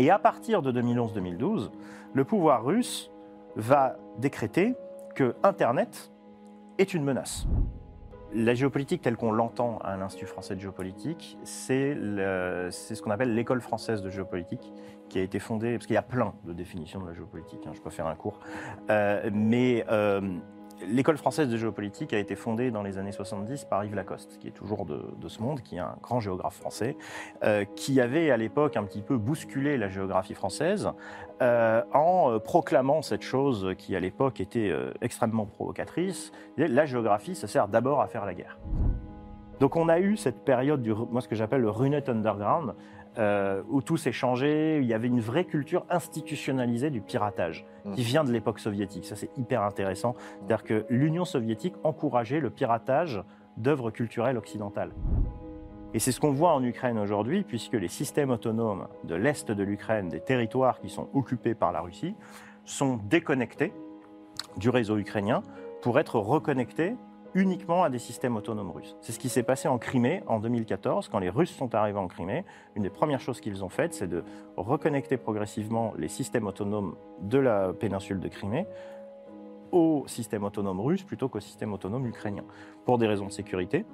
[0.00, 1.70] Et à partir de 2011-2012,
[2.14, 3.10] le pouvoir russe
[3.54, 4.74] va décréter
[5.14, 6.10] que Internet
[6.78, 7.46] est une menace.
[8.32, 13.60] La géopolitique telle qu'on l'entend à l'Institut français de géopolitique, c'est ce qu'on appelle l'école
[13.60, 14.72] française de géopolitique,
[15.10, 17.72] qui a été fondée, parce qu'il y a plein de définitions de la géopolitique, hein,
[17.74, 18.40] je peux faire un cours,
[18.88, 20.22] euh, mais euh,
[20.86, 24.48] L'école française de géopolitique a été fondée dans les années 70 par Yves Lacoste, qui
[24.48, 26.96] est toujours de, ce monde, qui est un grand géographe français,
[27.44, 30.90] euh, qui avait à l'époque un petit peu bousculé la géographie française
[31.42, 36.32] euh, en euh, proclamant cette chose qui à l'époque était extrêmement provocatrice.
[36.56, 38.58] La géographie, ça sert d'abord à faire la guerre.
[39.60, 42.74] Donc on a eu cette période du, moi ce que j'appelle le Runet Underground,
[43.18, 44.78] euh, où tout s'est changé.
[44.78, 47.94] Il y avait une vraie culture institutionnalisée du piratage mmh.
[47.94, 49.04] qui vient de l'époque soviétique.
[49.04, 50.14] Ça, c'est hyper intéressant.
[50.38, 53.22] C'est-à-dire que l'Union soviétique encourageait le piratage
[53.56, 54.92] d'œuvres culturelles occidentales.
[55.92, 59.62] Et c'est ce qu'on voit en Ukraine aujourd'hui, puisque les systèmes autonomes de l'Est de
[59.62, 62.14] l'Ukraine, des territoires qui sont occupés par la Russie,
[62.64, 63.72] sont déconnectés
[64.56, 65.42] du réseau ukrainien
[65.82, 66.94] pour être reconnectés
[67.34, 68.96] uniquement à des systèmes autonomes russes.
[69.00, 72.08] C'est ce qui s'est passé en Crimée en 2014, quand les Russes sont arrivés en
[72.08, 72.44] Crimée.
[72.74, 74.24] Une des premières choses qu'ils ont faites, c'est de
[74.56, 78.66] reconnecter progressivement les systèmes autonomes de la péninsule de Crimée
[79.72, 82.44] au système autonome russe plutôt qu'au système autonome ukrainien,
[82.84, 83.84] pour des raisons de sécurité,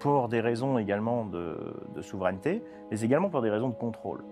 [0.00, 1.56] pour des raisons également de,
[1.94, 4.24] de souveraineté, mais également pour des raisons de contrôle.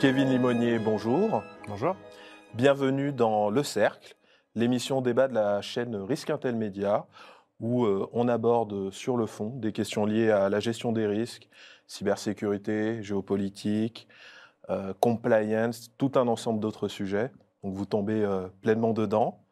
[0.00, 1.42] Kevin Limonier, bonjour.
[1.68, 1.94] Bonjour.
[2.54, 4.16] Bienvenue dans Le Cercle,
[4.54, 7.04] l'émission débat de la chaîne Risque Intel Média,
[7.60, 11.50] où euh, on aborde sur le fond des questions liées à la gestion des risques,
[11.86, 14.08] cybersécurité, géopolitique,
[14.70, 17.30] euh, compliance, tout un ensemble d'autres sujets.
[17.62, 19.42] Donc vous tombez euh, pleinement dedans.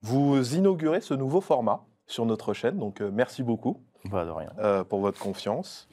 [0.00, 4.84] Vous inaugurez ce nouveau format sur notre chaîne, donc merci beaucoup bah, de rien.
[4.84, 5.88] pour votre confiance.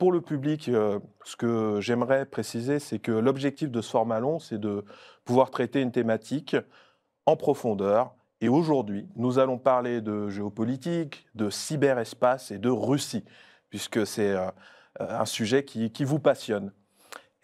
[0.00, 4.38] Pour le public, euh, ce que j'aimerais préciser, c'est que l'objectif de ce format long,
[4.38, 4.82] c'est de
[5.26, 6.56] pouvoir traiter une thématique
[7.26, 8.14] en profondeur.
[8.40, 13.26] Et aujourd'hui, nous allons parler de géopolitique, de cyberespace et de Russie,
[13.68, 14.48] puisque c'est euh,
[15.00, 16.72] un sujet qui, vous passionne.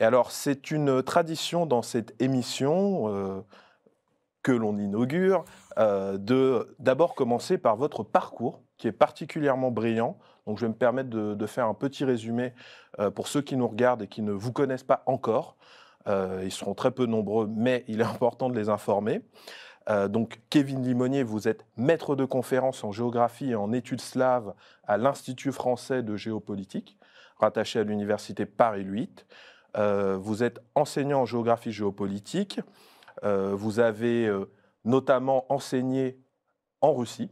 [0.01, 3.43] Et alors, c'est une tradition dans cette émission euh,
[4.43, 5.45] que l'on inaugure,
[5.77, 10.17] de d'abord commencer par votre parcours, qui est particulièrement brillant
[10.55, 12.53] je vais me permettre de, faire un petit résumé
[13.01, 15.57] euh, pour ceux qui nous regardent et qui ne vous connaissent pas encore.
[16.07, 19.23] Euh, ils seront très peu nombreux, mais il est important de les informer.
[19.89, 24.55] Euh, donc Kevin Limonier, vous êtes maître de conférence en géographie et en études slaves
[24.85, 26.97] à l'Institut français de géopolitique,
[27.39, 29.27] rattaché à l'Université Paris 8.
[30.19, 32.61] vous êtes enseignant en géographie géopolitique.
[33.23, 34.33] vous avez
[34.85, 36.19] notamment enseigné
[36.81, 37.31] en Russie,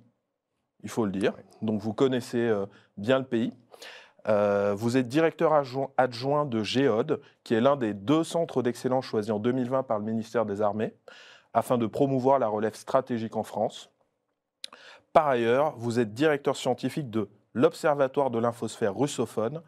[0.85, 1.33] il faut le dire.
[1.63, 3.53] Donc vous connaissez euh, bien le pays.
[4.29, 9.31] Euh, vous êtes directeur adjoint, de Géode, qui est l'un des deux centres d'excellence choisis
[9.33, 10.95] en 2020 par le ministère des Armées,
[11.53, 13.91] afin de promouvoir la relève stratégique en France.
[15.13, 19.63] Par ailleurs, vous êtes directeur scientifique de l'Observatoire de l'infosphère russophone,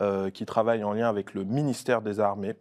[0.00, 2.54] euh, qui travaille en lien avec le ministère des Armées.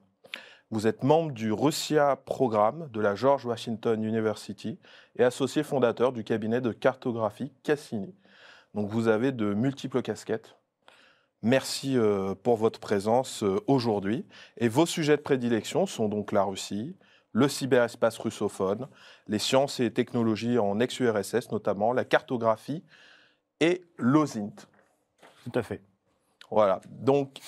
[0.72, 4.80] Vous êtes membre du Russia Programme de la George Washington University
[5.16, 8.16] et associé fondateur du cabinet de cartographie Cassini.
[8.74, 10.56] Donc vous avez de multiples casquettes.
[11.44, 14.26] Merci euh, pour votre présence euh, aujourd'hui.
[14.58, 16.96] Et vos sujets de prédilection sont donc la Russie,
[17.32, 18.88] le cyberespace russophone,
[19.28, 22.84] les sciences et technologies en ex-URSS notamment, la cartographie
[23.60, 24.56] et l'OSINT.
[25.44, 25.82] Tout à fait.
[26.50, 26.82] Voilà.
[26.90, 27.40] Donc,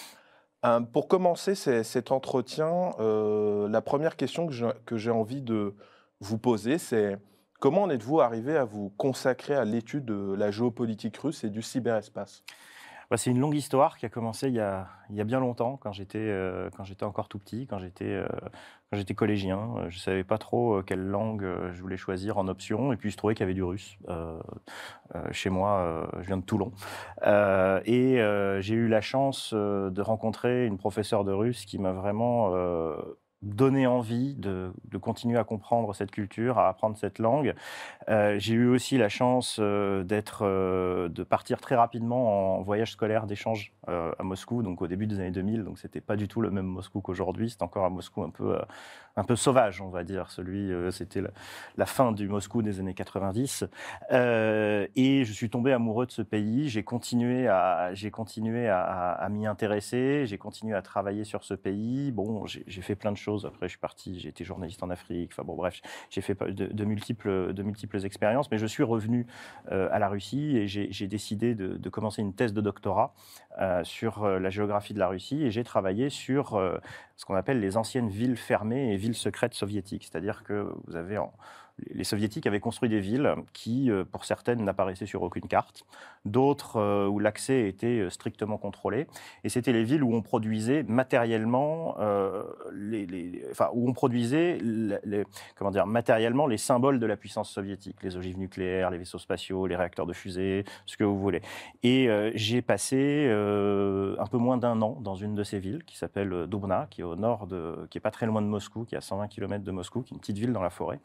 [0.67, 5.75] euh, pour commencer cet entretien, euh, la première question que j'ai envie de
[6.19, 7.17] vous poser, c'est
[7.59, 11.61] comment en êtes-vous arrivé à vous consacrer à l'étude de la géopolitique russe et du
[11.61, 12.43] cyberespace?
[13.09, 16.17] Bah, c'est une longue histoire qui a commencé il y a, bien longtemps, quand j'étais
[16.17, 16.69] euh,
[17.01, 19.59] encore tout petit, quand j'étais euh, collégien.
[19.77, 23.09] Euh, je ne savais pas trop quelle langue je voulais choisir en option, et puis
[23.09, 23.97] je trouvais qu'il y avait du russe.
[25.31, 26.73] chez moi, je viens de Toulon.
[27.23, 28.17] et
[28.59, 32.53] j'ai eu la chance de rencontrer une professeure de russe qui m'a vraiment
[33.43, 37.53] donné envie de, de, continuer à comprendre cette culture, à apprendre cette langue.
[38.09, 42.93] Euh, j'ai eu aussi la chance euh, d'être, euh, de partir très rapidement en voyage
[42.93, 45.63] scolaire d'échange à Moscou, donc au début des années 2000.
[45.63, 47.49] Donc c'était pas du tout le même Moscou qu'aujourd'hui.
[47.49, 48.57] C'est encore un Moscou un peu,
[49.15, 50.29] un peu sauvage, on va dire.
[50.29, 51.21] Celui, c'était
[51.77, 53.63] la, fin du Moscou des années 90.
[54.11, 56.67] et je suis tombé amoureux de ce pays.
[56.67, 60.25] J'ai continué à, j'ai continué à, m'y intéresser.
[60.25, 62.11] J'ai continué à travailler sur ce pays.
[62.11, 63.26] Bon, j'ai fait plein de choses.
[63.45, 64.19] Après, je suis parti.
[64.19, 65.31] J'ai été journaliste en Afrique.
[65.33, 68.49] Enfin bon, bref, j'ai fait de, multiples, de multiples expériences.
[68.51, 69.27] Mais je suis revenu
[69.71, 73.13] euh, à la Russie et j'ai décidé de, commencer une thèse de doctorat
[73.59, 76.59] euh, sur euh, la géographie de la Russie et j'ai travaillé sur
[77.15, 80.03] ce qu'on appelle les anciennes villes fermées et villes secrètes soviétiques.
[80.03, 81.33] C'est-à-dire que vous avez en,
[81.85, 85.85] les soviétiques avaient construit des villes qui, euh, pour certaines, n'apparaissaient sur aucune carte,
[86.25, 89.07] d'autres euh, où l'accès était euh, strictement contrôlé.
[89.43, 91.95] Et c'était les villes où on produisait matériellement,
[92.73, 94.59] les, enfin, où on produisait
[95.55, 99.67] comment dire, matériellement les symboles de la puissance soviétique, les ogives nucléaires, les vaisseaux spatiaux,
[99.67, 101.41] les réacteurs de fusée, ce que vous voulez.
[101.83, 106.47] Et j'ai passé un peu moins d'un an dans une de ces villes qui s'appelle
[106.47, 107.47] Dubna, qui est au nord
[107.89, 110.13] qui est pas très loin de Moscou, qui est à 120 km de Moscou, qui
[110.13, 110.99] est une petite ville dans la forêt.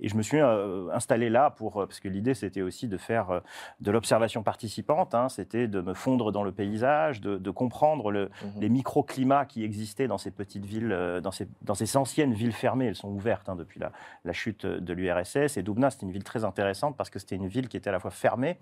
[0.00, 2.96] Et je me suis euh, installé là pour, euh, parce que l'idée c'était aussi de
[2.98, 3.40] faire euh,
[3.80, 5.28] de l'observation participante, hein.
[5.28, 10.08] c'était de me fondre dans le paysage, de, comprendre le, mmh les microclimats qui existaient
[10.08, 12.86] dans ces petites villes, dans ces, dans ces anciennes villes fermées.
[12.86, 13.92] Elles sont ouvertes hein, depuis la,
[14.24, 15.56] la, chute de l'URSS.
[15.56, 17.92] Et Dubna, c'était une ville très intéressante parce que c'était une ville qui était à
[17.92, 18.58] la fois fermée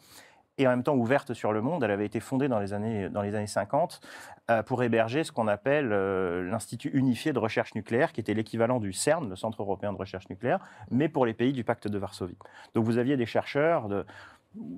[0.58, 1.84] et en même temps ouverte sur le monde.
[1.84, 4.00] Elle avait été fondée dans les années, dans les années 50
[4.50, 8.80] euh, pour héberger ce qu'on appelle euh, l'Institut unifié de recherche nucléaire, qui était l'équivalent
[8.80, 10.60] du CERN, le Centre européen de recherche nucléaire,
[10.90, 12.38] mais pour les pays du pacte de Varsovie.
[12.74, 14.04] Donc vous aviez des chercheurs de,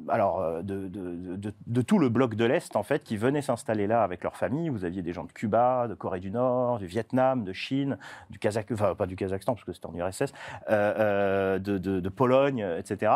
[0.08, 4.22] alors, euh, de, tout le bloc de l'Est, en fait, qui venaient s'installer là avec
[4.22, 4.68] leur famille.
[4.68, 7.98] Vous aviez des gens de Cuba, de Corée du Nord, du Vietnam, de Chine,
[8.30, 10.32] du Kazakhstan, enfin, pas du Kazakhstan, parce que c'était en URSS,
[10.70, 13.12] euh, euh, de, Pologne, etc.,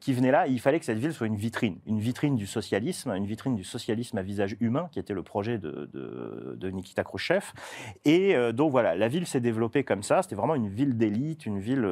[0.00, 0.46] qui venaient là.
[0.46, 3.64] il fallait que cette ville soit une vitrine, une vitrine du socialisme, une vitrine du
[3.64, 7.52] socialisme à visage humain, qui était le projet de, Nikita Khrouchtchev.
[8.04, 10.22] Et donc, voilà, la ville s'est développée comme ça.
[10.22, 11.86] C'était vraiment une ville d'élite, une ville,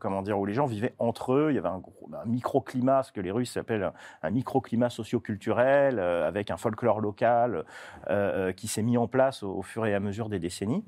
[0.00, 1.48] comment dire, où les gens vivaient entre eux.
[1.50, 1.82] Il y avait un,
[2.20, 3.92] un microclimat, ce que les Russes appellent
[4.22, 7.64] un, microclimat socio-culturel, euh, avec un folklore local
[8.08, 10.84] euh, euh, qui s'est mis en place au, fur et à mesure des décennies.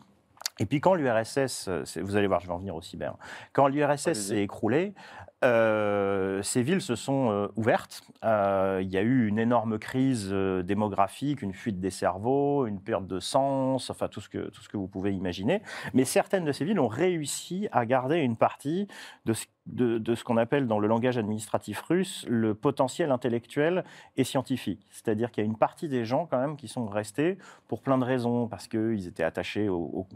[0.61, 1.69] Et puis quand l'URSS,
[2.00, 3.15] vous allez voir, je vais en venir au cyber,
[3.53, 4.93] quand l'URSS s'est écroulée,
[5.41, 8.03] ces villes se sont ouvertes.
[8.25, 13.21] il y a eu une énorme crise démographique, une fuite des cerveaux, une perte de
[13.21, 15.62] sens, enfin tout ce, que, tout ce que vous pouvez imaginer.
[15.95, 18.89] Mais certaines de ces villes ont réussi à garder une partie
[19.27, 23.85] de ce de, ce qu'on appelle dans le langage administratif russe le potentiel intellectuel
[24.17, 24.87] et scientifique.
[24.91, 27.38] C'est-à-dire qu'il y a une partie des gens quand même qui sont restés
[27.69, 30.06] pour plein de raisons, parce qu'ils étaient attachés au,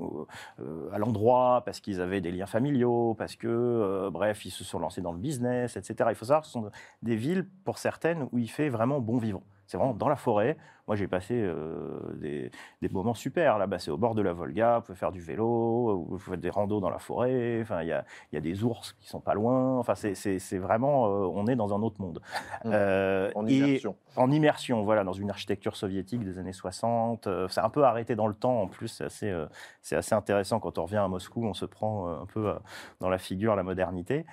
[0.61, 4.65] euh, à l'endroit, parce qu'ils avaient des liens familiaux, parce que, euh, bref, ils se
[4.65, 6.11] sont lancés dans le business, etc.
[6.11, 6.71] Il faut savoir que ce sont
[7.03, 9.43] des villes, pour certaines, où il fait vraiment bon vivant.
[9.67, 10.57] C'est vraiment dans la forêt,
[10.93, 12.51] moi, j'ai passé euh,
[12.83, 13.79] des, moments super là-bas.
[13.79, 16.81] C'est au bord de la Volga, vous pouvez faire du vélo, vous faites des randos
[16.81, 17.61] dans la forêt.
[17.63, 19.79] Enfin, il y a, y a, des ours qui sont pas loin.
[19.79, 22.21] Enfin, c'est vraiment, euh, on est dans un autre monde.
[22.67, 22.71] Mmh.
[22.75, 23.97] Euh, en immersion.
[24.17, 27.27] en immersion, voilà, dans une architecture soviétique des années 60.
[27.49, 28.61] c'est un peu arrêté dans le temps.
[28.61, 29.35] En plus, c'est assez,
[29.81, 32.53] c'est assez intéressant quand on revient à Moscou, on se prend un peu
[33.01, 34.27] dans la figure la modernité.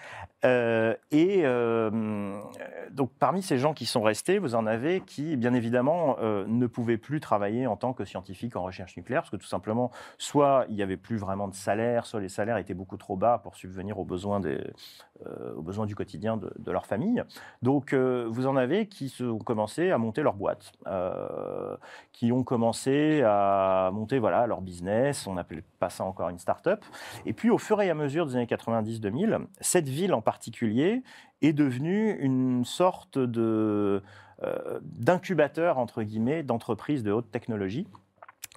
[0.44, 1.44] et
[2.92, 6.18] donc, parmi ces gens qui sont restés, vous en avez qui, bien évidemment,
[6.50, 9.92] ne pouvaient plus travailler en tant que scientifique en recherche nucléaire, parce que tout simplement,
[10.18, 13.40] soit il n'y avait plus vraiment de salaire, soit les salaires étaient beaucoup trop bas
[13.42, 14.62] pour subvenir aux besoins, des,
[15.25, 17.24] euh, aux besoins du quotidien de, leur famille.
[17.62, 21.75] Donc, euh, vous en avez qui ont commencé à monter leur boîte, euh,
[22.12, 26.84] qui ont commencé à monter voilà, leur business, on n'appelle pas ça encore une start-up.
[27.25, 31.03] Et puis, au fur et à mesure des années 90-2000, cette ville en particulier
[31.41, 34.03] est devenue une sorte de
[34.81, 37.88] d'incubateurs, entre guillemets, d'entreprises de haute technologie.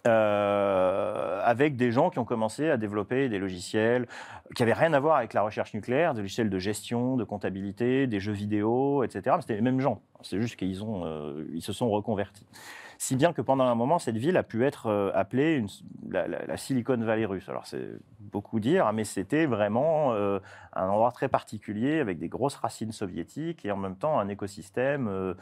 [0.08, 4.08] Euh, avec des gens qui ont commencé à développer des logiciels
[4.56, 8.08] qui n'avaient rien à voir avec la recherche nucléaire, des logiciels de gestion, de comptabilité,
[8.08, 9.36] des jeux vidéo, etc.
[9.40, 10.02] C'était les mêmes gens.
[10.22, 12.46] C'est juste qu'ils euh, se sont reconvertis.
[13.02, 15.64] Si bien que pendant un moment, cette ville a pu être euh, appelée
[16.08, 17.48] la, Silicon Valley russe.
[17.48, 17.88] Alors c'est
[18.20, 20.38] beaucoup dire, hein, mais c'était vraiment euh,
[20.72, 25.08] un endroit très particulier avec des grosses racines soviétiques et en même temps un écosystème
[25.08, 25.34] euh,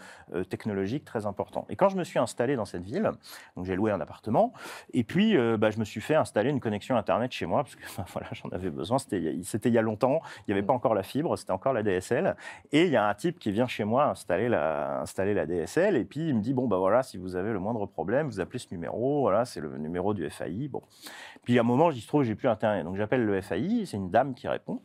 [0.49, 1.67] technologique très important.
[1.69, 3.11] Et quand je me suis installé dans cette ville,
[3.57, 4.55] donc j'ai loué un appartement,
[4.95, 7.85] et puis bah, je me suis fait installer une connexion Internet chez moi, parce que
[7.99, 10.95] bah, voilà, j'en avais besoin, c'était il y a longtemps, il n'y avait pas encore
[10.95, 12.37] la fibre, c'était encore la DSL,
[12.73, 15.97] et il y a un type qui vient chez moi installer la, installer la DSL,
[15.97, 18.41] et puis il me dit, bon, bah voilà, si vous avez le moindre problème, vous
[18.41, 20.69] appelez ce numéro, voilà, c'est le numéro du FAI.
[20.69, 20.83] Bon.
[21.43, 22.85] Puis à un moment, se trouve, j'ai plus Internet.
[22.85, 24.81] Donc j'appelle le FAI, c'est une dame qui répond.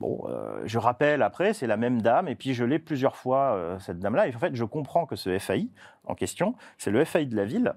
[0.00, 3.54] Bon, euh, je rappelle après, c'est la même dame, et puis je l'ai plusieurs fois,
[3.54, 4.28] euh, cette dame-là.
[4.28, 5.68] Et en fait, je comprends que ce FAI
[6.04, 7.74] en question, c'est le FAI de la ville.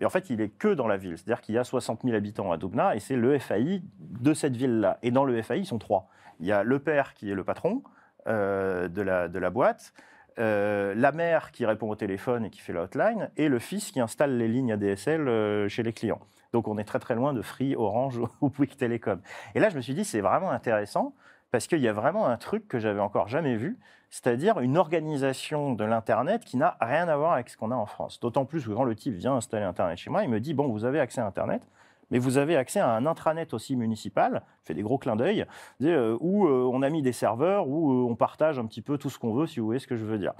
[0.00, 1.16] Et en fait, il est que dans la ville.
[1.16, 4.56] C'est-à-dire qu'il y a 60 000 habitants à Dubna, et c'est le FAI de cette
[4.56, 4.98] ville-là.
[5.02, 6.08] Et dans le FAI, ils sont trois.
[6.40, 7.82] Il y a le père qui est le patron
[8.26, 9.92] euh, de, la, de la boîte.
[10.38, 13.90] Euh, la mère qui répond au téléphone et qui fait la hotline, et le fils
[13.90, 16.20] qui installe les lignes ADSL euh, chez les clients.
[16.52, 19.20] Donc on est très très loin de Free, Orange ou Bouygues Télécom.
[19.54, 21.14] Et là, je me suis dit, c'est vraiment intéressant
[21.50, 25.72] parce qu'il y a vraiment un truc que j'avais encore jamais vu, c'est-à-dire une organisation
[25.72, 28.20] de l'Internet qui n'a rien à voir avec ce qu'on a en France.
[28.20, 30.68] D'autant plus que quand le type vient installer Internet chez moi, il me dit, bon,
[30.68, 31.68] vous avez accès à Internet,
[32.12, 35.46] mais vous avez accès à un intranet aussi municipal, fait des gros clins d'œil,
[35.82, 38.98] euh, où euh, on a mis des serveurs, où euh, on partage un petit peu
[38.98, 40.34] tout ce qu'on veut, si vous voyez ce que je veux dire.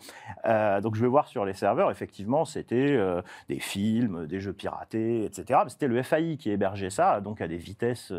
[0.83, 3.01] donc je vais voir sur les serveurs, effectivement, c'était
[3.49, 5.61] des films, des jeux piratés, etc.
[5.69, 8.13] C'était le FAI qui hébergeait ça, donc à des vitesses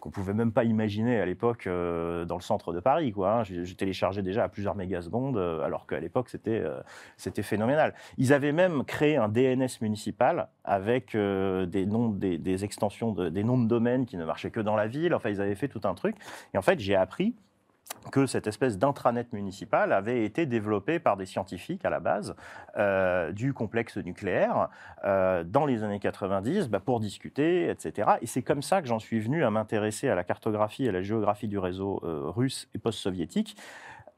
[0.00, 3.12] qu'on pouvait même pas imaginer à l'époque dans le centre de Paris.
[3.12, 3.44] Quoi, hein.
[3.44, 6.64] je, téléchargeais déjà à plusieurs mégasecondes, alors qu'à l'époque, c'était
[7.18, 7.92] c'était phénoménal.
[8.16, 13.68] Ils avaient même créé un DNS municipal avec des noms des extensions des noms de
[13.68, 15.14] domaines qui ne marchaient que dans la ville.
[15.14, 16.16] Enfin, ils avaient fait tout un truc.
[16.54, 17.34] Et en fait, j'ai appris
[18.10, 22.36] que cette espèce d'intranet municipal avait été développé par des scientifiques à la base
[22.76, 24.68] euh, du complexe nucléaire
[25.04, 28.10] euh, dans les années 90 bah, pour discuter, etc.
[28.22, 30.92] Et c'est comme ça que j'en suis venu à m'intéresser à la cartographie et à
[30.92, 33.56] la géographie du réseau euh, russe et post-soviétique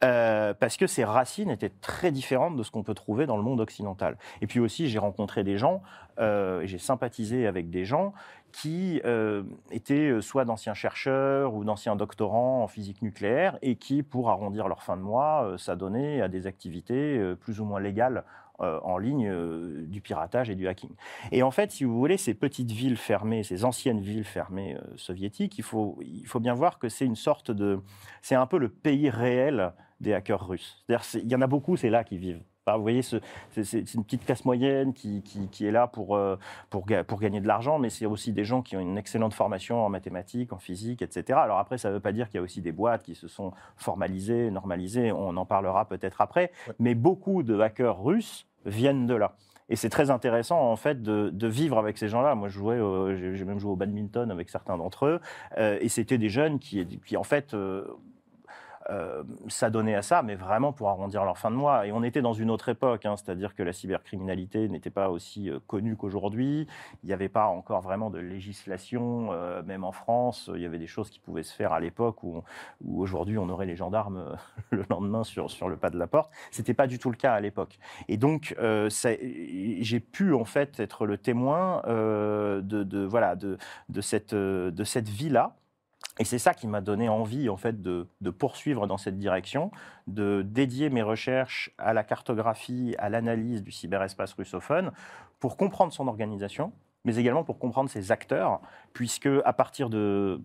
[0.01, 3.61] parce que ses racines étaient très différentes de ce qu'on peut trouver dans le monde
[3.61, 4.17] occidental.
[4.41, 5.83] Et puis aussi, j'ai rencontré des gens,
[6.21, 8.13] j'ai sympathisé avec des gens
[8.53, 14.31] qui euh, étaient soit d'anciens chercheurs ou d'anciens doctorants en physique nucléaire et qui, pour
[14.31, 18.25] arrondir leur fin de mois, s'adonnaient à des activités plus ou moins légales
[18.59, 19.33] en ligne
[19.87, 20.91] du piratage et du hacking.
[21.31, 25.59] Et en fait, si vous voulez, ces petites villes fermées, ces anciennes villes fermées soviétiques,
[25.59, 25.97] il faut,
[26.41, 27.81] bien voir que c'est une sorte de...
[28.21, 30.85] C'est un peu le pays réel des hackers russes.
[31.15, 32.43] Il y en a beaucoup, c'est là qu'ils vivent.
[32.77, 36.37] Vous voyez, c'est une petite classe moyenne qui, qui, est là pour, euh,
[36.71, 39.85] pour, pour gagner de l'argent, mais c'est aussi des gens qui ont une excellente formation
[39.85, 41.39] en mathématiques, en physique, etc.
[41.43, 43.29] Alors après, ça ne veut pas dire qu'il y a aussi des boîtes qui se
[43.29, 49.15] sont formalisées, normalisées, on en parlera peut-être après, mais beaucoup de hackers russes viennent de
[49.15, 49.35] là.
[49.71, 52.35] Et c'est très intéressant en fait de, de vivre avec ces gens-là.
[52.35, 55.21] Moi, j'ai même joué au badminton avec certains d'entre eux,
[55.59, 57.85] euh, et c'était des jeunes qui, qui en fait, euh,
[58.91, 61.87] euh, s'adonner à ça, mais vraiment pour arrondir leur fin de mois.
[61.87, 65.51] Et on était dans une autre époque, hein, c'est-à-dire que la cybercriminalité n'était pas aussi
[65.51, 66.67] euh, connue qu'aujourd'hui.
[67.03, 70.51] Il n'y avait pas encore vraiment de législation, euh, même en France.
[70.55, 72.43] Il y avait des choses qui pouvaient se faire à l'époque où,
[72.97, 74.39] aujourd'hui on aurait les gendarmes
[74.71, 76.31] le lendemain sur, le pas de la porte.
[76.51, 77.79] C'était pas du tout le cas à l'époque.
[78.09, 78.57] Et donc
[78.89, 83.59] j'ai pu en fait être le témoin de, voilà de
[84.01, 85.59] cette de cette vie là
[86.19, 89.71] et c'est ça qui m'a donné envie en fait de, poursuivre dans cette direction,
[90.07, 94.93] de dédier mes recherches à la cartographie, à l'analyse du cyberespace russophone
[95.41, 96.73] pour comprendre son organisation,
[97.05, 98.61] mais également pour comprendre ses acteurs,
[98.93, 100.41] puisque à partir de,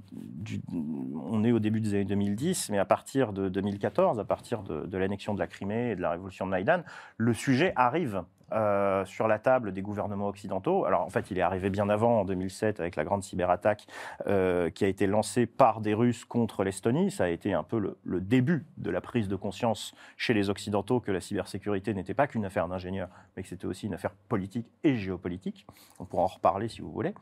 [1.16, 4.86] on est au début des années 2010, mais à partir de 2014, à partir de,
[4.86, 6.84] de l'annexion de la Crimée et de la révolution de Maïdan,
[7.18, 10.86] le sujet arrive euh, sur la table des gouvernements occidentaux.
[10.86, 13.88] Alors en fait, il est arrivé bien avant, en 2007, avec la grande cyberattaque
[14.28, 17.10] euh, qui a été lancée par des Russes contre l'Estonie.
[17.10, 21.00] Ça a été un peu le, début de la prise de conscience chez les Occidentaux
[21.00, 24.68] que la cybersécurité n'était pas qu'une affaire d'ingénieurs, mais que c'était aussi une affaire politique
[24.84, 25.66] et géopolitique.
[26.00, 27.14] On pourra en reparler si vous voulez.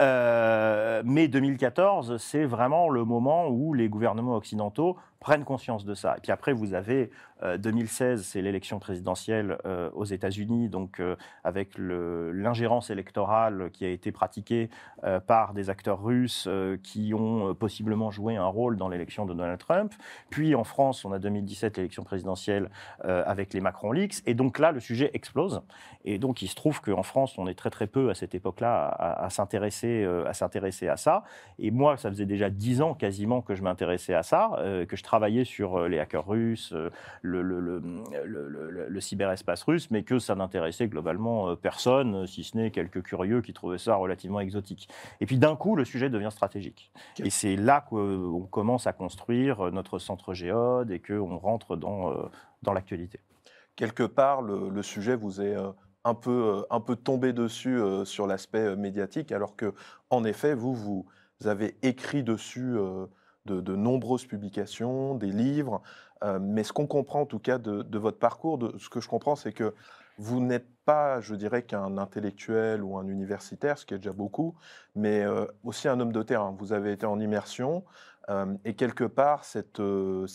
[0.00, 6.16] Euh, mais 2014, c'est vraiment le moment où les gouvernements occidentaux prennent conscience de ça.
[6.16, 7.10] Et puis après, vous avez
[7.58, 9.58] 2016, c'est l'élection présidentielle
[9.94, 14.70] aux États-Unis donc euh, avec l'ingérence électorale qui a été pratiquée
[15.04, 19.34] euh, par des acteurs russes euh, qui ont possiblement joué un rôle dans l'élection de
[19.34, 19.92] Donald Trump.
[20.30, 22.70] Puis en France, on a 2017 l'élection présidentielle
[23.04, 24.22] avec les Macron Leaks.
[24.26, 25.62] Et donc là, le sujet explose.
[26.04, 28.86] Et donc il se trouve qu'en France, on est très très peu à cette époque-là
[28.86, 31.24] à, à s'intéresser à à ça.
[31.58, 34.50] Et moi, ça faisait déjà dix ans quasiment que je m'intéressais à ça,
[34.88, 36.74] que je travaillais sur les hackers russes,
[37.22, 42.42] le, le, le, le cyberespace russe, mais que ça n'intéressait intéressait globalement euh, personne, si
[42.42, 44.88] ce n'est quelques curieux qui trouvaient ça relativement exotique.
[45.20, 46.90] Et puis d'un coup, le sujet devient stratégique.
[47.18, 52.14] Et c'est là qu'on commence à construire notre centre géode et qu'on rentre dans, euh,
[52.62, 53.20] dans l'actualité.
[53.76, 55.70] Quelque part, le, sujet vous est euh,
[56.04, 59.74] un peu, un peu tombé dessus sur l'aspect médiatique, alors que,
[60.10, 62.76] en effet, vous, vous avez écrit dessus
[63.46, 65.80] de, nombreuses publications, des livres.
[66.40, 69.36] mais ce qu'on comprend en tout cas de, votre parcours, de, ce que je comprends,
[69.36, 69.74] c'est que
[70.18, 74.54] vous n'êtes pas, je dirais, qu'un intellectuel ou un universitaire, ce qui est déjà beaucoup,
[74.96, 76.54] mais euh, aussi un homme de terrain.
[76.58, 77.84] Vous avez été en immersion
[78.30, 79.44] euh, et quelque part,
[79.78, 80.26] euh,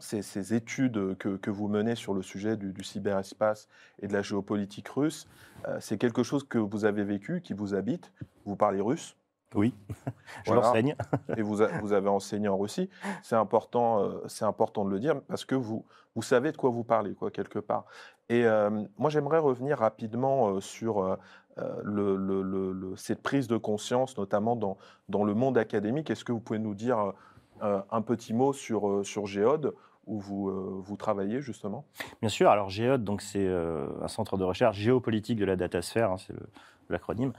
[0.00, 3.68] ces, études que, vous menez sur le sujet du, cyberespace
[4.00, 5.28] et de la géopolitique russe,
[5.66, 8.12] euh, c'est quelque chose que vous avez vécu, qui vous habite.
[8.44, 9.16] Vous parlez russe
[9.54, 9.74] Oui,
[10.44, 10.62] je Voilà.
[10.62, 10.94] l'enseigne.
[11.36, 12.88] et vous, a- vous avez enseigné en Russie.
[13.22, 16.70] C'est important, euh, c'est important de le dire parce que vous, vous savez de quoi
[16.70, 17.84] vous parlez, quoi, quelque part.
[18.28, 21.16] Et euh, moi, j'aimerais revenir rapidement euh, sur
[21.82, 24.76] le- le- le- le- cette prise de conscience, notamment dans,
[25.08, 26.08] dans le monde académique.
[26.10, 27.12] Est-ce que vous pouvez nous dire
[27.60, 29.74] un petit mot sur, sur Géode,
[30.06, 31.84] où vous, euh, vous travaillez justement?
[32.20, 36.12] Bien sûr, alors Géode, donc c'est euh, un centre de recherche géopolitique de la datasphère,
[36.12, 36.46] hein, c'est le-
[36.92, 37.32] l'acronyme,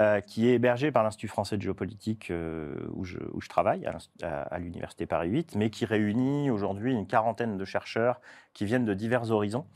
[0.00, 3.84] euh, qui est hébergé par l'Institut français de géopolitique euh, où, je, où je travaille,
[3.86, 8.20] à, l'Inst- à- à l'Université Paris 8, mais qui réunit aujourd'hui une quarantaine de chercheurs
[8.54, 9.66] qui viennent de divers horizons.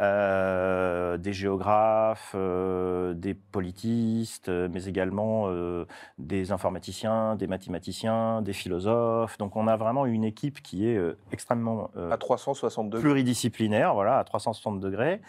[0.00, 5.84] euh, des géographes, euh, des politistes, mais également euh,
[6.18, 9.38] des informaticiens, des mathématiciens, des philosophes.
[9.38, 11.00] Donc on a vraiment une équipe qui est
[11.30, 15.20] extrêmement À 362 pluridisciplinaire, voilà, à 360 degrés.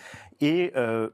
[0.41, 0.73] Et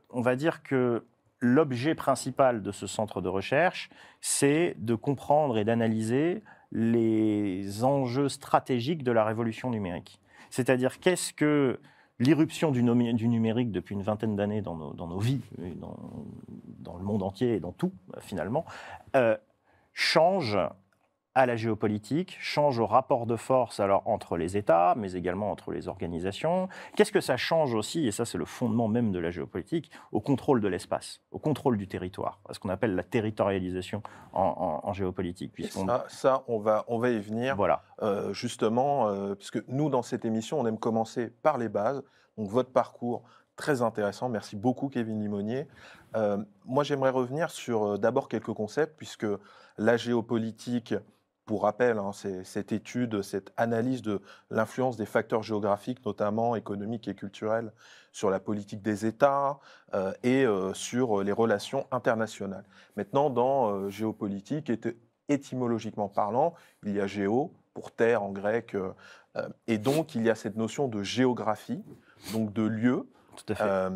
[0.09, 1.03] on va dire que
[1.41, 3.89] l'objet principal de ce centre de recherche,
[4.21, 10.21] c'est de comprendre et d'analyser les enjeux stratégiques de la révolution numérique.
[10.49, 11.79] C'est-à-dire qu'est-ce que
[12.19, 17.59] l'irruption du, numérique depuis une vingtaine d'années dans nos, vies, dans, le monde entier et
[17.59, 18.65] dans tout, finalement,
[19.15, 19.35] euh,
[19.93, 20.57] change
[21.33, 25.71] à la géopolitique, change au rapport de force alors entre les États, mais également entre
[25.71, 26.67] les organisations.
[26.97, 30.19] Qu'est-ce que ça change aussi, et ça c'est le fondement même de la géopolitique, au
[30.19, 34.41] contrôle de l'espace, au contrôle du territoire, à ce qu'on appelle la territorialisation en,
[34.83, 35.53] en- en géopolitique.
[35.53, 37.55] puisqu'on- ça, ça, on, va, on va y venir.
[37.55, 37.83] Voilà.
[38.01, 42.03] Euh, justement, euh, puisque nous, dans cette émission, on aime commencer par les bases.
[42.37, 43.23] Donc, votre parcours,
[43.55, 44.27] très intéressant.
[44.27, 45.67] Merci beaucoup, Kevin Limonier.
[46.15, 49.25] Euh, moi, j'aimerais revenir sur d'abord quelques concepts, puisque
[49.77, 50.93] la géopolitique,
[51.51, 57.13] pour rappel, hein, cette étude, cette analyse de l'influence des facteurs géographiques, notamment économiques et
[57.13, 57.73] culturels,
[58.13, 59.59] sur la politique des États
[59.93, 62.63] euh, et euh, sur les relations internationales.
[62.95, 64.79] Maintenant, dans euh, géopolitique, et
[65.27, 66.53] étymologiquement parlant,
[66.85, 68.93] il y a géo, pour terre en grec, euh,
[69.35, 71.83] euh, et donc il y a cette notion de géographie,
[72.31, 73.09] donc de lieu.
[73.35, 73.63] Tout à fait.
[73.65, 73.89] Euh,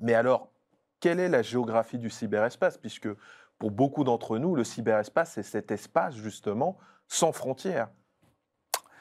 [0.00, 0.48] mais alors,
[1.00, 2.78] quelle est la géographie du cyberespace?
[2.78, 3.10] Puisque
[3.58, 6.76] pour beaucoup d'entre nous, le cyberespace, c'est cet espace justement
[7.08, 7.88] sans frontières.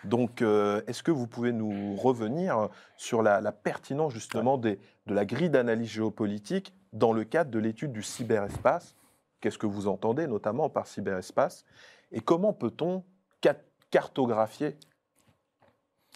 [0.03, 5.49] Donc, euh, est-ce que vous pouvez nous revenir sur la, pertinence justement de la grille
[5.49, 8.95] d'analyse géopolitique dans le cadre de l'étude du cyberespace?
[9.41, 11.65] Qu'est-ce que vous entendez notamment par cyberespace?
[12.11, 13.03] Et comment peut-on
[13.43, 13.55] ca-
[13.89, 14.77] cartographier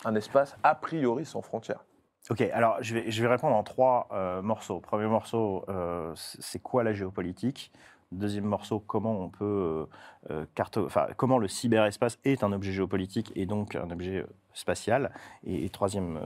[0.06, 1.84] un espace a priori sans frontières?
[2.30, 4.80] Ok, alors je vais, répondre en trois euh, morceaux.
[4.80, 7.71] Premier morceau, euh, c'est quoi la géopolitique?
[8.12, 9.88] Deuxième morceau, comment on peut
[10.32, 14.28] euh, euh, enfin, comment le cyberespace est un objet géopolitique et donc un objet euh,
[14.56, 15.12] spatial.
[15.43, 16.19] Et, troisième,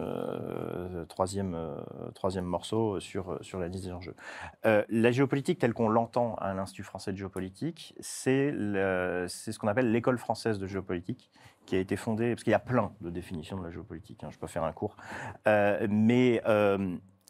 [1.10, 1.58] troisième,
[2.16, 4.16] troisième morceau sur, sur la liste des enjeux.
[4.64, 10.18] La géopolitique telle qu'on l'entend à l'Institut français de géopolitique, c'est ce qu'on appelle l'école
[10.18, 11.30] française de géopolitique,
[11.68, 14.30] qui a été fondée, parce qu'il y a plein de définitions de la géopolitique, hein,
[14.32, 14.96] je peux faire un cours,
[15.46, 16.42] mais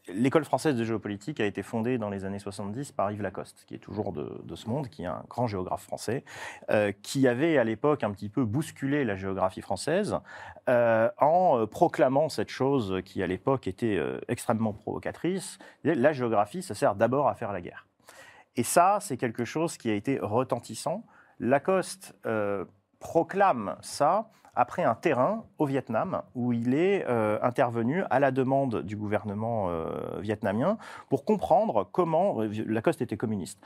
[0.08, 3.76] l'école française de géopolitique a été fondée dans les années 70 par Yves Lacoste, qui
[3.76, 6.24] est toujours de, ce monde, qui est un grand géographe français,
[6.70, 10.18] euh, qui avait à l'époque un petit peu bousculé la géographie française
[10.70, 15.58] euh, en euh, proclamant cette chose qui à l'époque était extrêmement provocatrice.
[15.84, 17.88] La géographie, ça sert d'abord à faire la guerre.
[18.56, 21.06] Et ça, c'est quelque chose qui a été retentissant.
[21.40, 22.16] Lacoste
[23.00, 28.82] proclame ça après un terrain au Vietnam où il est euh, intervenu à la demande
[28.84, 30.78] du gouvernement euh, vietnamien
[31.10, 33.60] pour comprendre comment, Lacoste était communiste,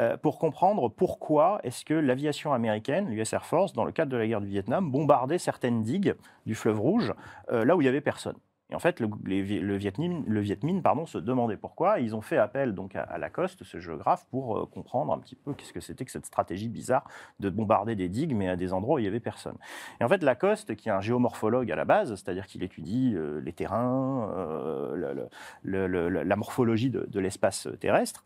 [0.00, 4.16] euh, pour comprendre pourquoi est-ce que l'aviation américaine, l'US Air Force, dans le cadre de
[4.16, 6.14] la guerre du Vietnam, bombardait certaines digues
[6.46, 7.14] du fleuve Rouge
[7.50, 8.36] euh, là où il y avait personne.
[8.70, 12.00] Et en fait, le, les le Viet Minh, pardon, se demandait pourquoi.
[12.00, 15.52] Ils ont fait appel donc à, Lacoste, ce géographe, pour euh, comprendre un petit peu
[15.52, 17.04] qu'est-ce que c'était que cette stratégie bizarre
[17.40, 19.56] de bombarder des digues, mais à des endroits où il n'y avait personne.
[20.00, 23.38] Et en fait, Lacoste, qui est un géomorphologue à la base, c'est-à-dire qu'il étudie euh,
[23.42, 25.26] les terrains, euh,
[25.64, 28.24] la morphologie de, l'espace terrestre,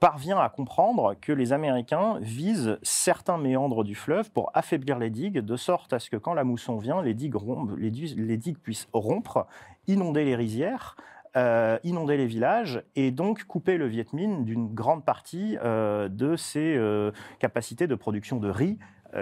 [0.00, 5.38] parvient à comprendre que les Américains visent certains méandres du fleuve pour affaiblir les digues,
[5.38, 8.88] de sorte à ce que quand la mousson vient, les digues, rompent- les digues puissent
[8.92, 9.46] rompre,
[9.88, 10.96] inonder les rizières.
[11.36, 16.36] euh, inonder les villages et donc couper le Viet Minh d'une grande partie euh, de
[16.36, 18.78] ses euh, capacités de production de riz,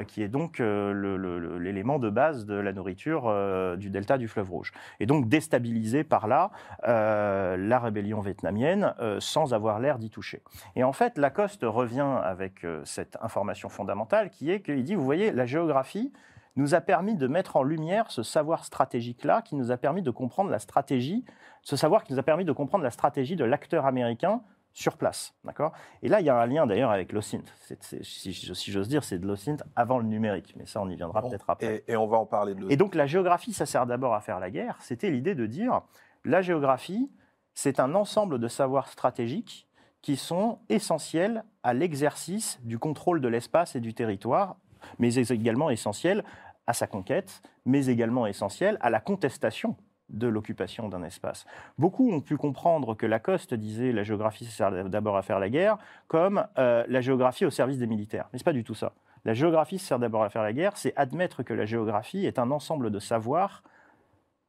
[0.08, 3.32] qui est donc l'élément de base de la nourriture
[3.76, 4.72] du delta du fleuve Rouge.
[4.98, 6.50] Et donc déstabiliser par là
[6.82, 10.42] la rébellion vietnamienne sans avoir l'air d'y toucher.
[10.74, 15.30] Et en fait, Lacoste revient avec cette information fondamentale qui est qu'il dit, vous voyez,
[15.30, 16.12] la géographie
[16.56, 20.10] nous a permis de mettre en lumière ce savoir stratégique-là, qui nous a permis de
[20.10, 21.24] comprendre la stratégie,
[21.62, 24.42] ce savoir qui nous a permis de comprendre la stratégie de l'acteur américain
[24.72, 25.34] sur place.
[25.44, 25.72] D'accord?
[26.02, 27.44] Et là, il y a un lien d'ailleurs avec l'OSINT.
[27.80, 31.22] Si, si j'ose dire, c'est de l'OSINT avant le numérique, mais ça, on y viendra
[31.22, 31.82] Bon, peut-être après.
[31.86, 34.20] Et, et on va en parler de Et donc la géographie, ça sert d'abord à
[34.20, 34.76] faire la guerre.
[34.80, 35.80] C'était l'idée de dire,
[36.24, 37.10] la géographie,
[37.54, 39.66] c'est un ensemble de savoirs stratégiques
[40.02, 44.56] qui sont essentiels à l'exercice du contrôle de l'espace et du territoire,
[44.98, 46.22] mais également essentiels
[46.66, 49.76] à sa conquête, mais également essentiels à la contestation
[50.08, 51.46] de l'occupation d'un espace.
[51.78, 55.78] Beaucoup ont pu comprendre que Lacoste disait la géographie sert d'abord à faire la guerre,
[56.06, 58.28] comme euh, la géographie au service des militaires.
[58.32, 58.92] Mais ce n'est pas du tout ça.
[59.24, 62.50] La géographie sert d'abord à faire la guerre, c'est admettre que la géographie est un
[62.52, 63.64] ensemble de savoirs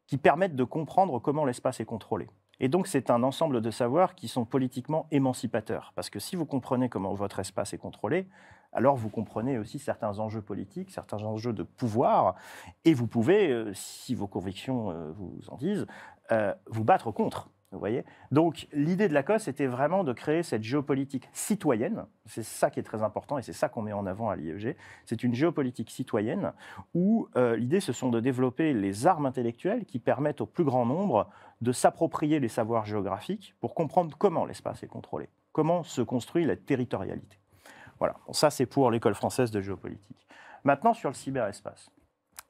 [0.06, 2.30] qui permettent de comprendre comment l'espace est contrôlé.
[2.60, 5.93] Et donc c'est un ensemble de savoirs qui sont politiquement émancipateurs.
[5.95, 8.27] Parce que si vous comprenez comment votre espace est contrôlé,
[8.73, 12.36] alors vous comprenez aussi certains enjeux politiques, certains enjeux de pouvoir,
[12.86, 15.88] et vous pouvez, euh, si vos convictions euh, vous en disent,
[16.32, 17.49] euh, vous battre contre.
[17.73, 22.06] Vous voyez Donc l'idée de Lacoste, c'était vraiment de créer cette géopolitique citoyenne.
[22.25, 24.77] C'est ça qui est très important et c'est ça qu'on met en avant à l'IEG.
[25.03, 26.53] C'est une géopolitique citoyenne
[26.93, 31.30] où l'idée, ce sont de développer les armes intellectuelles qui permettent au plus grand nombre
[31.60, 36.56] de s'approprier les savoirs géographiques pour comprendre comment l'espace est contrôlé, comment se construit la
[36.56, 37.38] territorialité.
[37.99, 40.27] Voilà, ça c'est pour l'école française de géopolitique.
[40.63, 41.89] Maintenant sur le cyberespace.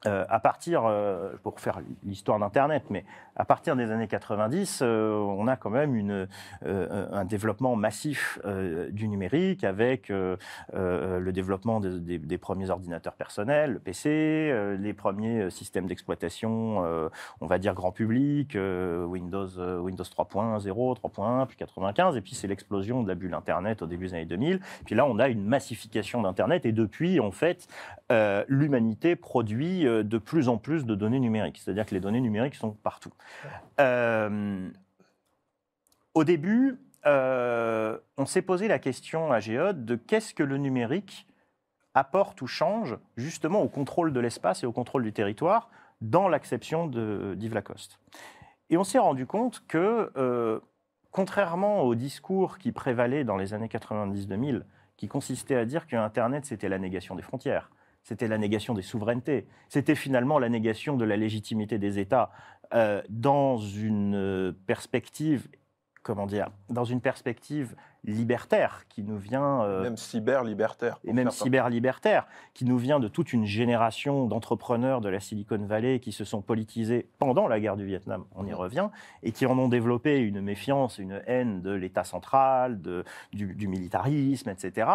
[0.06, 5.12] Euh, à partir, euh, pour faire l'histoire d'Internet, mais à partir des années 90, euh,
[5.12, 6.28] on a quand même une,
[6.64, 8.38] euh, un développement massif
[8.90, 15.86] du numérique avec le développement des, des- premiers ordinateurs personnels, le PC, les premiers systèmes
[15.86, 16.78] d'exploitation,
[17.40, 19.48] on va dire grand public, Windows,
[19.82, 24.06] Windows 3.0, 3.1, puis 95, et puis c'est l'explosion de la bulle Internet au début
[24.06, 24.60] des années 2000.
[24.86, 27.66] Puis là, on a une massification d'Internet, et depuis, en fait,
[28.48, 31.58] l'humanité produit de plus en plus de données numériques.
[31.58, 33.12] C'est-à-dire que les données numériques sont partout.
[33.80, 34.68] Euh,
[36.14, 41.26] au début, euh, on s'est posé la question à Géode de qu'est-ce que le numérique
[41.94, 45.70] apporte ou change justement au contrôle de l'espace et au contrôle du territoire
[46.00, 47.98] dans l'acception d'Yves Lacoste.
[48.70, 50.60] Et on s'est rendu compte que, euh,
[51.10, 54.62] contrairement au discours qui prévalait dans les années 90-2000,
[54.96, 57.70] qui consistait à dire que Internet, c'était la négation des frontières,
[58.08, 62.30] c'était la négation des souverainetés, c'était finalement la négation de la légitimité des États
[62.72, 65.46] euh, dans une euh, perspective,
[66.02, 70.98] comment dire, dans une perspective libertaire qui nous vient euh, Même cyber-libertaire.
[71.04, 75.98] et même cyber-libertaire, qui nous vient de toute une génération d'entrepreneurs de la Silicon Valley
[76.00, 78.88] qui se sont politisés pendant la guerre du Vietnam, on y revient,
[79.22, 83.68] et qui en ont développé une méfiance, une haine de l'État central, de, du, du
[83.68, 84.88] militarisme, etc.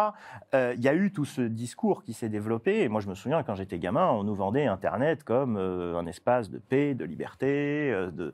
[0.54, 3.14] Euh, Il y a eu tout ce discours qui s'est développé, et moi je me
[3.14, 7.04] souviens quand j'étais gamin, on nous vendait Internet comme euh, un espace de paix, de
[7.04, 8.32] liberté, de,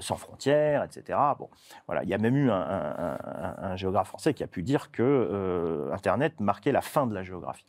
[0.00, 1.18] sans frontières, etc.
[1.38, 1.48] Bon,
[1.86, 4.62] voilà, il y a même eu un, un- un- un géographe français qui a pu
[4.62, 7.66] dire que euh, Internet marquait la fin de la géographie.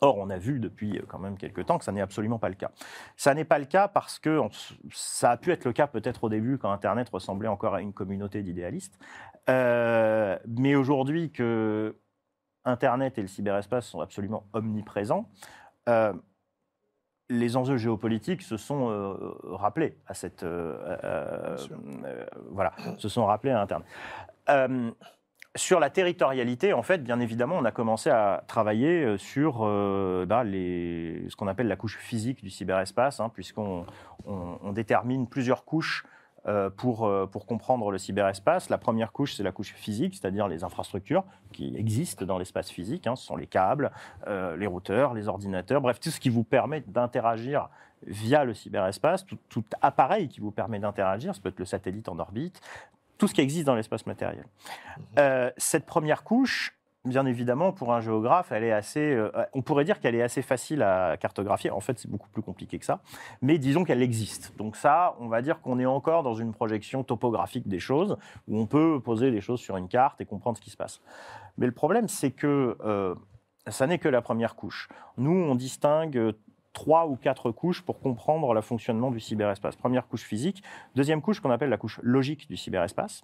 [0.00, 2.48] Or, on a vu depuis euh, quand même quelques temps que ça n'est absolument pas
[2.48, 2.70] le cas.
[3.16, 4.50] Ça n'est pas le cas parce que on
[4.90, 7.92] ça a pu être le cas peut-être au début quand Internet ressemblait encore à une
[7.92, 8.98] communauté d'idéalistes.
[9.50, 11.96] Euh, mais aujourd'hui que
[12.64, 15.28] Internet et le cyberespace sont absolument omniprésents,
[15.88, 16.14] euh,
[17.28, 21.56] les enjeux géopolitiques se sont euh, rappelés à cette euh, euh,
[22.04, 23.86] euh, voilà se sont rappelés à Internet.
[25.56, 30.26] Sur la territorialité, en fait, bien évidemment, on a commencé à travailler euh, sur euh,
[30.26, 33.86] bah, ce qu'on appelle la couche physique du cyberespace, hein, puisqu'on
[34.26, 36.04] on- on détermine plusieurs couches
[36.46, 38.68] euh, pour, pour comprendre le cyberespace.
[38.68, 43.06] La première couche, c'est la couche physique, c'est-à-dire les infrastructures qui existent dans l'espace physique.
[43.06, 43.14] hein.
[43.14, 43.92] ce sont les câbles,
[44.26, 47.68] les routeurs, les ordinateurs, bref, tout ce qui vous permet d'interagir
[48.06, 52.08] via le cyberespace, tout, tout appareil qui vous permet d'interagir, ça peut être le satellite
[52.10, 52.60] en orbite,
[53.18, 54.44] tout ce qui existe dans l'espace matériel.
[55.18, 59.84] Euh, cette première couche, bien évidemment, pour un géographe, elle est assez, euh, on pourrait
[59.84, 61.70] dire qu'elle est assez facile à cartographier.
[61.70, 63.00] En fait, c'est beaucoup plus compliqué que ça.
[63.42, 64.56] Mais disons qu'elle existe.
[64.56, 68.16] Donc ça, on va dire qu'on est encore dans une projection topographique des choses,
[68.48, 71.00] où on peut poser les choses sur une carte et comprendre ce qui se passe.
[71.58, 73.14] Mais le problème, c'est que euh,
[73.68, 74.88] ça n'est que la première couche.
[75.18, 76.34] Nous, on distingue
[76.74, 79.76] trois ou quatre couches pour comprendre le fonctionnement du cyberespace.
[79.76, 80.62] Première couche physique,
[80.94, 83.22] deuxième couche qu'on appelle la couche logique du cyberespace.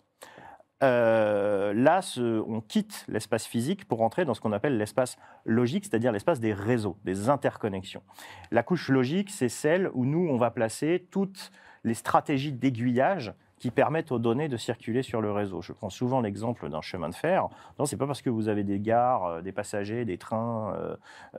[0.83, 6.11] Euh, là, on quitte l'espace physique pour entrer dans ce qu'on appelle l'espace logique, c'est-à-dire
[6.11, 8.03] l'espace des réseaux, des interconnexions.
[8.51, 11.53] La couche logique, c'est celle où nous, on va placer toutes
[11.85, 15.63] les stratégies d'aiguillage qui permettent aux données de circuler sur le réseau.
[15.63, 17.49] Je prends souvent l'exemple d'un chemin de fer.
[17.79, 20.75] Non, c'est pas parce que vous avez des gares, euh, des passagers, des trains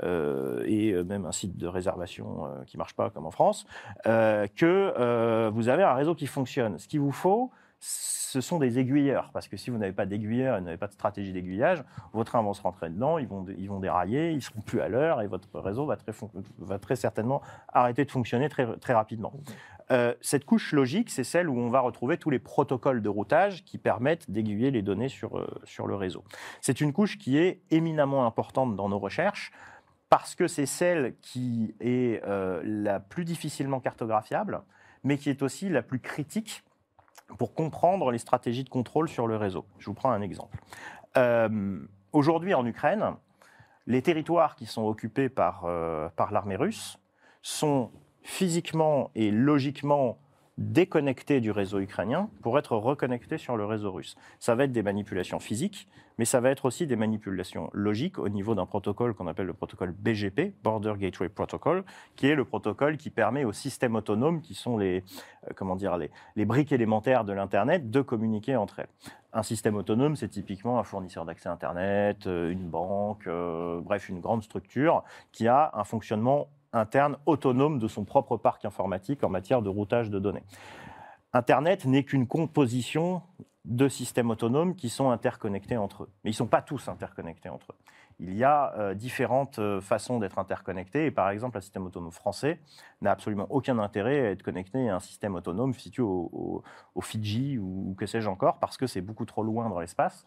[0.04, 3.66] euh, et même un site de réservation qui marche pas comme en France
[4.04, 6.78] que vous avez un réseau qui fonctionne.
[6.78, 7.52] Ce qu'il vous faut,
[8.32, 10.88] ce sont des aiguilleurs, parce que si vous n'avez pas d'aiguilleurs et vous n'avez pas
[10.88, 14.42] de stratégie d'aiguillage, vos trains vont se rentrer dedans, ils vont, ils vont dérailler, ils
[14.42, 16.14] seront plus à l'heure et votre réseau va très,
[16.60, 19.34] va très certainement arrêter de fonctionner très, très rapidement.
[19.92, 23.64] Euh, cette couche logique, c'est celle où on va retrouver tous les protocoles de routage
[23.66, 26.24] qui permettent d'aiguiller les données sur, euh, sur le réseau.
[26.62, 29.52] C'est une couche qui est éminemment importante dans nos recherches
[30.10, 34.62] parce que c'est celle qui est euh, la plus difficilement cartographiable,
[35.04, 36.64] mais qui est aussi la plus critique
[37.38, 39.66] pour comprendre les stratégies de contrôle sur le réseau.
[39.80, 40.58] Je vous prends un exemple.
[42.14, 43.16] Aujourd'hui, en Ukraine,
[43.88, 45.66] les territoires qui sont occupés par,
[46.18, 47.00] par l'armée russe
[47.42, 47.90] sont
[48.24, 50.18] physiquement et logiquement
[50.58, 54.16] déconnectés du réseau ukrainien pour être reconnectés sur le réseau russe.
[54.40, 58.30] Ça va être des manipulations physiques, mais ça va être aussi des manipulations logiques au
[58.30, 61.84] niveau d'un protocole qu'on appelle le protocole BGP, Border Gateway Protocol,
[62.16, 65.04] qui est le protocole qui permet aux systèmes autonomes, qui sont les,
[65.48, 68.90] euh, comment dire, les, briques élémentaires de l'Internet, de communiquer entre elles.
[69.34, 74.20] Un système autonome, c'est typiquement un fournisseur d'accès Internet, euh, une banque, euh, bref, une
[74.20, 79.62] grande structure qui a un fonctionnement interne autonome de son propre parc informatique en matière
[79.62, 80.44] de routage de données.
[81.34, 83.22] Internet n'est qu'une composition
[83.66, 86.10] de systèmes autonomes qui sont interconnectés entre eux.
[86.24, 87.76] Mais ils ne sont pas tous interconnectés entre eux.
[88.20, 91.06] Il y a euh, différentes euh, façons d'être interconnectés.
[91.06, 92.60] Et par exemple, un système autonome français
[93.02, 96.64] n'a absolument aucun intérêt à être connecté à un système autonome situé au,
[97.02, 100.26] Fidji ou que sais-je encore, parce que c'est beaucoup trop loin dans l'espace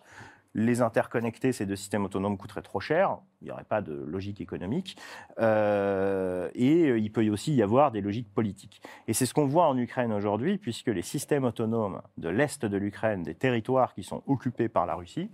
[0.55, 4.41] les interconnecter, ces deux systèmes autonomes coûteraient trop cher, il n'y aurait pas de logique
[4.41, 4.97] économique,
[5.39, 8.81] euh, et euh, il peut aussi y avoir des logiques politiques.
[9.09, 12.77] Et c'est ce qu'on voit en Ukraine aujourd'hui, puisque les systèmes autonomes de l'Est de
[12.77, 15.31] l'Ukraine, des territoires qui sont occupés par la Russie,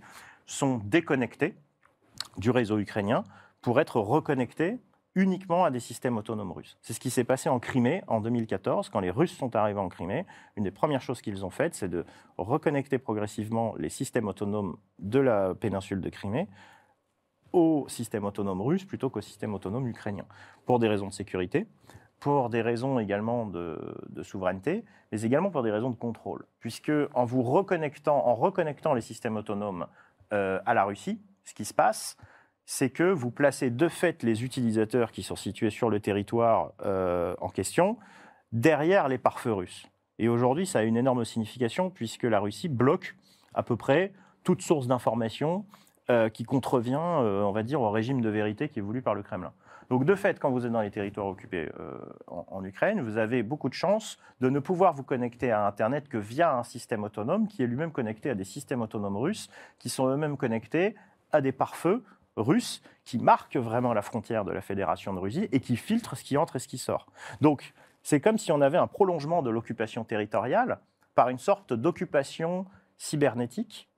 [0.47, 1.55] sont déconnectés
[2.37, 3.23] du réseau ukrainien
[3.61, 4.79] pour être reconnectés
[5.15, 6.77] uniquement à des systèmes autonomes russes.
[6.81, 9.89] C'est ce qui s'est passé en Crimée en 2014, quand les Russes sont arrivés en
[9.89, 10.25] Crimée.
[10.55, 12.05] Une des premières choses qu'ils ont faites, c'est de
[12.37, 16.47] reconnecter progressivement les systèmes autonomes de la péninsule de Crimée
[17.53, 20.25] au système autonome russe plutôt qu'au système autonome ukrainien,
[20.65, 21.67] pour des raisons de sécurité,
[22.19, 23.77] pour des raisons également de,
[24.21, 26.45] souveraineté, mais également pour des raisons de contrôle.
[26.59, 29.87] Puisque en vous reconnectant, en reconnectant les systèmes autonomes
[30.31, 32.15] euh, à la Russie, ce qui se passe,
[32.65, 37.35] c'est que vous placez de fait les utilisateurs qui sont situés sur le territoire euh,
[37.41, 37.97] en question
[38.51, 39.87] derrière les pare-feux russes.
[40.19, 43.15] Et aujourd'hui, ça a une énorme signification puisque la Russie bloque
[43.53, 45.65] à peu près toute source d'information
[46.09, 49.15] euh, qui contrevient, euh, on va dire, au régime de vérité qui est voulu par
[49.15, 49.53] le Kremlin.
[49.89, 51.69] Donc de fait, quand vous êtes dans les territoires occupés
[52.27, 56.07] en, en, Ukraine, vous avez beaucoup de chances de ne pouvoir vous connecter à Internet
[56.07, 59.89] que via un système autonome qui est lui-même connecté à des systèmes autonomes russes qui
[59.89, 60.95] sont eux-mêmes connectés
[61.33, 62.05] à des pare-feux
[62.37, 66.23] russe qui marque vraiment la frontière de la Fédération de Russie et qui filtre ce
[66.23, 67.07] qui entre et ce qui sort.
[67.41, 70.79] Donc, c'est comme si on avait un prolongement de l'occupation territoriale
[71.15, 72.65] par une sorte d'occupation
[72.97, 73.89] cybernétique,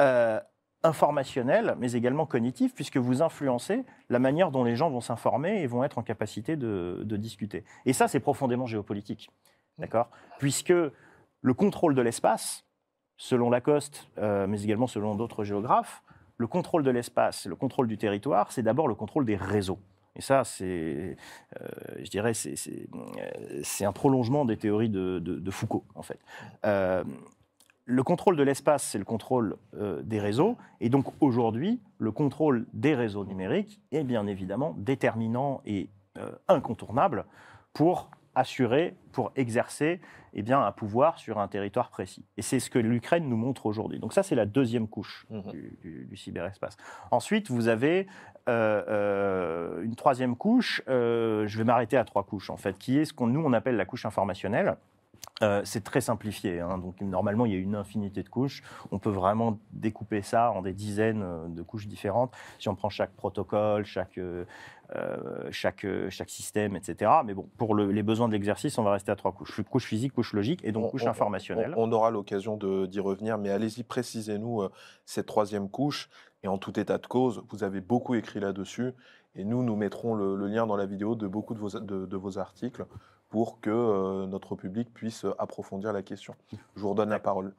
[0.00, 0.40] euh,
[0.84, 5.66] informationnelle, mais également cognitive, puisque vous influencez la manière dont les gens vont s'informer et
[5.66, 7.64] vont être en capacité de, discuter.
[7.84, 9.30] Et ça, c'est profondément géopolitique,
[9.78, 10.08] d'accord?
[10.38, 10.72] Puisque
[11.40, 12.64] le contrôle de l'espace,
[13.16, 16.02] selon Lacoste, euh, mais également selon d'autres géographes,
[16.38, 19.80] le contrôle de l'espace, le contrôle du territoire, c'est d'abord le contrôle des réseaux.
[20.16, 21.16] Et ça, c'est,
[21.60, 21.68] euh,
[22.00, 26.18] je dirais, c'est un prolongement des théories de, Foucault, en fait.
[26.64, 27.04] Euh,
[27.84, 30.56] le contrôle de l'espace, c'est le contrôle euh, des réseaux.
[30.80, 35.88] Et donc aujourd'hui, le contrôle des réseaux numériques est bien évidemment déterminant et
[36.48, 37.24] incontournable
[37.72, 40.00] pour assurer, pour exercer
[40.34, 42.24] eh bien, un pouvoir sur un territoire précis.
[42.36, 43.98] Et c'est ce que l'Ukraine nous montre aujourd'hui.
[43.98, 45.40] Donc ça, c'est la deuxième couche mmh
[45.82, 46.76] du, cyberespace.
[47.10, 48.06] Ensuite, vous avez
[48.48, 52.98] euh, euh, une troisième couche, euh, je vais m'arrêter à trois couches en fait, qui
[52.98, 54.76] est ce qu'on nous on appelle la couche informationnelle.
[55.64, 56.60] C'est très simplifié.
[56.60, 56.78] Hein.
[56.78, 58.62] Donc, normalement, il y a une infinité de couches.
[58.90, 62.32] On peut vraiment découper ça en des dizaines de couches différentes.
[62.58, 64.18] Si on prend chaque protocole, chaque,
[64.96, 67.10] euh, chaque, chaque système, etc.
[67.24, 69.60] Mais bon, pour les besoins de l'exercice, on va rester à trois couches.
[69.62, 71.74] Couche physique, couche logique et donc couche informationnelle.
[71.76, 74.70] On, aura l'occasion d'y revenir, mais allez-y, précisez-nous euh,
[75.04, 76.08] cette troisième couche.
[76.42, 78.92] Et en tout état de cause, vous avez beaucoup écrit là-dessus.
[79.34, 82.06] Et nous, nous mettrons le, le lien dans la vidéo de beaucoup de vos, de,
[82.06, 82.86] de vos articles
[83.28, 86.34] pour que euh, notre public puisse approfondir la question.
[86.76, 87.54] Je vous redonne la parole.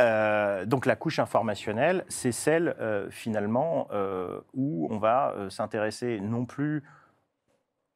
[0.00, 6.20] Euh, donc la couche informationnelle, c'est celle euh, finalement euh, où on va euh, s'intéresser
[6.20, 6.82] non plus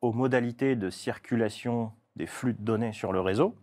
[0.02, 3.54] aux modalités de circulation des flux de données sur le réseau,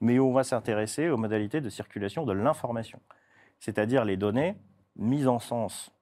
[0.00, 3.00] mais où on va s'intéresser aux modalités de circulation de l'information,
[3.58, 4.56] c'est-à-dire les données
[4.96, 5.92] mises en sens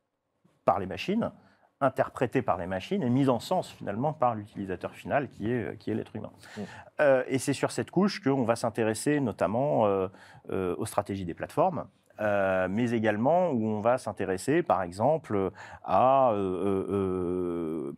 [0.64, 1.32] par les machines,
[1.80, 5.90] interprétées par les machines et mises en sens finalement par l'utilisateur final qui est, qui
[5.90, 6.32] est l'être humain.
[6.56, 6.60] Mm.
[7.00, 10.08] Euh, et c'est sur cette couche qu'on va s'intéresser notamment euh,
[10.50, 11.86] euh, aux stratégies des plateformes,
[12.20, 15.52] euh, mais également où on va s'intéresser, par exemple,
[15.84, 17.92] à, euh, euh,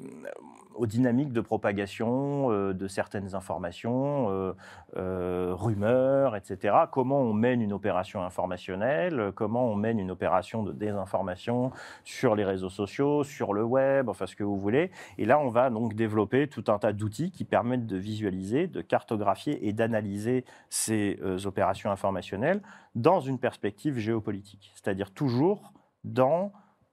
[0.81, 4.55] aux dynamiques de propagation euh, de certaines informations, euh,
[4.97, 6.75] euh, rumeurs, etc.
[6.91, 11.71] Comment on mène une opération informationnelle, comment on mène une opération de désinformation
[12.03, 14.91] sur les réseaux sociaux, sur le web, enfin ce que vous voulez.
[15.19, 18.81] Et là, on va donc développer tout un tas d'outils qui permettent de visualiser, de
[18.81, 22.63] cartographier et d'analyser ces opérations informationnelles
[22.95, 26.53] dans une perspective géopolitique, c'est-à-dire toujours dans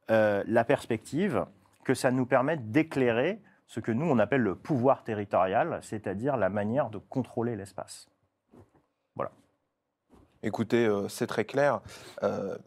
[0.10, 1.46] la perspective
[1.86, 6.50] que ça nous permette d'éclairer ce que nous, on appelle le pouvoir territorial, c'est-à-dire la
[6.50, 8.10] manière de contrôler l'espace.
[10.44, 11.82] Écoutez, euh, c'est très clair.
[12.24, 12.58] Euh,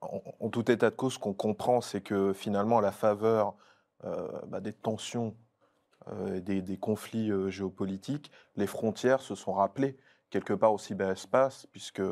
[0.00, 3.54] en, tout état de cause, ce qu'on comprend, c'est que finalement, à la faveur
[4.04, 5.34] euh, bah, des tensions,
[6.22, 9.96] des, des conflits géopolitiques, les frontières se sont rappelées
[10.30, 12.02] quelque part au cyberespace, puisque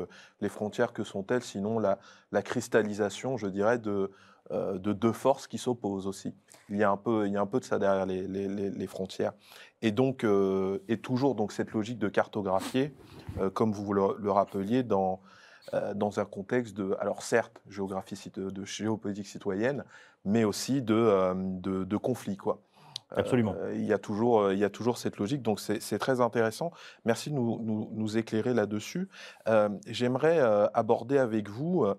[0.40, 2.00] les frontières, que sont-elles sinon la,
[2.32, 4.10] la cristallisation, je dirais, de,
[4.50, 6.34] de deux forces qui s'opposent aussi.
[6.70, 8.48] Il y, a un peu, il y a un peu de ça derrière les, les-
[8.48, 9.32] les- les frontières.
[9.82, 12.94] Et donc, euh, et toujours donc cette logique de cartographier,
[13.38, 15.20] euh, comme vous le, le rappeliez, dans,
[15.74, 19.84] euh, dans un contexte de, alors certes, géographie, cit- de géopolitique citoyenne,
[20.24, 22.60] mais aussi de, euh, de, de conflit, quoi.
[23.12, 23.54] Euh, Absolument.
[23.74, 26.72] il, y a toujours, euh, il y a toujours cette logique, donc c'est très intéressant.
[27.04, 29.08] Merci de nous, nous, nous éclairer là-dessus.
[29.48, 31.94] Euh, J'aimerais euh, aborder avec vous euh,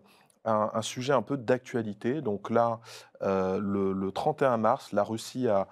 [0.45, 2.21] un, sujet un peu d'actualité.
[2.21, 2.79] Donc là,
[3.21, 5.67] euh, le, le 31 mars, la Russie a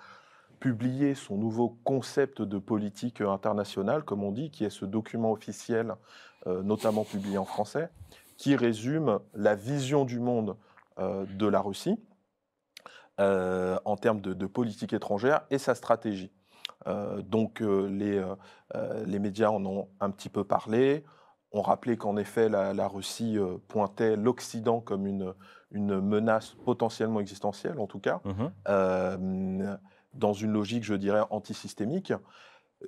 [0.59, 5.95] publié son nouveau concept de politique internationale, comme on dit, qui est ce document officiel,
[6.47, 7.89] euh, notamment publié en français,
[8.38, 10.55] qui résume la vision du monde
[10.99, 11.97] euh, de la Russie
[13.19, 16.31] en termes de, de politique étrangère et sa stratégie.
[17.19, 18.25] Donc les,
[19.05, 21.05] les médias en ont un petit peu parlé,
[21.53, 25.33] ont rappelé qu'en effet la, la Russie euh, pointait l'Occident comme une,
[25.71, 28.51] une menace potentiellement existentielle, en tout cas, Mhm.
[28.69, 29.75] euh,
[30.13, 32.13] dans une logique, je dirais, antisystémique.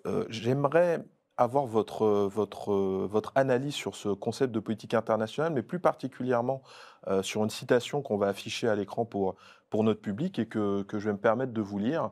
[0.05, 1.03] Euh, J'aimerais
[1.37, 2.73] avoir votre, votre,
[3.07, 6.61] votre analyse sur ce concept de politique internationale, mais plus particulièrement
[7.07, 9.35] euh, sur une citation qu'on va afficher à l'écran pour,
[9.69, 12.11] pour notre public et que, que je vais me permettre de vous lire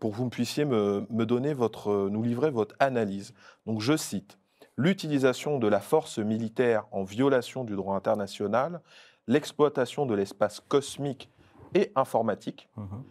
[0.00, 3.34] pour que vous puissiez me, me donner votre, nous livrer votre analyse.
[3.66, 4.38] Donc je cite
[4.76, 8.80] L'utilisation de la force militaire en violation du droit international,
[9.26, 11.30] l'exploitation de l'espace cosmique
[11.74, 13.04] et informatique Mhm.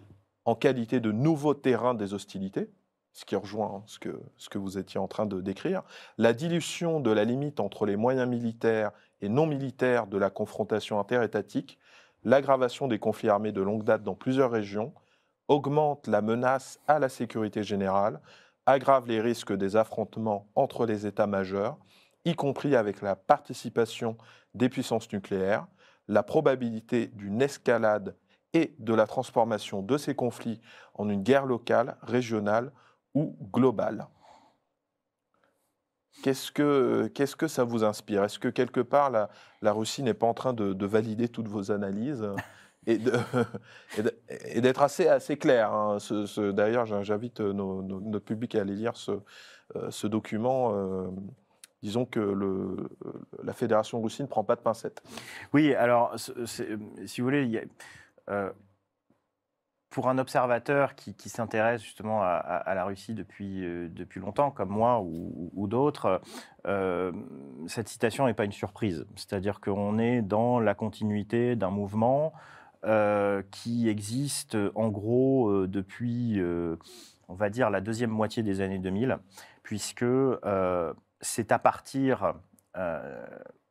[0.45, 2.69] en qualité de nouveau terrain des hostilités,
[3.13, 5.83] ce qui rejoint ce que, ce que vous étiez en train de décrire,
[6.17, 10.99] la dilution de la limite entre les moyens militaires et non militaires de la confrontation
[10.99, 11.77] interétatique,
[12.23, 14.93] l'aggravation des conflits armés de longue date dans plusieurs régions,
[15.47, 18.19] augmente la menace à la sécurité générale,
[18.65, 21.77] aggrave les risques des affrontements entre les États majeurs,
[22.25, 24.17] y compris avec la participation
[24.53, 25.67] des puissances nucléaires,
[26.07, 28.15] la probabilité d'une escalade
[28.53, 30.61] et de la transformation de ces conflits
[30.93, 32.71] en une guerre locale, régionale
[33.13, 34.07] ou globale.
[36.21, 38.23] Qu'est-ce que, que ça vous inspire?
[38.23, 42.27] Est-ce que quelque part la, Russie n'est pas en train de valider toutes vos analyses?
[42.87, 45.97] et, d'être assez, assez clair hein,
[46.53, 49.11] D'ailleurs, j'in- j'invite notre public à aller lire ce,
[49.75, 50.73] euh, document.
[50.75, 51.07] euh,
[51.83, 52.89] disons que le,
[53.43, 55.03] la Fédération russe ne prend pas de pincettes.
[55.53, 56.15] Oui, alors,
[56.45, 57.67] si vous voulez,
[58.29, 58.51] euh,
[59.91, 65.01] pour un observateur qui, s'intéresse justement à, la Russie depuis, euh, depuis longtemps, comme moi
[65.01, 66.21] ou, d'autres,
[66.65, 67.11] euh,
[67.67, 69.05] cette citation n'est pas une surprise.
[69.15, 72.31] C'est-à-dire qu'on est dans la continuité d'un mouvement
[72.85, 76.75] euh, qui existe en gros euh, depuis, euh,
[77.27, 79.17] on va dire, la deuxième moitié des années 2000,
[79.63, 82.33] puisque euh, c'est à partir...
[82.77, 83.25] euh,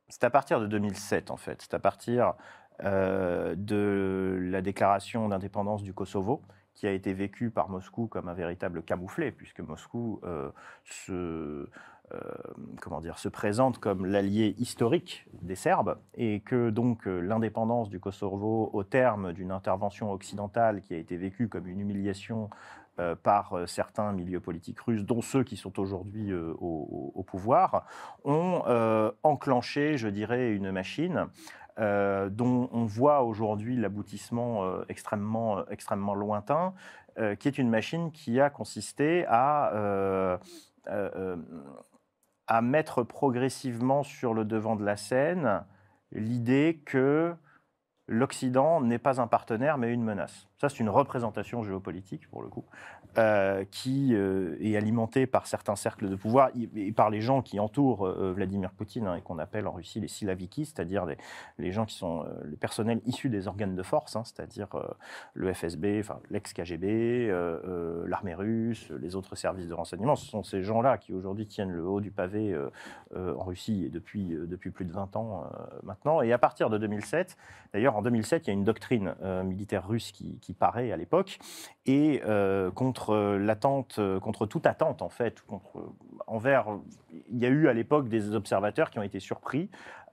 [0.09, 1.61] c'est à partir de 2007, en fait.
[1.61, 2.33] C'est à partir
[2.83, 6.41] euh, de la déclaration d'indépendance du Kosovo,
[6.73, 10.51] qui a été vécue par Moscou comme un véritable camouflet, puisque Moscou euh,
[10.83, 11.69] se,
[12.81, 18.69] comment dire, se présente comme l'allié historique des Serbes et que donc l'indépendance du Kosovo
[18.73, 22.49] au terme d'une intervention occidentale qui a été vécue comme une humiliation
[23.23, 27.85] par certains milieux politiques russes, dont ceux qui sont aujourd'hui au, au, pouvoir,
[28.25, 28.61] ont
[29.23, 31.27] enclenché, je dirais, une machine
[31.79, 36.73] euh, dont on voit aujourd'hui l'aboutissement euh, extrêmement, euh, extrêmement lointain,
[37.39, 40.39] qui est une machine qui a consisté à,
[42.51, 45.63] à mettre progressivement sur le devant de la scène
[46.11, 47.33] l'idée que
[48.07, 50.49] l'Occident n'est pas un partenaire mais une menace.
[50.61, 52.63] Ça, c'est une représentation géopolitique, pour le coup,
[53.17, 57.59] euh, qui euh, est alimentée par certains cercles de pouvoir et par les gens qui
[57.59, 61.07] entourent euh, Vladimir Poutine hein, et qu'on appelle en Russie les silaviki, c'est-à-dire
[61.57, 64.67] les, gens qui sont les personnels issus des organes de force, hein, c'est-à-dire
[65.33, 67.33] le FSB, enfin l'ex-KGB,
[68.05, 70.15] l'armée russe, les autres services de renseignement.
[70.15, 72.55] Ce sont ces gens-là qui aujourd'hui tiennent le haut du pavé
[73.15, 74.37] en Russie depuis,
[74.71, 75.49] plus de 20 ans
[75.83, 76.21] maintenant.
[76.21, 77.35] Et à partir de 2007,
[77.73, 81.39] d'ailleurs en 2007, il y a une doctrine militaire russe qui paraît à l'époque,
[81.85, 85.43] et euh, contre l'attente, contre toute attente en fait,
[86.27, 86.65] envers,
[87.29, 89.69] il y a eu à l'époque des observateurs qui ont été surpris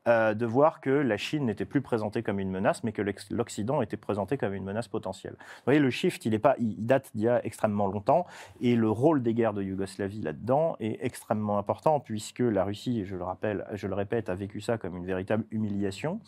[0.08, 3.82] euh, de voir que la Chine n'était plus présentée comme une menace, mais que l'Occident
[3.82, 5.34] était présenté comme une menace potentielle.
[5.38, 8.26] Vous voyez, le shift, il, est pas, il date d'il y a extrêmement longtemps,
[8.62, 13.16] et le rôle des guerres de Yougoslavie là-dedans est extrêmement important, puisque la Russie, je
[13.16, 16.20] le rappelle, je le répète, a vécu ça comme une véritable humiliation.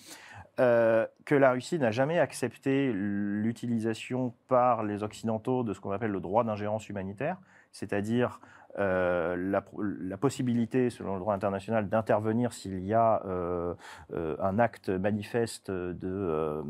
[0.58, 6.10] Euh, que la Russie n'a jamais accepté l'utilisation par les Occidentaux de ce qu'on appelle
[6.10, 7.38] le droit d'ingérence humanitaire,
[7.72, 8.40] c'est-à-dire
[8.78, 13.74] euh, la, possibilité, selon le droit international, d'intervenir s'il y a euh,
[14.14, 16.62] euh, un acte manifeste de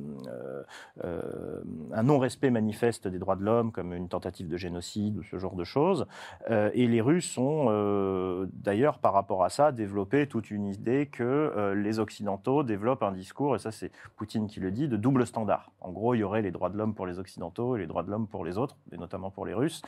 [1.93, 5.57] un non-respect manifeste des droits de l'homme, comme une tentative de génocide ou ce genre
[5.57, 6.07] de choses.
[6.49, 11.99] et les Russes ont d'ailleurs, par rapport à ça, développé toute une idée que les
[11.99, 15.71] Occidentaux développent un discours, et ça c'est Poutine qui le dit, de double standard.
[15.81, 18.03] En gros, il y aurait les droits de l'homme pour les Occidentaux et les droits
[18.03, 19.83] de l'homme pour les autres, et notamment pour les Russes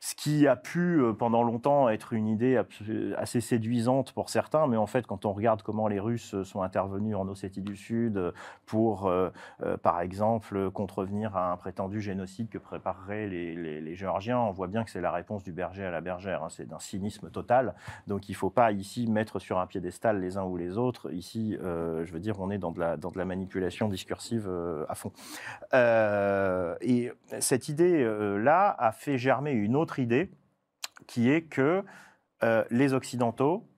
[0.00, 2.60] ce qui a pu euh, pendant longtemps être une idée
[3.16, 7.16] assez séduisante pour certains, mais en fait, quand on regarde comment les Russes sont intervenus
[7.16, 8.32] en Ossétie du Sud
[8.66, 9.30] pour, euh,
[9.62, 14.84] euh, par exemple, contrevenir à un prétendu génocide que prépareraient les, Géorgiens, on voit bien
[14.84, 16.42] que c'est la réponse du berger à la bergère.
[16.42, 16.48] Hein.
[16.50, 17.74] c'est d'un cynisme total.
[18.06, 21.10] Donc, il ne faut pas ici mettre sur un piédestal les uns ou les autres.
[21.12, 24.50] Ici, je veux dire, on est dans de la, dans de la manipulation discursive
[24.88, 25.12] à fond.
[25.72, 30.30] et cette idée-là a fait germer une autre idée
[31.06, 31.84] qui est que
[32.42, 33.68] euh, les Occidentaux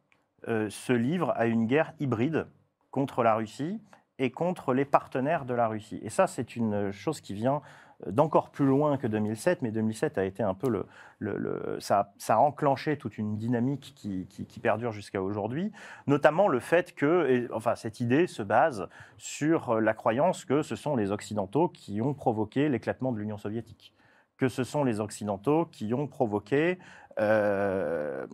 [0.48, 2.46] euh, se livrent à une guerre hybride
[2.90, 3.80] contre la Russie
[4.18, 6.00] et contre les partenaires de la Russie.
[6.02, 7.62] Et ça, c'est une chose qui vient
[8.06, 10.84] d'encore plus loin que 2007, mais 2007 a été un peu
[11.18, 11.78] le...
[11.80, 15.72] ça, a enclenché toute une dynamique qui, qui, perdure jusqu'à aujourd'hui,
[16.06, 20.94] notamment le fait que, enfin, cette idée se base sur la croyance que ce sont
[20.94, 23.92] les Occidentaux qui ont provoqué l'éclatement de l'Union soviétique
[24.38, 26.78] que ce sont les Occidentaux qui ont provoqué
[27.20, 28.26] euh,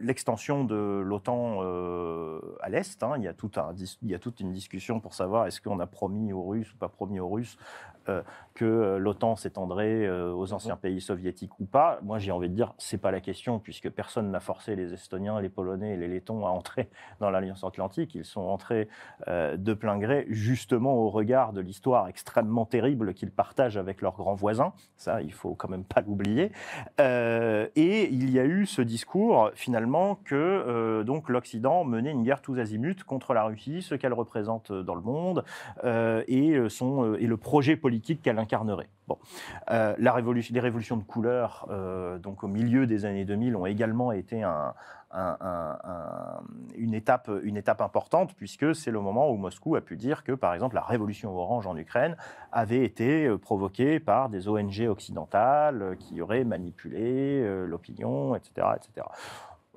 [0.00, 3.02] l'extension de l'OTAN euh, à l'Est.
[3.02, 3.14] Hein.
[3.16, 3.22] il,
[4.02, 6.76] il y a toute une discussion pour savoir est-ce qu'on a promis aux Russes ou
[6.76, 7.56] pas promis aux Russes
[8.56, 12.00] que euh, l'OTAN s'étendrait euh, aux anciens pays soviétiques ou pas.
[12.02, 15.40] Moi, j'ai envie de dire, c'est pas la question, puisque personne n'a forcé les Estoniens,
[15.40, 16.88] les Polonais et les Lettons à entrer
[17.20, 18.14] dans l'Alliance Atlantique.
[18.14, 18.88] Ils sont entrés
[19.26, 24.34] de plein gré, justement au regard de l'histoire extrêmement terrible qu'ils partagent avec leurs grands
[24.34, 24.72] voisins.
[24.96, 26.52] Ça, il faut quand même pas l'oublier.
[26.98, 32.58] et il y a eu ce discours, finalement, que donc l'Occident menait une guerre tous
[32.58, 35.44] azimuts contre la Russie, ce qu'elle représente dans le monde,
[35.84, 38.88] et, son, et le projet politique qu'elle incarnerait.
[39.08, 39.18] Bon.
[39.70, 43.66] Euh, la révolution, les révolutions de couleur, euh, donc au milieu des années 2000, ont
[43.66, 44.44] également été
[46.76, 50.32] une, étape, une étape importante, puisque c'est le moment où Moscou a pu dire que,
[50.32, 52.16] par exemple, la révolution orange en Ukraine
[52.52, 59.06] avait été euh, provoquée par des ONG occidentales qui auraient manipulé l'opinion, etc., etc.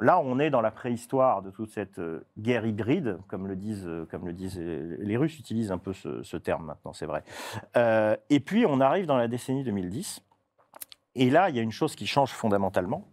[0.01, 3.85] Là, on est dans la préhistoire de toute cette euh, guerre hybride, comme le disent,
[3.87, 7.23] euh, les Russes utilisent un peu ce, terme maintenant, c'est vrai.
[7.75, 10.21] Euh, et puis, on arrive dans la décennie 2010.
[11.15, 13.07] Et là, il y a une chose qui change fondamentalement,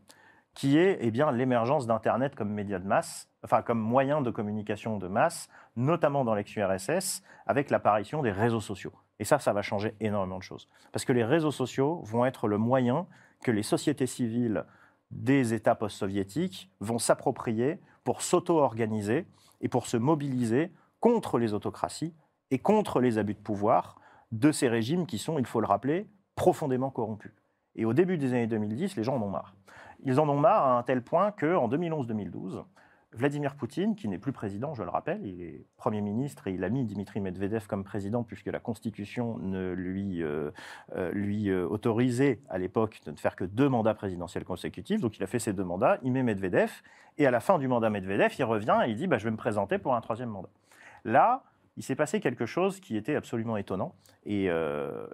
[0.55, 4.99] qui est eh bien l'émergence d'Internet comme média de masse, enfin comme moyen de communication
[4.99, 8.93] de masse, notamment dans l'ex-URSS, avec l'apparition des réseaux sociaux.
[9.18, 10.68] Et ça, ça va changer énormément de choses.
[10.93, 13.07] Parce que les réseaux sociaux vont être le moyen
[13.43, 14.64] que les sociétés civiles
[15.16, 19.26] des États post-soviétiques vont s'approprier pour s'auto-organiser
[19.60, 22.14] et pour se mobiliser contre les autocraties
[22.50, 23.96] et contre les abus de pouvoir
[24.32, 27.32] de ces régimes qui sont, il faut le rappeler, profondément corrompus.
[27.74, 29.54] Et au début des années 2010, les gens en ont marre.
[30.04, 32.64] ils en ont marre à un tel point qu'en 2011-2012,
[33.16, 36.62] Vladimir Poutine, qui n'est plus président, je le rappelle, il est Premier ministre et il
[36.64, 40.50] a mis Dimitri Medvedev comme président puisque la Constitution ne lui, euh,
[40.94, 45.00] euh, lui euh, autorisait à l'époque de ne faire que deux mandats présidentiels consécutifs.
[45.00, 46.70] Donc il a fait ces deux mandats, il met Medvedev
[47.16, 49.30] et à la fin du mandat Medvedev, il revient et il dit bah, Je vais
[49.30, 50.50] me présenter pour un troisième mandat.
[51.04, 51.42] Là,
[51.77, 55.07] il s'est passé quelque chose qui était absolument étonnant et, euh,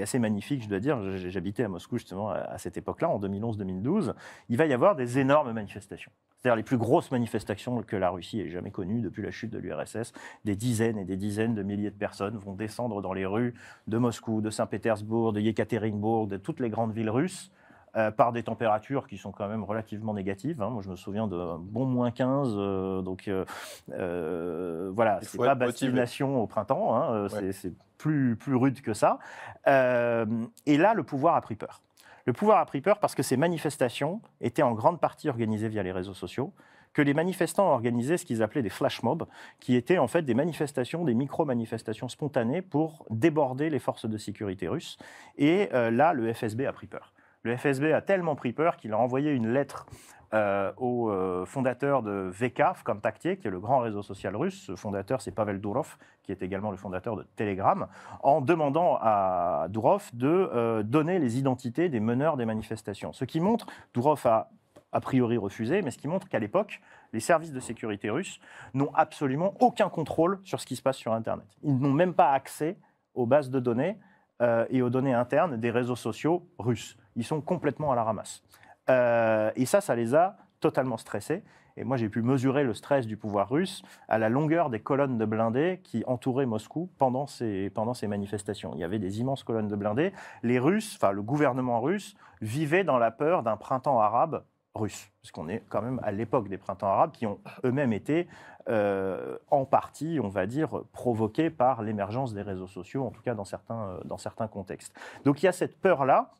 [0.00, 1.00] assez magnifique, je dois dire.
[1.28, 4.14] J'habitais à Moscou justement à, cette époque-là, en 2011-2012.
[4.48, 6.12] Il va y avoir des énormes manifestations.
[6.38, 9.58] C'est-à-dire les plus grosses manifestations que la Russie ait jamais connues depuis la chute de
[9.58, 10.12] l'URSS.
[10.44, 13.54] Des dizaines et des dizaines de milliers de personnes vont descendre dans les rues
[13.86, 17.50] de Moscou, de Saint-Pétersbourg, de Yekaterinbourg, de toutes les grandes villes russes
[17.96, 20.60] euh, par des températures qui sont quand même relativement négatives.
[20.60, 20.68] Hein.
[20.68, 22.52] Moi, je me souviens de bon moins 15.
[22.54, 26.94] Euh, donc, euh, voilà, c'est pas bastination au printemps.
[26.94, 29.18] Hein, c'est plus, plus rude que ça.
[29.66, 31.80] et là, le pouvoir a pris peur.
[32.26, 35.82] Le pouvoir a pris peur parce que ces manifestations étaient en grande partie organisées via
[35.82, 36.52] les réseaux sociaux
[36.92, 39.26] que les manifestants organisaient ce qu'ils appelaient des flash mobs,
[39.60, 44.68] qui étaient en fait des manifestations, des micro-manifestations spontanées pour déborder les forces de sécurité
[44.68, 44.98] russes.
[45.38, 47.12] Et là, le FSB a pris peur.
[47.46, 49.86] Le FSB a tellement pris peur qu'il a envoyé une lettre
[50.34, 54.64] euh, au euh, fondateur de VK, Vkontakte, qui est le grand réseau social russe.
[54.66, 57.86] Ce fondateur, c'est Pavel Durov, qui est également le fondateur de Telegram,
[58.24, 63.12] en demandant à Durov de euh, donner les identités des meneurs des manifestations.
[63.12, 64.50] Ce qui montre, Durov a
[64.90, 66.80] a priori refusé, mais ce qui montre qu'à l'époque,
[67.12, 68.40] les services de sécurité russes
[68.74, 71.46] n'ont absolument aucun contrôle sur ce qui se passe sur Internet.
[71.62, 72.76] Ils n'ont même pas accès
[73.14, 73.98] aux bases de données
[74.40, 78.44] et aux données internes des réseaux sociaux russes ils sont complètement à la ramasse.
[78.88, 81.42] Euh, et ça, ça les a totalement stressés.
[81.78, 85.18] Et moi, j'ai pu mesurer le stress du pouvoir russe à la longueur des colonnes
[85.18, 88.72] de blindés qui entouraient Moscou pendant ces, pendant ces manifestations.
[88.74, 90.12] Il y avait des immenses colonnes de blindés.
[90.42, 94.44] Les Russes, enfin le gouvernement russe, vivait dans la peur d'un printemps arabe
[94.76, 98.28] russe, puisqu'on est quand même à l'époque des printemps arabes qui ont eux-mêmes été
[98.68, 103.34] euh, en partie, on va dire, provoqués par l'émergence des réseaux sociaux, en tout cas
[103.34, 104.92] dans certains, euh, dans certains contextes.
[105.24, 106.32] Donc il y a cette peur-là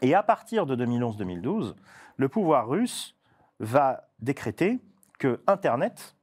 [0.00, 1.74] et à partir de 2011-2012,
[2.16, 3.16] le pouvoir russe
[3.58, 4.80] va décréter
[5.18, 6.16] que Internet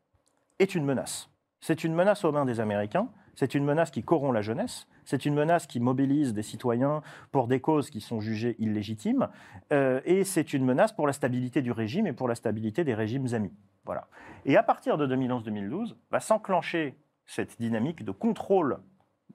[0.59, 1.29] est une menace.
[1.61, 5.25] C'est une menace aux mains des Américains, c'est une menace qui corrompt la jeunesse, c'est
[5.25, 7.01] une menace qui mobilise des citoyens
[7.31, 9.27] pour des causes qui sont jugées illégitimes,
[9.73, 12.93] euh, et c'est une menace pour la stabilité du régime et pour la stabilité des
[12.93, 13.51] régimes amis.
[13.85, 14.07] Voilà.
[14.45, 16.95] Et à partir de 2011-2012, va s'enclencher
[17.25, 18.77] cette dynamique de contrôle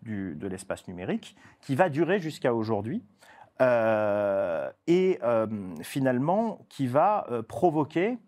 [0.02, 3.02] de l'espace numérique qui va durer jusqu'à aujourd'hui,
[3.60, 5.46] euh, et euh,
[5.82, 8.18] finalement qui va provoquer,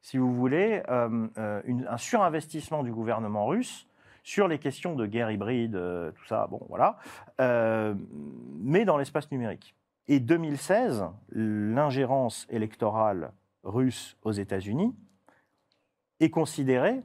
[0.00, 3.87] si vous voulez, un surinvestissement du gouvernement russe
[4.28, 6.98] sur les questions de guerre hybride, tout ça, bon voilà,
[7.38, 9.74] mais dans l'espace numérique.
[10.06, 13.32] Et 2016, l'ingérence électorale
[13.64, 14.94] russe aux États-Unis
[16.20, 17.02] est considérée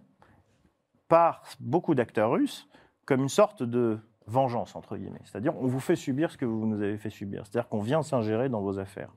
[1.07, 2.67] par beaucoup d'acteurs russes
[3.05, 5.19] comme une sorte de vengeance, entre guillemets.
[5.25, 7.45] C'est-à-dire, on vous fait subir ce que vous nous avez fait subir.
[7.45, 9.13] C'est-à-dire qu'on vient s'ingérer dans vos affaires.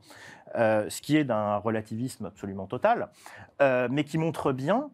[0.57, 3.09] Euh, ce qui est d'un relativisme absolument total,
[3.62, 4.90] euh, mais qui montre bien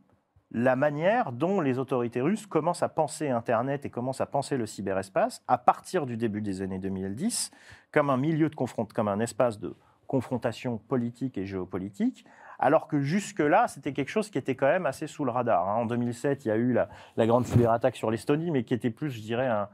[0.52, 4.66] la manière dont les autorités russes commencent à penser Internet et commencent à penser le
[4.66, 7.50] cyberespace à partir du début des années 2010
[7.90, 9.74] comme un milieu de confrontation, comme un espace de
[10.06, 12.26] confrontation politique et géopolitique,
[12.58, 15.66] alors que jusque-là, c'était quelque chose qui était quand même assez sous le radar.
[15.68, 15.76] Hein.
[15.76, 18.90] En 2007, il y a eu la, la grande cyberattaque sur l'Estonie, mais qui était
[18.90, 19.68] plus, je dirais, un,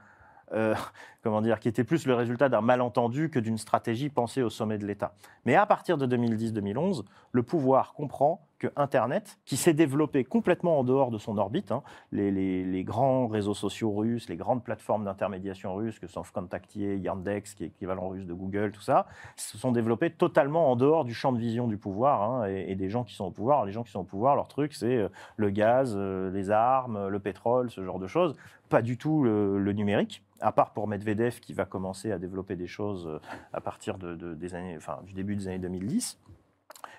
[0.53, 0.77] euh,
[1.23, 4.79] comment dire, qui était plus le résultat d'un malentendu que d'une stratégie pensée au sommet
[4.79, 5.13] de l'État.
[5.45, 10.85] Mais à partir de 2010-2011, le pouvoir comprend que Internet, qui s'est développé complètement en
[10.85, 11.83] dehors de son orbite, hein,
[12.13, 17.65] les, grands réseaux sociaux russes, les grandes plateformes d'intermédiation russes, que sont Vkontakte, Yandex, qui
[17.65, 19.07] est équivalent russe de Google, tout ça,
[19.37, 22.89] se sont développés totalement en dehors du champ de vision du pouvoir hein, et, des
[22.89, 23.65] gens qui sont au pouvoir.
[23.65, 27.09] Les gens qui sont au pouvoir, leur truc, c'est euh, le gaz, euh, les armes,
[27.09, 28.37] le pétrole, ce genre de choses,
[28.69, 32.67] pas du tout le numérique à part pour Medvedev qui va commencer à développer des
[32.67, 33.21] choses euh,
[33.53, 36.19] à partir de, des années, enfin, du début des années 2010.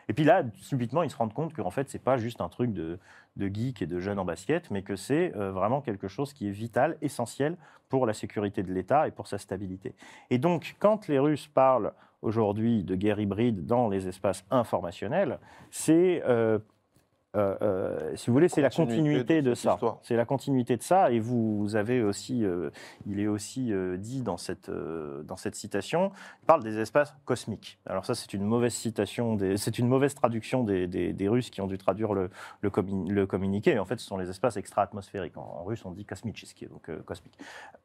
[0.09, 2.49] Et puis là, subitement, ils se rendent compte qu'en fait, ce n'est pas juste un
[2.49, 2.99] truc de,
[3.37, 6.47] de geek et de jeunes en basket, mais que c'est euh, vraiment quelque chose qui
[6.47, 7.55] est vital, essentiel
[7.89, 9.95] pour la sécurité de l'État et pour sa stabilité.
[10.31, 11.93] Et donc, quand les Russes parlent
[12.23, 15.39] aujourd'hui de guerre hybride dans les espaces informationnels,
[15.69, 16.57] c'est euh,
[17.35, 19.77] euh, euh, si vous voulez, c'est la continuité de, ça.
[20.01, 21.11] C'est la continuité de ça.
[21.11, 22.71] Et vous, avez aussi, euh,
[23.05, 26.11] il est aussi dit dans cette, dans cette citation,
[26.41, 27.79] il parle des espaces cosmiques.
[27.85, 31.67] Alors ça, c'est une mauvaise citation, c'est une mauvaise traduction des, des, Russes qui ont
[31.67, 32.71] dû traduire le, le,
[33.07, 33.77] le, communiqué.
[33.77, 35.37] En fait, ce sont les espaces extra-atmosphériques.
[35.37, 37.37] En, russe, on dit kosmicheski, donc cosmique.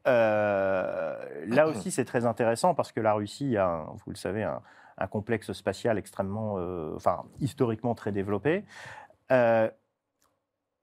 [0.06, 4.62] là aussi, c'est très intéressant parce que la Russie a, vous le savez, un,
[4.96, 6.54] un complexe spatial extrêmement,
[6.94, 8.64] enfin, historiquement très développé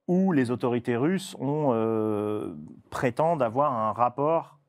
[0.08, 2.56] où les autorités russes ont,
[2.90, 4.60] prétendent avoir un rapport,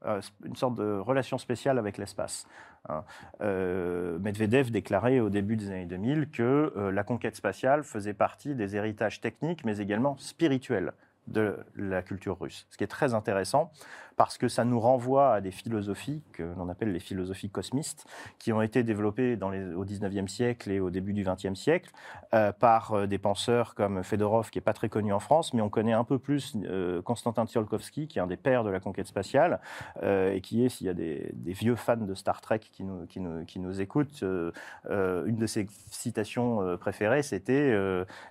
[0.44, 2.46] une sorte de relation spéciale avec l'espace.
[2.88, 3.04] Hein.
[3.40, 9.20] Medvedev déclarait au début des années 2000 que la conquête spatiale faisait partie des héritages
[9.20, 10.92] techniques, mais également spirituels
[11.28, 12.66] de la culture russe.
[12.70, 13.70] Ce qui est très intéressant
[14.16, 18.06] parce que ça nous renvoie à des philosophies que l'on appelle les philosophies cosmistes,
[18.38, 21.90] qui ont été développées au 19e siècle et au début du 20e siècle
[22.34, 25.62] euh, par euh, des penseurs comme Fedorov, qui n'est pas très connu en France, mais
[25.62, 28.80] on connaît un peu plus euh, Konstantin Tsiolkovsky, qui est un des pères de la
[28.80, 29.60] conquête spatiale,
[30.02, 33.06] et qui est, s'il y a des, des, vieux fans de Star Trek qui nous,
[33.06, 37.74] qui nous, qui nous écoutent, une de ses citations préférées, c'était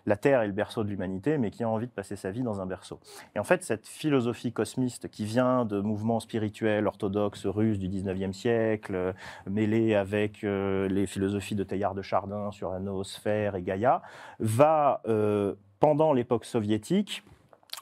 [0.05, 2.41] La Terre est le berceau de l'humanité, mais qui a envie de passer sa vie
[2.41, 2.99] dans un berceau.
[3.35, 8.33] Et en fait, cette philosophie cosmiste qui vient de mouvements spirituels orthodoxes russes du 19e
[8.33, 9.13] siècle, euh,
[9.49, 14.01] mêlée avec euh, les philosophies de Teilhard de Chardin sur la noosphère et Gaïa,
[14.39, 17.23] va, euh, pendant l'époque soviétique,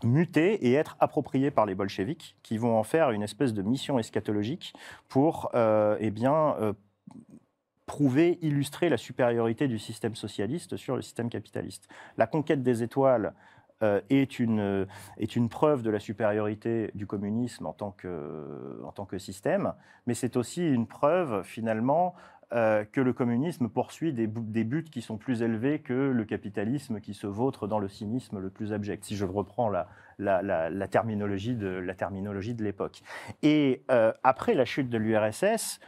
[0.04, 4.00] muter et être appropriée par les bolcheviks, qui vont en faire une espèce de mission
[4.00, 4.74] eschatologique
[5.10, 6.56] pour eh bien,
[7.86, 11.90] prouver, illustrer la supériorité du système socialiste sur le système capitaliste.
[12.18, 13.34] La conquête des étoiles
[13.82, 14.86] euh, est, une, euh,
[15.18, 19.74] est une preuve de la supériorité du communisme en tant que, en tant que système,
[20.06, 22.14] mais c'est aussi une preuve finalement
[22.52, 27.14] euh, que le communisme poursuit des, buts qui sont plus élevés que le capitalisme qui
[27.14, 31.56] se vautre dans le cynisme le plus abject, si je reprends la, la, la, terminologie
[31.56, 33.02] de l'époque.
[33.44, 33.84] Et
[34.24, 35.80] après la chute de l'URSS,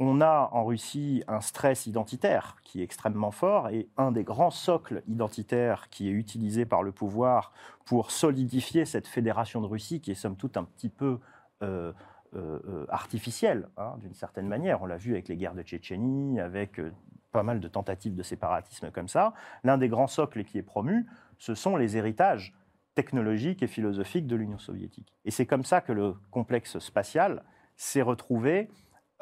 [0.00, 4.50] on a en Russie un stress identitaire qui est extrêmement fort et un des grands
[4.50, 7.52] socles identitaires qui est utilisé par le pouvoir
[7.84, 11.20] pour solidifier cette fédération de Russie qui est somme toute un petit peu
[11.62, 11.92] euh,
[12.34, 14.80] euh, artificielle hein, d'une certaine manière.
[14.80, 16.92] On l'a vu avec les guerres de Tchétchénie, avec euh,
[17.30, 19.34] pas mal de tentatives de séparatisme comme ça.
[19.64, 22.54] L'un des grands socles qui est promu, ce sont les héritages
[22.94, 25.12] technologiques et philosophiques de l'Union soviétique.
[25.26, 27.42] Et c'est comme ça que le complexe spatial
[27.76, 28.70] s'est retrouvé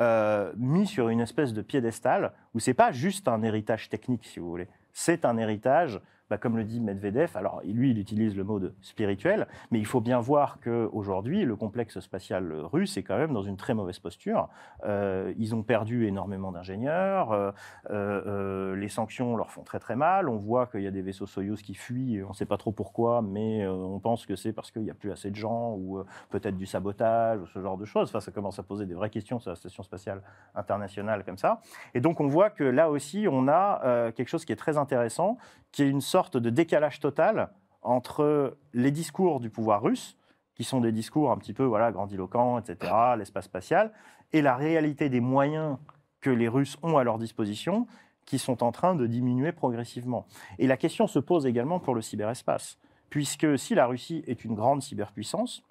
[0.00, 4.38] euh, mis sur une espèce de piédestal où c'est pas juste un héritage technique, si
[4.38, 4.68] vous voulez.
[4.92, 8.74] C'est un héritage bah, comme le dit Medvedev, alors lui, il utilise le mot de
[8.82, 13.42] spirituel, mais il faut bien voir qu'aujourd'hui, le complexe spatial russe est quand même dans
[13.42, 14.48] une très mauvaise posture.
[14.84, 17.50] Euh, ils ont perdu énormément d'ingénieurs, euh,
[17.90, 21.26] euh, les sanctions leur font très très mal, on voit qu'il y a des vaisseaux
[21.26, 24.70] Soyuz qui fuient, on ne sait pas trop pourquoi, mais on pense que c'est parce
[24.70, 27.84] qu'il n'y a plus assez de gens, ou peut-être du sabotage, ou ce genre de
[27.84, 28.08] choses.
[28.08, 30.22] Enfin, ça commence à poser des vraies questions sur la station spatiale
[30.54, 31.60] internationale comme ça.
[31.94, 35.38] Et donc on voit que là aussi, on a quelque chose qui est très intéressant,
[35.72, 37.50] qui est une sorte de décalage total
[37.82, 40.16] entre les discours du pouvoir russe,
[40.54, 43.92] qui sont des discours un petit peu voilà, grandiloquents, etc., l'espace spatial,
[44.32, 45.78] et la réalité des moyens
[46.20, 47.86] que les Russes ont à leur disposition,
[48.26, 50.26] qui sont en train de diminuer progressivement.
[50.58, 54.54] Et la question se pose également pour le cyberespace, puisque si la Russie est une
[54.54, 55.62] grande cyberpuissance,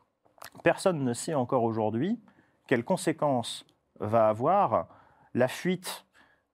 [0.63, 2.19] personne ne sait encore aujourd'hui
[2.65, 3.65] quelles conséquences
[3.99, 4.87] va avoir
[5.35, 6.06] la fuite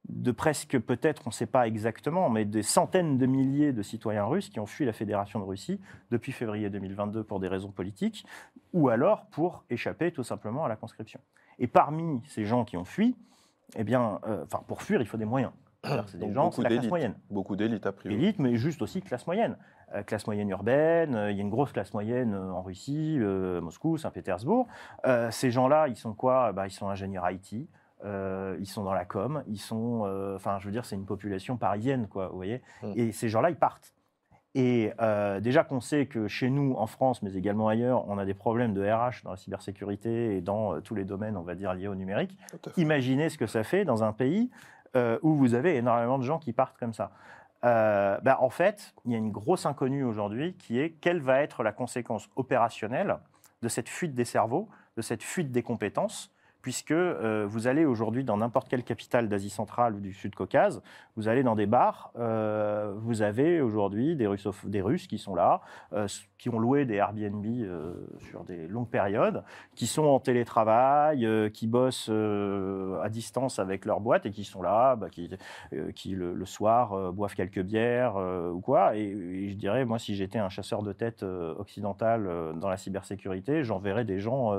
[0.09, 4.25] de presque, peut-être, on ne sait pas exactement, mais des centaines de milliers de citoyens
[4.25, 5.79] russes qui ont fui la Fédération de Russie
[6.11, 8.25] depuis février 2022 pour des raisons politiques,
[8.73, 11.21] ou alors pour échapper tout simplement à la conscription.
[11.59, 13.15] Et parmi ces gens qui ont fui,
[13.75, 15.51] eh bien, euh, enfin, pour fuir, il faut des moyens.
[16.07, 17.15] C'est des gens, c'est la classe moyenne.
[17.29, 18.15] Beaucoup d'élites, a priori.
[18.15, 19.57] Élite, mais juste aussi classe moyenne.
[19.93, 23.97] Euh, classe moyenne urbaine, euh, il y a une grosse classe moyenne en Russie, Moscou,
[23.97, 24.67] Saint-Pétersbourg.
[25.31, 26.53] ces gens-là, ils sont quoi?
[26.53, 27.69] Bah, Ils sont ingénieurs IT,
[28.05, 31.05] euh, ils sont dans la com, ils sont, euh, enfin, je veux dire, c'est une
[31.05, 32.61] population parisienne, quoi, vous voyez.
[32.81, 32.91] Mm.
[32.95, 33.93] Et ces gens-là, ils partent.
[34.55, 38.25] Et euh, déjà qu'on sait que chez nous, en France, mais également ailleurs, on a
[38.25, 41.73] des problèmes de RH dans la cybersécurité et dans tous les domaines, on va dire,
[41.73, 42.37] liés au numérique.
[42.77, 44.51] Imaginez ce que ça fait dans un pays
[45.23, 47.09] où vous avez énormément de gens qui partent comme ça.
[47.63, 51.63] Ben, en fait, il y a une grosse inconnue aujourd'hui qui est quelle va être
[51.63, 53.17] la conséquence opérationnelle
[53.63, 56.31] de cette fuite des cerveaux, de cette fuite des compétences
[56.63, 60.81] puisque euh, vous allez aujourd'hui dans n'importe quelle capitale d'Asie centrale ou du Sud-Caucase,
[61.17, 64.27] vous allez dans des bars, euh, vous avez aujourd'hui des,
[64.81, 65.61] Russes qui sont là,
[65.91, 66.07] euh,
[66.37, 67.45] qui ont loué des Airbnb
[68.19, 69.43] sur des longues périodes,
[69.75, 74.95] qui sont en télétravail, qui bossent à distance avec leur boîte et qui sont là,
[74.95, 78.95] bah, qui, le, soir boivent quelques bières ou quoi.
[78.95, 84.05] Et, je dirais, moi, si j'étais un chasseur de tête occidental dans la cybersécurité, j'enverrais
[84.05, 84.53] des gens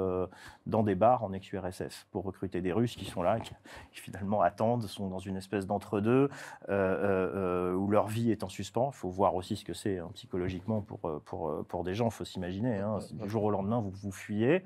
[0.67, 1.33] dans des bars en
[2.11, 3.55] pour recruter des Russes qui sont là, qui,
[3.92, 6.28] finalement attendent, sont dans une espèce d'entre-deux,
[6.68, 8.90] euh, euh, où leur vie est en suspens.
[8.92, 12.12] Il faut voir aussi ce que c'est hein, psychologiquement pour, pour, pour des gens, il
[12.12, 12.78] faut s'imaginer.
[12.78, 14.64] Hein, du jour au lendemain, vous vous fuyez.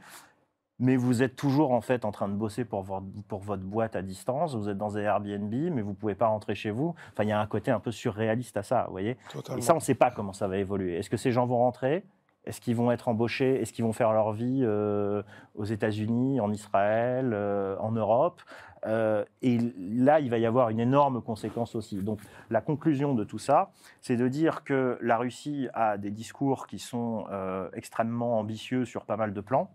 [0.81, 3.97] mais vous êtes toujours en fait en train de bosser pour, votre- pour votre boîte
[3.97, 4.55] à distance.
[4.55, 6.95] Vous êtes dans des Airbnb, mais vous pouvez pas rentrer chez vous.
[7.13, 9.17] Enfin, il y a un côté un peu surréaliste à ça, vous voyez.
[9.33, 9.59] Totalement.
[9.59, 10.97] Et ça, on ne sait pas comment ça va évoluer.
[10.97, 12.05] Est-ce que ces gens vont rentrer?
[12.45, 13.61] Est-ce qu'ils vont être embauchés?
[13.61, 15.23] Est-ce qu'ils vont faire leur vie euh,
[15.55, 18.41] aux États-Unis, en Israël, euh, en Europe?
[18.87, 21.97] Euh, Et là, il va y avoir une énorme conséquence aussi.
[21.97, 23.71] Donc, la conclusion de tout ça,
[24.01, 27.27] c'est de dire que la Russie a des discours qui sont
[27.75, 29.71] extrêmement ambitieux sur pas mal de plans.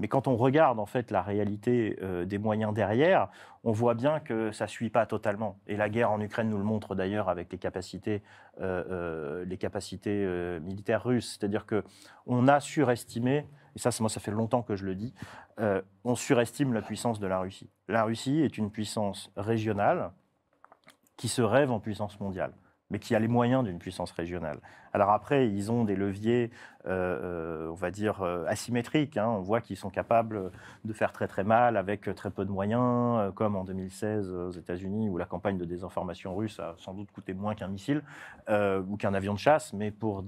[0.00, 3.28] Mais quand on regarde en fait la réalité euh, des moyens derrière,
[3.64, 5.58] on voit bien que ça ne suit pas totalement.
[5.66, 8.22] Et la guerre en Ukraine nous le montre d'ailleurs avec les capacités,
[8.60, 11.36] euh, euh, militaires russes.
[11.38, 11.84] C'est-à-dire que
[12.26, 13.46] on a surestimé,
[13.76, 15.14] et ça, moi, ça fait longtemps que je le dis,
[16.04, 17.68] on surestime la puissance de la Russie.
[17.86, 20.10] La Russie est une puissance régionale
[21.18, 22.54] qui se rêve en puissance mondiale,
[22.90, 24.58] mais qui a les moyens d'une puissance régionale.
[24.92, 26.50] Alors après, ils ont des leviers,
[26.86, 29.16] euh, euh, on va dire, euh, asymétriques.
[29.16, 29.28] hein.
[29.28, 30.50] On voit qu'ils sont capables
[30.84, 35.08] de faire très très mal avec très peu de moyens, comme en 2016 aux États-Unis,
[35.08, 38.02] où la campagne de désinformation russe a sans doute coûté moins qu'un missile
[38.48, 40.24] ou qu'un avion de chasse, mais pour,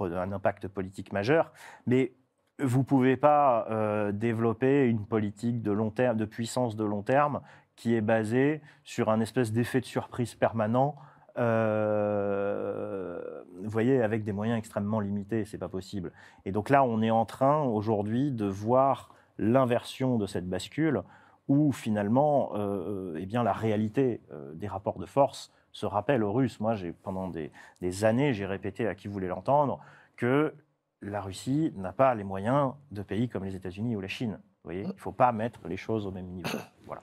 [0.00, 1.52] un impact politique majeur.
[1.86, 2.12] Mais
[2.58, 3.66] vous ne pouvez pas
[4.12, 7.40] développer une politique de long terme, de puissance de long terme,
[7.76, 10.94] qui est basée sur un espèce d'effet de surprise permanent.
[11.38, 13.20] Euh,
[13.62, 16.12] vous voyez, avec des moyens extrêmement limités, c'est pas possible.
[16.44, 21.02] Et donc là, on est en train aujourd'hui de voir l'inversion de cette bascule,
[21.48, 26.32] où finalement, euh, eh bien, la réalité euh, des rapports de force se rappelle aux
[26.32, 26.60] Russes.
[26.60, 29.80] Moi, j'ai pendant des, des années, j'ai répété à qui voulait l'entendre
[30.16, 30.54] que
[31.00, 34.38] la Russie n'a pas les moyens de pays comme les États-Unis ou la Chine.
[34.64, 36.58] Vous voyez, il ne faut pas mettre les choses au même niveau.
[36.86, 37.02] Voilà.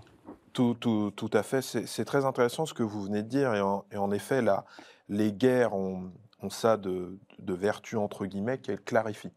[0.53, 1.61] Tout, tout- tout à fait.
[1.61, 3.53] C'est très intéressant ce que vous venez de dire.
[3.55, 4.65] Et en, et en effet, là,
[5.07, 9.33] les guerres ont, ont ça de, de vertu, entre guillemets, qu'elles clarifient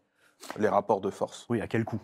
[0.57, 1.45] les rapports de force.
[1.49, 2.01] Oui, à quel coût?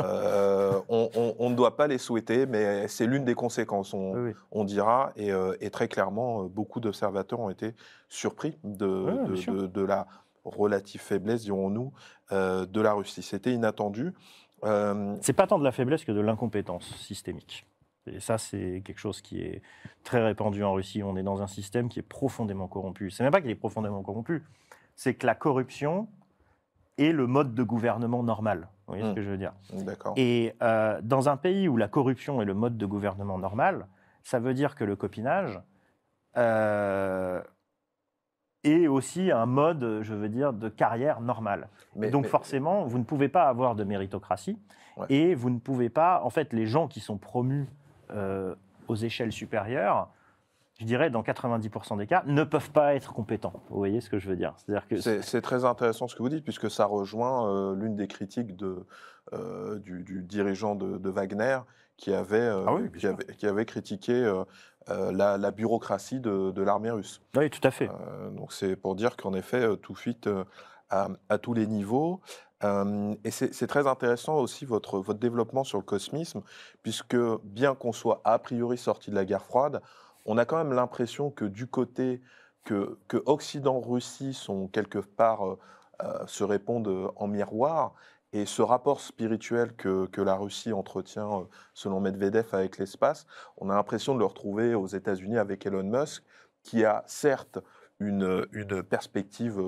[0.00, 4.12] Euh, on, on- on ne doit pas les souhaiter, mais c'est l'une des conséquences, on,
[4.12, 4.32] Oui, oui.
[4.50, 5.12] on dira.
[5.16, 7.74] Et, euh, et très clairement, euh, beaucoup d'observateurs ont été
[8.08, 10.06] surpris de, la
[10.44, 11.92] relative faiblesse, dirons-nous,
[12.32, 13.22] euh, de la Russie.
[13.22, 14.12] C'était inattendu.
[15.20, 17.66] C'est pas tant de la faiblesse que de l'incompétence systémique.
[18.06, 19.62] Et ça, c'est quelque chose qui est
[20.02, 21.02] très répandu en Russie.
[21.02, 23.10] On est dans un système qui est profondément corrompu.
[23.10, 24.42] C'est même pas qu'il est profondément corrompu,
[24.94, 26.06] c'est que la corruption
[26.98, 28.68] est le mode de gouvernement normal.
[28.86, 29.14] Vous voyez ce Mm.
[29.14, 29.52] que je veux dire?
[29.72, 30.14] D'accord.
[30.16, 33.86] Et euh, dans un pays où la corruption est le mode de gouvernement normal,
[34.22, 35.60] ça veut dire que le copinage
[36.36, 37.42] euh,
[38.64, 41.68] est aussi un mode, je veux dire, de carrière normale.
[41.96, 44.58] Mais- Donc mais- forcément, vous ne pouvez pas avoir de méritocratie
[44.96, 45.06] Ouais.
[45.10, 47.66] et vous ne pouvez pas, en fait, les gens qui sont promus
[48.10, 48.54] euh,
[48.88, 50.08] aux échelles supérieures,
[50.80, 53.52] je dirais dans 90% des cas, ne peuvent pas être compétents.
[53.70, 54.54] Vous voyez ce que je veux dire?
[54.56, 58.08] C'est-à-dire que C'est très intéressant ce que vous dites, puisque ça rejoint euh, l'une des
[58.08, 58.84] critiques de,
[59.32, 61.60] euh, du, du dirigeant de, de Wagner
[61.96, 63.10] qui avait, euh, Ah oui, bien qui sûr.
[63.10, 64.42] avait, qui avait critiqué
[64.88, 67.22] la, la bureaucratie de, de l'armée russe.
[67.36, 67.88] oui, tout à fait.
[68.32, 70.28] Donc c'est pour dire qu'en effet, tout fuite
[70.90, 72.20] à, à tous les niveaux.
[73.24, 76.42] Et c'est très intéressant aussi votre, votre développement sur le cosmisme,
[76.82, 79.82] puisque bien qu'on soit a priori sorti de la guerre froide,
[80.24, 82.22] on a quand même l'impression que du côté
[82.64, 85.44] que, que Occident-Russie sont quelque part
[86.02, 87.94] euh, se répondent en miroir.
[88.32, 93.26] Et ce rapport spirituel que, que la Russie entretient, selon Medvedev, avec l'espace,
[93.58, 96.24] on a l'impression de le retrouver aux États-Unis avec Elon Musk,
[96.64, 97.60] qui a certes
[98.00, 99.62] une, une perspective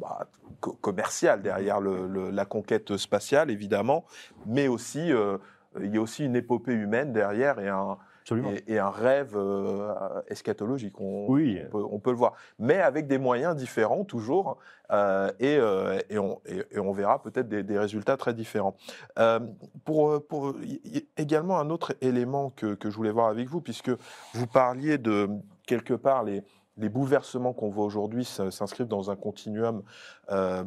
[0.00, 0.26] bah,
[0.60, 4.04] co- commerciale derrière le- le- la conquête spatiale, évidemment,
[4.46, 5.38] mais aussi, euh,
[5.80, 8.50] il y a aussi une épopée humaine derrière et un, Absolument.
[8.50, 9.92] et, et un rêve euh,
[10.28, 11.00] eschatologique.
[11.00, 11.60] On, Oui.
[11.66, 12.34] on peut, on peut le voir.
[12.58, 14.58] Mais avec des moyens différents, toujours,
[14.90, 18.76] euh, et, euh, et, on, et- et on verra peut-être des, des résultats très différents.
[19.18, 19.40] Euh,
[19.84, 23.48] pour, euh, pour y- y- également un autre élément que, que je voulais voir avec
[23.48, 23.90] vous, puisque
[24.34, 25.28] vous parliez de
[25.66, 26.42] quelque part les,
[26.78, 29.82] les bouleversements qu'on voit aujourd'hui s'inscrivent dans un continuum.
[30.30, 30.64] euh,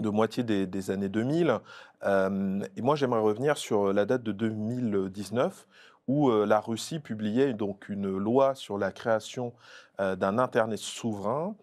[0.00, 1.58] de moitié des, des années 2000.
[2.04, 5.66] Euh, et moi, j'aimerais revenir sur la date de 2019,
[6.08, 9.52] où euh, la Russie publiait donc une loi sur la création
[10.00, 11.56] euh, d'un Internet souverain,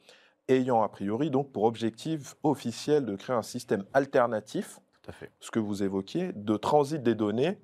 [0.50, 5.32] ayant a priori donc pour objectif officiel de créer un système alternatif, Tout à fait.
[5.40, 7.60] ce que vous évoquiez, de transit des données,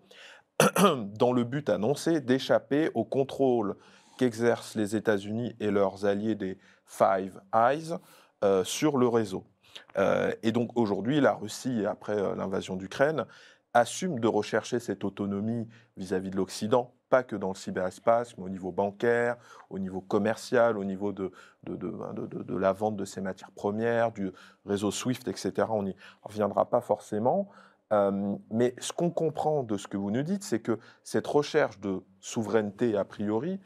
[1.17, 3.75] dans le but annoncé d'échapper au contrôle
[4.19, 7.93] qu'exercent les États-Unis et leurs alliés des Five Eyes
[8.43, 9.45] euh, sur le réseau.
[9.97, 13.25] Euh, et donc aujourd'hui, la Russie, après euh, l'invasion d'Ukraine,
[13.73, 18.49] assume de rechercher cette autonomie vis-à-vis de l'Occident, pas que dans le cyberespace, mais au
[18.49, 19.37] niveau bancaire,
[19.69, 21.31] au niveau commercial, au niveau de,
[21.63, 24.33] de, de, de la vente de ses matières premières, du
[24.65, 25.67] réseau SWIFT, etc.
[25.69, 27.47] On n'y reviendra pas forcément.
[28.51, 32.01] Mais ce qu'on comprend de ce que vous nous dites, c'est que cette recherche de
[32.19, 33.59] souveraineté a priori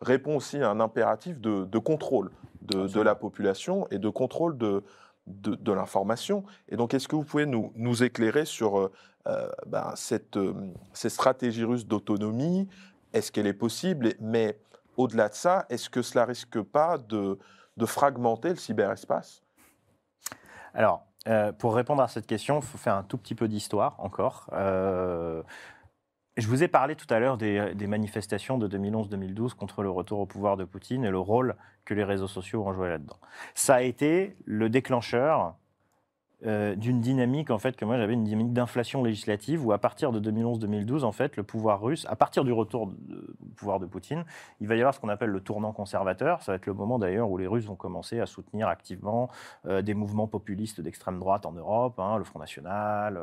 [0.00, 2.30] répond aussi à un impératif de, de contrôle
[2.62, 4.82] de, de, la population et de contrôle de,
[5.26, 6.44] de, l'information.
[6.68, 8.90] Et donc, est-ce que vous pouvez nous, nous éclairer sur
[9.26, 10.54] euh, ben, cette, euh,
[10.92, 12.68] cette, stratégie russe d'autonomie?
[13.12, 14.14] Est-ce qu'elle est possible?
[14.20, 14.58] Mais
[14.96, 17.38] au-delà de ça, est-ce que cela risque pas de,
[17.76, 19.42] de fragmenter le cyberespace?
[20.74, 23.96] Alors, euh, pour répondre à cette question, il faut faire un tout petit peu d'histoire
[23.98, 24.48] encore.
[26.40, 29.90] Euh, je vous ai parlé tout à l'heure des, des, manifestations de 2011-2012 contre le
[29.90, 33.18] retour au pouvoir de Poutine et le rôle que les réseaux sociaux ont joué là-dedans.
[33.54, 35.54] Ça a été le déclencheur
[36.46, 40.10] euh, d'une dynamique en fait que moi j'avais une dynamique d'inflation législative où à partir
[40.10, 42.94] de 2011-2012 en fait le pouvoir russe, à partir du retour du
[43.56, 44.24] pouvoir de Poutine,
[44.60, 46.42] il va y avoir ce qu'on appelle le tournant conservateur.
[46.42, 49.28] Ça va être le moment d'ailleurs où les Russes vont commencer à soutenir activement
[49.66, 53.20] euh, des mouvements populistes d'extrême droite en Europe, hein, le Front National,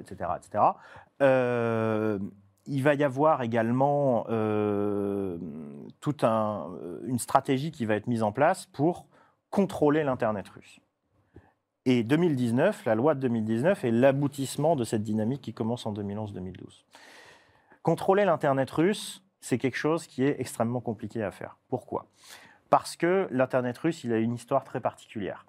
[0.00, 0.30] etc.,
[1.22, 2.24] euh, etc.
[2.66, 4.24] Il va y avoir également
[6.00, 6.66] toute un,
[7.04, 9.06] une stratégie qui va être mise en place pour
[9.50, 10.80] contrôler l'Internet russe.
[11.86, 16.84] Et 2019, la loi de 2019 est l'aboutissement de cette dynamique qui commence en 2011-2012.
[17.82, 21.58] Contrôler l'Internet russe, c'est quelque chose qui est extrêmement compliqué à faire.
[21.68, 22.06] Pourquoi?
[22.70, 25.44] Parce que l'Internet russe, il a une histoire très particulière.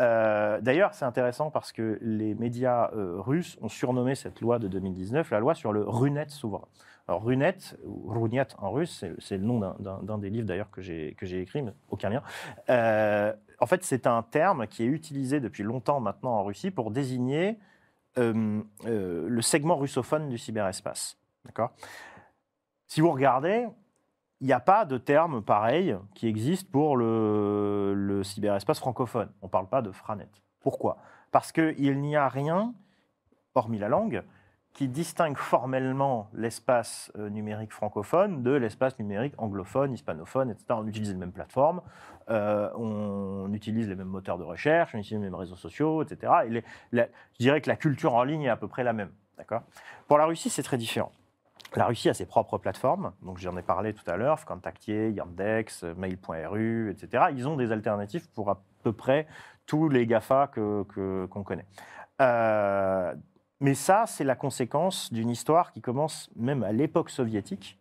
[0.00, 4.68] Euh, D'ailleurs, c'est intéressant parce que les médias euh, russes ont surnommé cette loi de
[4.68, 6.66] 2019 la loi sur le Runet souverain.
[7.06, 11.40] Alors, Runet, ou Runiet en russe, c'est le nom d'un des livres d'ailleurs que j'ai
[11.40, 12.22] écrit, mais aucun lien.
[12.70, 13.34] Euh,
[13.64, 17.58] en fait, c'est un terme qui est utilisé depuis longtemps maintenant en Russie pour désigner
[18.18, 21.16] euh, euh, le segment russophone du cyberespace.
[21.46, 21.72] D'accord?
[22.88, 23.66] Si vous regardez,
[24.42, 29.30] il n'y a pas de terme pareil qui existe pour le, le cyberespace francophone.
[29.40, 30.28] On ne parle pas de Franet.
[30.60, 30.98] Pourquoi?
[31.30, 32.74] Parce qu'il n'y a rien,
[33.54, 34.24] hormis la langue,
[34.74, 40.66] qui distingue formellement l'espace euh, numérique francophone de l'espace numérique anglophone, hispanophone, etc.
[40.70, 41.80] On utilise les mêmes plateformes,
[42.28, 46.32] euh, on utilise les mêmes moteurs de recherche, on utilise les mêmes réseaux sociaux, etc.
[46.92, 47.02] Je
[47.38, 49.10] dirais que la culture en ligne est à peu près la même.
[50.08, 51.12] Pour la Russie, c'est très différent.
[51.76, 55.84] La Russie a ses propres plateformes, donc j'en ai parlé tout à l'heure, Vkontakte, Yandex,
[55.96, 57.24] Mail.ru, etc.
[57.32, 59.26] Ils ont des alternatives pour à peu près
[59.66, 61.66] tous les GAFA qu'on que, qu'on connaît.
[62.20, 63.14] Euh,
[63.60, 67.78] mais ça, c'est la conséquence d'une histoire qui commence même à l'époque soviétique,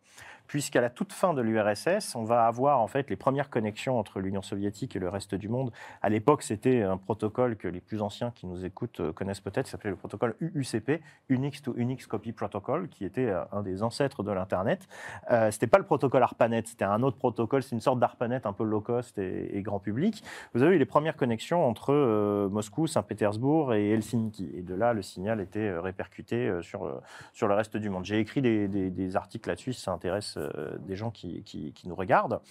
[0.47, 4.19] puisqu'à la toute fin de l'URSS, on va avoir en fait les premières connexions entre
[4.19, 5.71] l'Union soviétique et le reste du monde.
[6.01, 9.67] À l'époque, c'était un protocole que les plus anciens qui nous écoutent euh, connaissent peut-être,
[9.67, 14.23] s'appelait le protocole UUCP, Unix to Unix Copy Protocol, qui était euh, un des ancêtres
[14.23, 14.87] de l'Internet.
[15.31, 18.53] Euh, c'était pas le protocole ARPANET, c'était un autre protocole, c'est une sorte d'ARPANET un
[18.53, 20.23] peu low cost et, grand public.
[20.53, 24.51] Vous avez eu les premières connexions entre euh, Moscou, Saint-Pétersbourg et Helsinki.
[24.55, 28.03] Et de là, le signal était répercuté sur, sur le reste du monde.
[28.03, 31.95] J'ai écrit des, des, des articles là-dessus si ça intéresse euh, des gens qui, nous
[31.95, 32.41] regardent.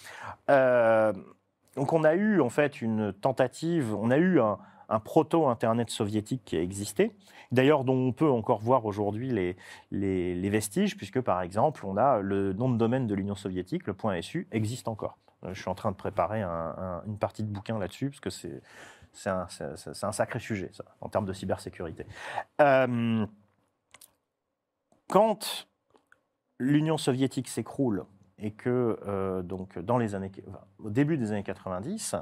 [0.51, 1.13] Euh,
[1.77, 4.59] donc on a eu en fait une tentative, on a eu un,
[5.05, 7.17] proto-Internet soviétique qui a existé,
[7.51, 9.31] d'ailleurs dont on peut encore voir aujourd'hui
[9.91, 13.95] les, vestiges, puisque par exemple on a le nom de domaine de l'Union soviétique, le
[14.21, 15.17] .su, existe encore.
[15.45, 18.21] Euh, je suis en train de préparer un, un, une partie de bouquin là-dessus, parce
[18.21, 18.29] que
[19.15, 22.05] c'est un, sacré sujet, ça, en termes de cybersécurité.
[25.13, 25.67] Quand
[26.63, 28.05] l'Union soviétique s'écroule
[28.39, 30.31] et que euh, donc dans les années,
[30.79, 32.17] au début des années 90,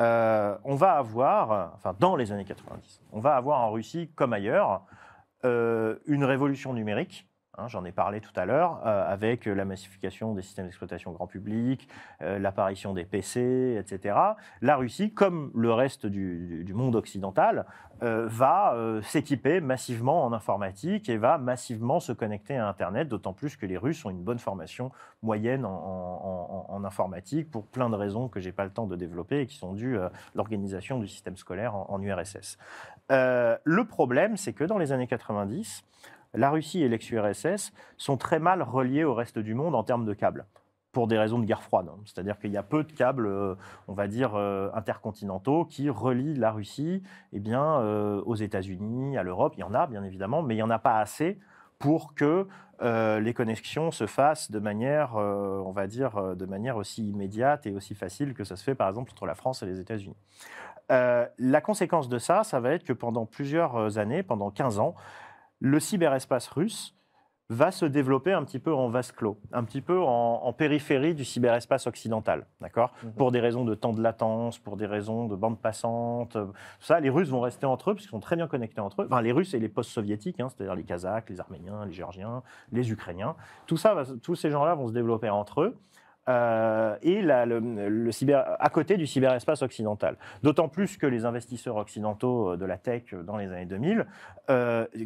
[0.00, 4.32] euh, on va avoir, enfin dans les années 90, on va avoir en Russie comme
[4.32, 4.84] ailleurs
[5.44, 10.32] euh, une révolution numérique Hein, J'en ai parlé tout à l'heure, euh, avec la massification
[10.32, 11.88] des systèmes d'exploitation grand public,
[12.22, 14.16] euh, l'apparition des PC, etc.
[14.62, 17.66] La Russie, comme le reste du, monde occidental,
[18.04, 23.32] euh, va euh, s'équiper massivement en informatique et va massivement se connecter à Internet, d'autant
[23.32, 24.92] plus que les Russes ont une bonne formation
[25.22, 29.40] moyenne en, en, informatique pour plein de raisons que j'ai pas le temps de développer
[29.40, 32.56] et qui sont dues à l'organisation du système scolaire en, URSS.
[33.10, 35.84] Euh, le problème, c'est que dans les années 90,
[36.38, 40.14] la Russie et l'ex-URSS sont très mal reliés au reste du monde en termes de
[40.14, 40.46] câbles
[40.92, 41.88] pour des raisons de guerre froide.
[42.04, 43.54] C'est-à-dire qu'il y a peu de câbles, euh,
[43.88, 49.54] on va dire, euh, intercontinentaux qui relient la Russie eh euh, aux États-Unis, à l'Europe.
[49.56, 51.38] Il y en a, bien évidemment, mais il n'y en a pas assez
[51.78, 52.46] pour que
[52.80, 57.96] les connexions se fassent de manière, on va dire, de manière aussi immédiate et aussi
[57.96, 60.16] facile que ça se fait, par exemple, entre la France et les États-Unis.
[60.88, 64.94] La conséquence de ça, ça va être que pendant plusieurs années, pendant 15 ans,
[65.60, 66.94] le cyberespace russe
[67.50, 71.24] va se développer un petit peu en vase clos, un petit peu en, périphérie du
[71.24, 72.92] cyberespace occidental, d'accord?
[73.02, 73.12] Mhm.
[73.12, 76.46] Pour des raisons de temps de latence, pour des raisons de bande passante, euh,
[76.78, 79.06] ça, les Russes vont rester entre eux, parce qu'ils sont très bien connectés entre eux.
[79.10, 82.90] Enfin, les Russes et les post-soviétiques, hein, c'est-à-dire les Kazakhs, les Arméniens, les Géorgiens, les
[82.92, 83.34] Ukrainiens,
[83.66, 85.76] tout ça, tous ces gens-là vont se développer entre eux.
[86.28, 90.16] Euh, et à côté du cyberespace occidental.
[90.42, 94.06] D'autant plus que les investisseurs occidentaux euh, de la tech euh, dans les années 2000,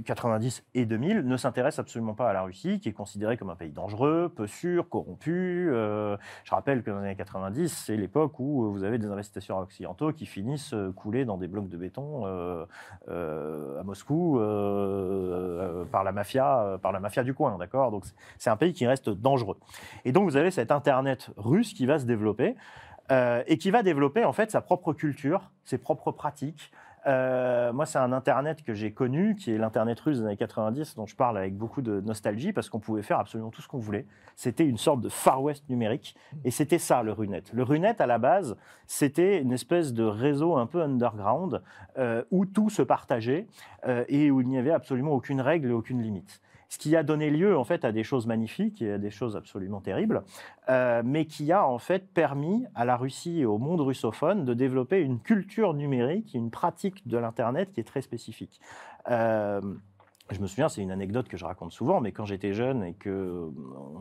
[0.04, 3.56] 90 et 2000, ne s'intéressent absolument pas à la Russie, qui est considérée comme un
[3.56, 5.68] pays dangereux, peu sûr, corrompu.
[5.68, 10.12] je rappelle que dans les années 90, c'est l'époque où vous avez des investisseurs occidentaux
[10.12, 12.24] qui finissent coulés dans des blocs de béton
[13.08, 14.38] à Moscou
[15.90, 17.90] par la mafia, par la mafia du coin, d'accord?
[17.90, 18.04] Donc
[18.38, 19.58] c'est un pays qui reste dangereux.
[20.04, 22.56] Et donc vous avez cet internet russe qui va se développer
[23.10, 26.72] euh, et qui va développer en fait sa propre culture, ses propres pratiques.
[27.08, 30.94] Euh, moi, c'est un Internet que j'ai connu, qui est l'Internet russe des années 90,
[30.94, 33.78] dont je parle avec beaucoup de nostalgie, parce qu'on pouvait faire absolument tout ce qu'on
[33.78, 34.06] voulait.
[34.36, 37.42] C'était une sorte de Far West numérique, et c'était ça, le Runet.
[37.52, 38.56] Le Runet, à la base,
[38.86, 41.60] c'était une espèce de réseau un peu underground,
[41.98, 43.48] euh, où tout se partageait,
[44.06, 46.40] et où il n'y avait absolument aucune règle et aucune limite
[46.72, 49.36] ce qui a donné lieu en fait à des choses magnifiques et à des choses
[49.36, 50.22] absolument terribles,
[50.70, 54.54] euh, mais qui a en fait permis à la Russie et au monde russophone de
[54.54, 58.58] développer une culture numérique, une pratique de l'Internet qui est très spécifique.
[59.10, 59.60] Euh,
[60.32, 62.94] je me souviens, c'est une anecdote que je raconte souvent, mais quand j'étais jeune et
[62.94, 63.50] que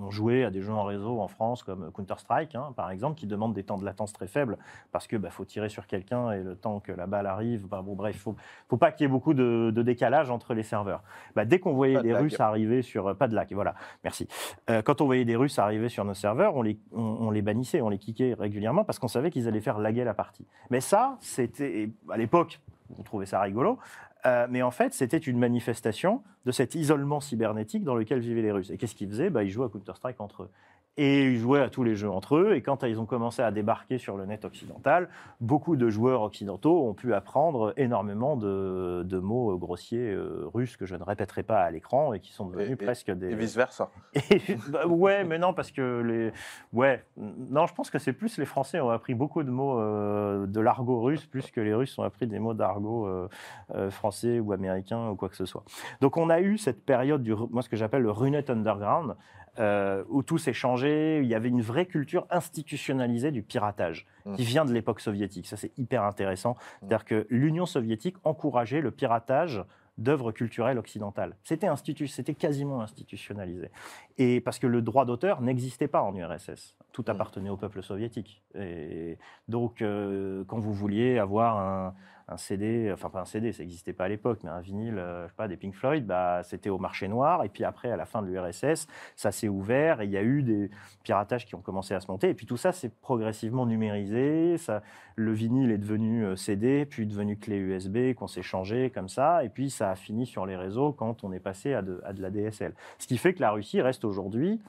[0.01, 3.27] on jouait à des jeux en réseau en France comme Counter-Strike, hein, par exemple, qui
[3.27, 4.57] demandent des temps de latence très faibles
[4.91, 7.81] parce que bah, faut tirer sur quelqu'un et le temps que la balle arrive, bah,
[7.81, 8.35] bon bref, faut,
[8.67, 11.01] faut pas qu'il y ait beaucoup de, décalage entre les serveurs.
[11.35, 13.73] Bah, dès qu'on voyait des Russes arriver sur pas de lag, voilà,
[14.03, 14.27] merci.
[14.69, 17.81] Euh, quand on voyait des Russes arriver sur nos serveurs, on les, on, les bannissait,
[17.81, 20.45] on les kickait régulièrement parce qu'on savait qu'ils allaient faire laguer la partie.
[20.69, 22.61] Mais ça, c'était à l'époque,
[22.97, 23.79] on trouvait ça rigolo.
[24.25, 28.51] Euh, mais en fait, c'était une manifestation de cet isolement cybernétique dans lequel vivaient les
[28.51, 28.69] Russes.
[28.69, 29.29] Et qu'est-ce qu'ils faisaient?
[29.29, 30.49] Bah, Ils jouaient à Counter-Strike entre eux.
[30.97, 32.53] Et ils jouaient à tous les jeux entre eux.
[32.53, 35.07] Et quand ils ont commencé à débarquer sur le net occidental,
[35.39, 40.95] beaucoup de joueurs occidentaux ont pu apprendre énormément de, mots grossiers euh, russes que je
[40.95, 43.31] ne répéterai pas à l'écran et qui sont devenus presque des.
[43.31, 43.89] Et vice versa.
[44.69, 46.31] Bah, ouais, mais non, parce que les.
[46.73, 50.45] Ouais, non, je pense que c'est plus les Français ont appris beaucoup de mots euh,
[50.45, 54.51] de l'argot russe, plus que les Russes ont appris des mots d'argot euh, français ou
[54.51, 55.63] américain ou quoi que ce soit.
[56.01, 59.15] Donc on a eu cette période du, moi ce que j'appelle le Runet Underground,
[59.59, 61.19] euh, où tout s'est changé.
[61.21, 64.35] Il y avait une vraie culture institutionnalisée du piratage mmh.
[64.35, 65.47] qui vient de l'époque soviétique.
[65.47, 66.51] Ça, c'est hyper intéressant.
[66.51, 66.55] Mmh.
[66.79, 69.63] C'est-à-dire que l'Union soviétique encourageait le piratage
[69.97, 71.35] d'œuvres culturelles occidentales.
[71.43, 71.67] C'était
[72.07, 73.69] c'était quasiment institutionnalisé.
[74.17, 76.75] Et parce que le droit d'auteur n'existait pas en URSS.
[76.91, 77.11] Tout mmh.
[77.11, 78.43] appartenait au peuple soviétique.
[78.55, 79.17] Et
[79.47, 81.93] donc, euh, quand vous vouliez avoir un,
[82.31, 85.23] un CD, enfin pas un CD, ça n'existait pas à l'époque, mais un vinyle, euh,
[85.23, 87.43] je sais pas, des Pink Floyd, bah, c'était au marché noir.
[87.43, 90.23] Et puis après, à la fin de l'URSS, ça s'est ouvert et il y a
[90.23, 90.69] eu des
[91.03, 92.29] piratages qui ont commencé à se monter.
[92.29, 94.57] Et puis tout ça s'est progressivement numérisé.
[94.57, 94.81] Ça,
[95.15, 99.43] le vinyle est devenu euh, CD, puis devenu clé USB, qu'on s'est changé comme ça.
[99.43, 102.13] Et puis ça a fini sur les réseaux quand on est passé à de, à
[102.13, 102.73] de la DSL.
[102.97, 104.61] Ce qui fait que la Russie reste aujourd'hui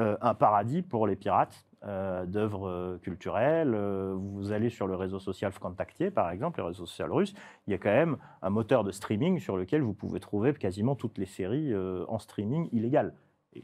[0.00, 3.72] un paradis pour les pirates euh, d'œuvres euh, culturelles.
[3.74, 7.32] Euh, vous allez sur le réseau social Vkontakte, par exemple, le réseau social russe,
[7.66, 10.94] il y a quand même un moteur de streaming sur lequel vous pouvez trouver quasiment
[10.94, 11.74] toutes les séries
[12.06, 13.14] en streaming illégal.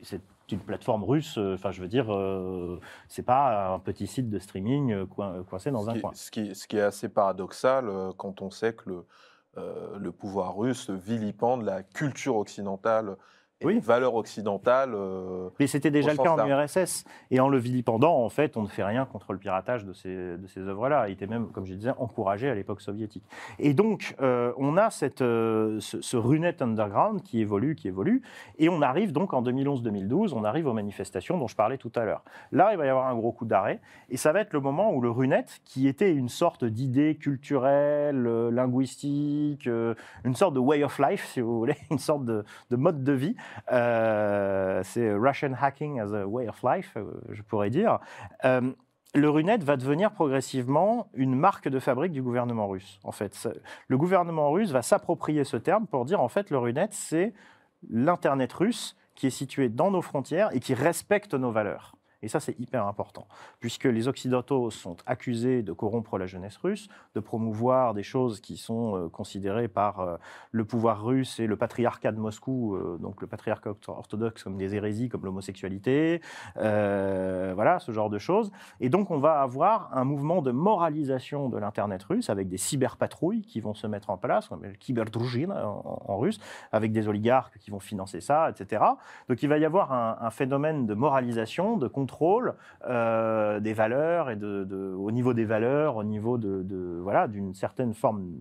[0.03, 2.07] C'est une plateforme russe, enfin je veux dire,
[3.09, 6.13] c'est pas un petit site de streaming coincé dans un coin.
[6.15, 9.07] Ce qui, ce qui, est assez paradoxal quand on sait que le,
[9.99, 13.17] le pouvoir russe vilipende la culture occidentale
[13.65, 13.79] oui.
[13.81, 14.93] valeur occidentale.
[14.95, 17.05] Euh, Mais c'était déjà le cas en URSS.
[17.31, 20.37] Et en le vilipendant, en fait, on ne fait rien contre le piratage de ces,
[20.37, 21.09] de ces œuvres-là.
[21.09, 23.25] Il était même, comme je disais, encouragé à l'époque soviétique.
[23.59, 28.23] Et donc, euh, on a cette, euh, ce, ce, Runet Underground qui évolue, qui évolue.
[28.59, 32.05] Et on arrive donc en 2011-2012, on arrive aux manifestations dont je parlais tout à
[32.05, 32.23] l'heure.
[32.53, 33.81] Là, il va y avoir un gros coup d'arrêt.
[34.11, 38.23] Et ça va être le moment où le Runet, qui était une sorte d'idée culturelle,
[38.51, 39.69] linguistique,
[40.25, 43.13] une sorte de way of life, si vous voulez, une sorte de, de mode de
[43.13, 43.37] vie,
[43.69, 47.99] c'est Russian hacking as a way of life, euh, je pourrais dire.
[48.45, 48.73] Euh,
[49.15, 53.01] le Runet va devenir progressivement une marque de fabrique du gouvernement russe.
[53.03, 53.49] En fait,
[53.89, 57.33] le gouvernement russe va s'approprier ce terme pour dire en fait le Runet c'est
[57.89, 61.96] l'internet russe qui est situé dans nos frontières et qui respecte nos valeurs.
[62.27, 63.29] Et ça, c'est hyper important,
[63.61, 68.57] puisque les Occidentaux sont accusés de corrompre la jeunesse russe, de promouvoir des choses qui
[68.57, 70.17] sont euh, considérées par euh,
[70.51, 74.75] le pouvoir russe et le patriarcat de Moscou, euh, donc le patriarcat orthodoxe, comme des
[74.75, 76.21] hérésies, comme l'homosexualité,
[76.57, 78.51] voilà, ce genre de choses.
[78.81, 83.43] Et donc, on va avoir un mouvement de moralisation de l'Internet russe avec des cyberpatrouilles
[83.43, 86.41] qui vont se mettre en place, comme le kiberdrujin en, russe,
[86.73, 88.83] avec des oligarques qui vont financer ça, etc.
[89.29, 92.16] Donc, il va y avoir un phénomène de moralisation, de contrôle
[92.85, 98.33] euh, des valeurs et au niveau des valeurs, au niveau de, voilà d'une certaine forme,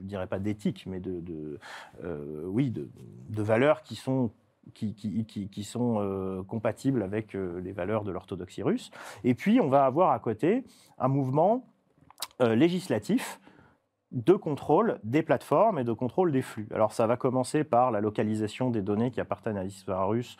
[0.00, 1.58] je dirais pas d'éthique, mais de,
[2.02, 2.88] euh, oui, de,
[3.42, 4.30] valeurs qui sont
[4.72, 8.90] qui, sont euh, compatibles avec les valeurs de l'orthodoxie russe.
[9.22, 10.64] Et puis, on va avoir à côté
[10.98, 11.66] un mouvement
[12.40, 13.40] législatif
[14.14, 16.68] de contrôle des plateformes et de contrôle des flux.
[16.72, 20.36] Alors ça va commencer par la localisation des données qui appartiennent à l'histoire russe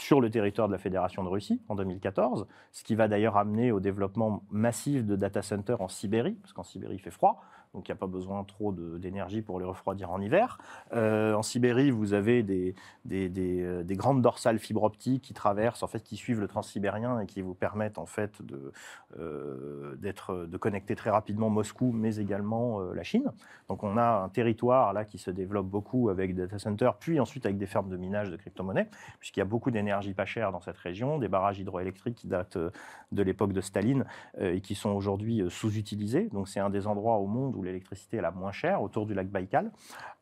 [0.00, 3.70] sur le territoire de la Fédération de Russie en 2014, ce qui va d'ailleurs amener
[3.70, 7.42] au développement massif de data centers en Sibérie, parce qu'en Sibérie il fait froid,
[7.74, 10.58] donc il n'y a pas besoin trop d'énergie pour les refroidir en hiver.
[10.92, 12.74] Euh, en Sibérie, vous avez des,
[13.12, 17.26] euh, des, grandes dorsales fibre optique qui traversent, en fait, qui suivent le transsibérien et
[17.26, 18.72] qui vous permettent en fait de,
[19.18, 23.30] euh, de connecter très rapidement Moscou, mais également la Chine.
[23.68, 27.20] Donc on a un territoire là qui se développe beaucoup avec des data centers, puis
[27.20, 28.88] ensuite avec des fermes de minage de crypto-monnaies,
[29.20, 32.58] puisqu'il y a beaucoup d'énergie pas chère dans cette région, des barrages hydroélectriques qui datent
[32.58, 34.04] de l'époque de Staline
[34.40, 36.28] et qui sont aujourd'hui sous-utilisés.
[36.32, 39.14] Donc c'est un des endroits au monde où l'électricité est la moins chère, autour du
[39.14, 39.70] lac Baïkal.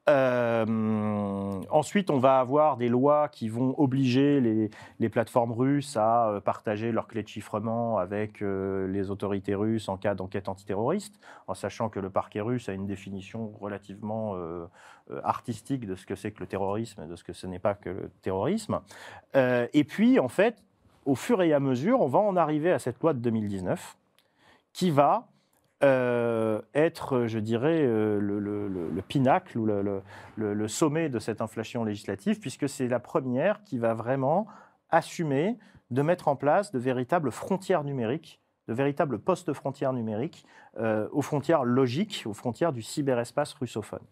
[0.08, 4.70] Euh, ensuite, on va avoir des lois qui vont obliger les,
[5.00, 9.88] les plateformes russes à euh, partager leurs clés de chiffrement avec euh, les autorités russes
[9.88, 14.36] en cas d'enquête antiterroriste, en sachant que le parquet russe a une définition relativement
[15.22, 17.74] artistique de ce que c'est que le terrorisme et de ce que ce n'est pas
[17.74, 18.80] que le terrorisme.
[19.34, 20.62] et puis, en fait,
[21.04, 23.96] au fur et à mesure, on va en arriver à cette loi de 2019
[24.72, 25.28] qui va
[25.84, 32.40] euh, être, je dirais, euh, le, le, pinacle ou le, sommet de cette inflation législative,
[32.40, 34.48] puisque c'est la première qui va vraiment
[34.90, 35.56] assumer
[35.90, 40.44] de mettre en place de véritables frontières numériques, de véritables postes frontières numériques
[40.78, 44.04] euh, aux frontières logiques, aux frontières du cyberespace russophone.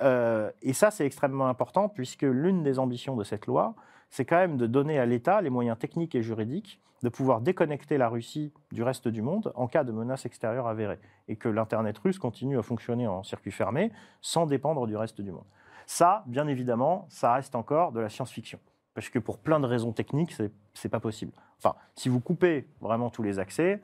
[0.00, 3.74] et ça, c'est extrêmement important, puisque l'une des ambitions de cette loi,
[4.10, 7.96] c'est quand même de donner à l'État les moyens techniques et juridiques de pouvoir déconnecter
[7.96, 10.98] la Russie du reste du monde en cas de menace extérieure avérée,
[11.28, 15.30] et que l'Internet russe continue à fonctionner en circuit fermé sans dépendre du reste du
[15.30, 15.46] monde.
[15.86, 18.58] Ça, bien évidemment, ça reste encore de la science-fiction,
[18.94, 21.32] parce que pour plein de raisons techniques, ce n'est pas possible.
[21.58, 23.80] Enfin, si vous coupez vraiment tous les accès,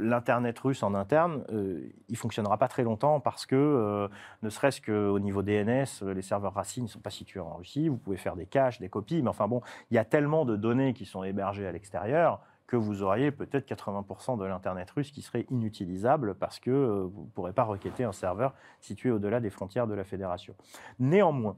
[0.00, 4.08] l'Internet russe en interne, euh, il fonctionnera pas très longtemps parce que, euh,
[4.42, 7.88] ne serait-ce qu'au niveau DNS, les serveurs racines ne sont pas situés en Russie.
[7.88, 10.56] Vous pouvez faire des caches, des copies, mais enfin bon, il y a tellement de
[10.56, 15.22] données qui sont hébergées à l'extérieur que vous auriez peut-être 80% de l'Internet russe qui
[15.22, 16.70] serait inutilisable parce que
[17.12, 20.54] vous ne pourrez pas requêter un serveur situé au-delà des frontières de la fédération.
[21.00, 21.56] Néanmoins,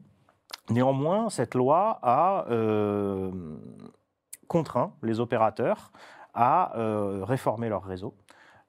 [0.70, 2.46] néanmoins cette loi a
[4.48, 5.92] contraint les opérateurs
[6.34, 8.14] à euh, réformer leur réseau,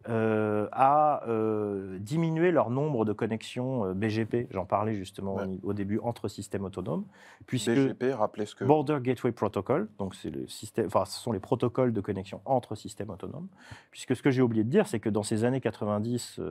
[0.10, 6.28] euh, à euh, diminuer leur nombre de connexions BGP, j'en parlais justement au, début, entre
[6.28, 7.06] systèmes autonomes.
[7.46, 8.66] Puisque BGP, rappelez ce que...
[8.66, 13.12] Border Gateway Protocol, donc le système, enfin, ce sont les protocoles de connexion entre systèmes
[13.12, 13.48] autonomes.
[13.92, 16.42] Puisque ce que j'ai oublié de dire, c'est que dans ces années 90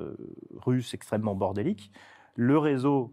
[0.57, 1.93] russes extrêmement bordéliques,
[2.37, 3.13] le réseau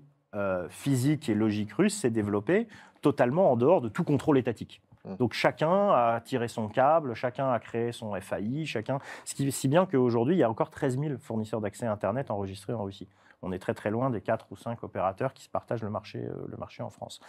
[0.69, 2.67] physique et logique russe s'est développé
[3.01, 4.81] totalement en dehors de tout contrôle étatique.
[5.05, 5.15] Mmh.
[5.15, 8.99] Donc chacun a tiré son câble, chacun a créé son FAI, chacun.
[9.25, 12.73] Ce qui, si bien qu'aujourd'hui, il y a encore 13 000 fournisseurs d'accès Internet enregistrés
[12.73, 13.07] en Russie.
[13.41, 16.19] On est très très loin des 4 ou 5 opérateurs qui se partagent le marché,
[16.19, 17.21] euh, le marché en France.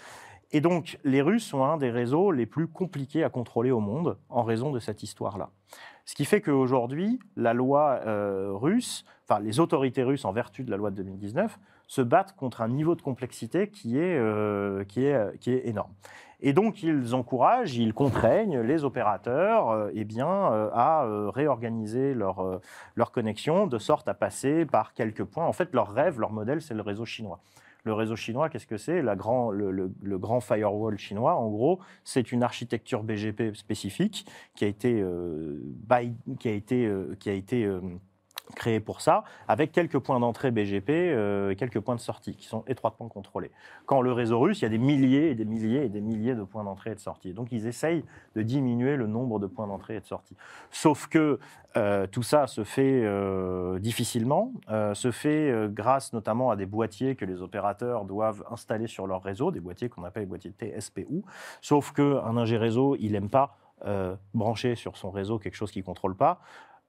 [0.53, 4.19] Et donc, les Russes sont un des réseaux les plus compliqués à contrôler au monde
[4.29, 5.51] en raison de cette histoire-là.
[6.05, 10.71] Ce qui fait qu'aujourd'hui, la loi euh, russe, enfin les autorités russes en vertu de
[10.73, 11.57] la loi de 2019,
[11.87, 15.93] se battent contre un niveau de complexité qui est, euh, qui est, qui est énorme.
[16.43, 22.15] Et donc, ils encouragent, ils contraignent les opérateurs euh, eh bien, euh, à euh, réorganiser
[22.15, 22.61] leur,
[22.95, 25.47] leur connexion de sorte à passer par quelques points.
[25.47, 27.41] En fait, leur rêve, leur modèle, c'est le réseau chinois.
[27.85, 29.01] Le réseau chinois, qu'est-ce que c'est?
[29.01, 35.03] Le, grand firewall chinois, en gros, c'est une architecture BGP spécifique qui a été,
[36.39, 37.67] qui a été, qui a été
[38.55, 42.47] créé pour ça, avec quelques points d'entrée BGP euh, et quelques points de sortie qui
[42.47, 43.51] sont étroitement contrôlés.
[43.87, 46.35] Quand le réseau russe, il y a des milliers et des milliers et des milliers
[46.35, 47.33] de points d'entrée et de sortie.
[47.33, 50.37] Donc ils essayent de diminuer le nombre de points d'entrée et de sortie.
[50.71, 51.39] Sauf que
[51.77, 54.53] euh, tout ça se fait euh, difficilement,
[54.95, 59.51] se fait grâce notamment à des boîtiers que les opérateurs doivent installer sur leur réseau,
[59.51, 61.23] des boîtiers qu'on appelle les boîtiers TSPU.
[61.61, 63.57] Sauf qu'un ingé réseau, il n'aime pas
[64.35, 66.41] brancher sur son réseau quelque chose qu'il ne contrôle pas.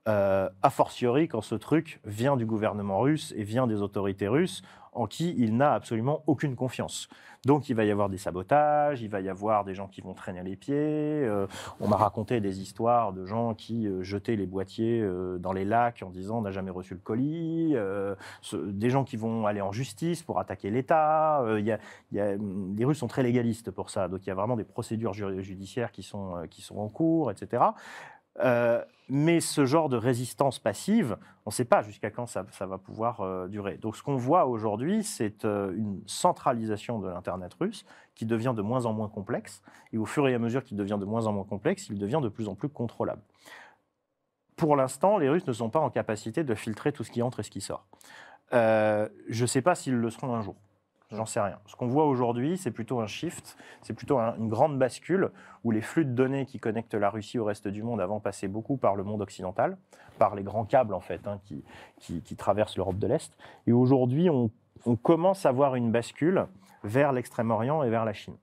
[0.07, 4.63] Euh, a fortiori quand ce truc vient du gouvernement russe et vient des autorités russes
[4.93, 7.07] en qui il n'a absolument aucune confiance.
[7.45, 10.15] Donc il va y avoir des sabotages, il va y avoir des gens qui vont
[10.15, 10.73] traîner les pieds.
[10.75, 11.45] Euh,
[11.79, 15.07] on m'a raconté des histoires de gens qui euh, jetaient les boîtiers
[15.39, 17.75] dans les lacs en disant on n'a jamais reçu le colis.
[18.53, 21.45] des gens qui vont aller en justice pour attaquer l'État.
[21.45, 21.77] A-
[22.11, 24.07] les Russes sont très légalistes pour ça.
[24.07, 27.29] Donc il y a vraiment des procédures ju- judiciaires qui sont, qui sont en cours,
[27.29, 27.63] etc.
[28.41, 32.77] Euh, mais ce genre de résistance passive, on ne sait pas jusqu'à quand ça, va
[32.77, 33.77] pouvoir euh, durer.
[33.77, 37.85] Donc ce qu'on voit aujourd'hui, c'est euh, une centralisation de l'Internet russe
[38.15, 39.61] qui devient de moins en moins complexe.
[39.91, 42.19] Et au fur et à mesure qu'il devient de moins en moins complexe, il devient
[42.21, 43.21] de plus en plus contrôlable.
[44.55, 47.39] Pour l'instant, les Russes ne sont pas en capacité de filtrer tout ce qui entre
[47.39, 47.87] et ce qui sort.
[48.51, 49.09] Je
[49.41, 50.55] ne sais pas s'ils le seront un jour.
[51.11, 51.59] J'en sais rien.
[51.65, 55.31] Ce qu'on voit aujourd'hui, c'est plutôt un shift, c'est plutôt un- une grande bascule
[55.65, 58.47] où les flux de données qui connectent la Russie au reste du monde avant passaient
[58.47, 59.77] beaucoup par le monde occidental,
[60.19, 61.63] par les grands câbles en fait, hein, qui,
[61.97, 63.37] qui- traversent l'Europe de l'Est.
[63.67, 64.49] Et aujourd'hui, on,
[65.03, 66.47] commence à voir une bascule
[66.83, 68.35] vers l'Extrême-Orient et vers la Chine.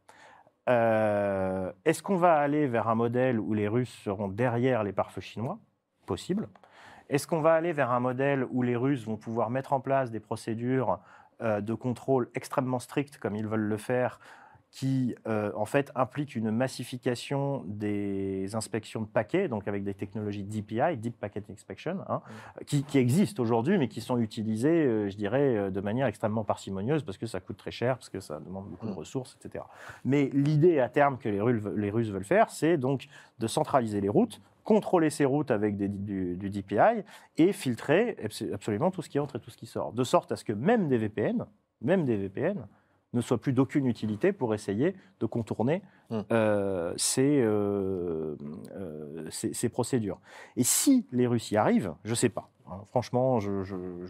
[0.69, 5.23] Euh, Est-ce qu'on va aller vers un modèle où les Russes seront derrière les pare-feux
[5.23, 5.59] chinois?
[6.07, 6.49] Possible.
[7.09, 10.11] Est-ce qu'on va aller vers un modèle où les Russes vont pouvoir mettre en place
[10.11, 10.99] des procédures
[11.40, 14.19] de contrôle extrêmement strictes, comme ils veulent le faire,
[14.70, 20.44] qui euh, en fait impliquent une massification des inspections de paquets, donc avec des technologies
[20.44, 22.20] DPI, Deep Packet Inspection, hein,
[22.66, 26.44] qui, qui existent aujourd'hui, mais qui sont utilisées, euh, je dirais, euh, de manière extrêmement
[26.44, 28.98] parcimonieuse, parce que ça coûte très cher, parce que ça demande beaucoup de Mm.
[28.98, 29.65] ressources, etc.
[30.05, 33.09] Mais l'idée à terme que les Russes veulent faire, c'est donc
[33.39, 34.40] de centraliser les routes,
[34.73, 37.03] contrôler ces routes avec des- du, du DPI
[37.39, 39.93] et filtrer abs- absolument tout ce qui entre et tout ce qui sort.
[39.93, 41.47] De sorte à ce que même des VPN,
[41.81, 42.66] même des VPN,
[43.15, 45.81] ne soient plus d'aucune utilité pour essayer de contourner
[46.11, 46.20] Mm.
[46.32, 48.36] euh, ces, euh,
[48.77, 50.20] euh, ces- ces procédures.
[50.57, 52.51] Et si les Russes y arrivent, je ne sais pas.
[52.70, 52.82] hein.
[52.90, 53.51] franchement, je,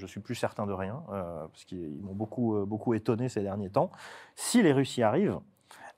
[0.02, 3.92] ne suis plus certain de rien, parce qu'ils m'ont beaucoup, beaucoup étonné ces derniers temps.
[4.34, 5.38] Si les Russes y arrivent,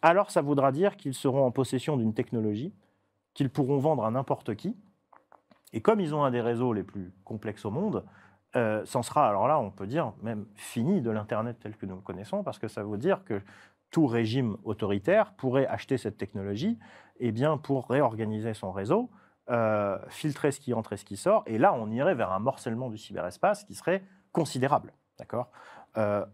[0.02, 2.74] alors ça voudra dire qu'ils seront en possession d'une technologie
[3.34, 4.76] qu'ils pourront vendre à n'importe qui.
[5.72, 8.04] Et comme ils ont un des réseaux les plus complexes au monde,
[8.56, 11.94] euh, c'en sera, alors là, on peut dire, même fini de l'Internet tel que nous
[11.94, 13.40] le connaissons, parce que ça veut dire que
[13.90, 16.78] tout régime autoritaire pourrait acheter cette technologie
[17.20, 19.10] eh bien, pour réorganiser son réseau,
[19.50, 22.38] euh, filtrer ce qui entre et ce qui sort, et là, on irait vers un
[22.38, 24.02] morcellement du cyberespace qui serait
[24.32, 24.92] considérable.
[25.18, 25.50] D'accord?
[25.96, 26.24] Euh,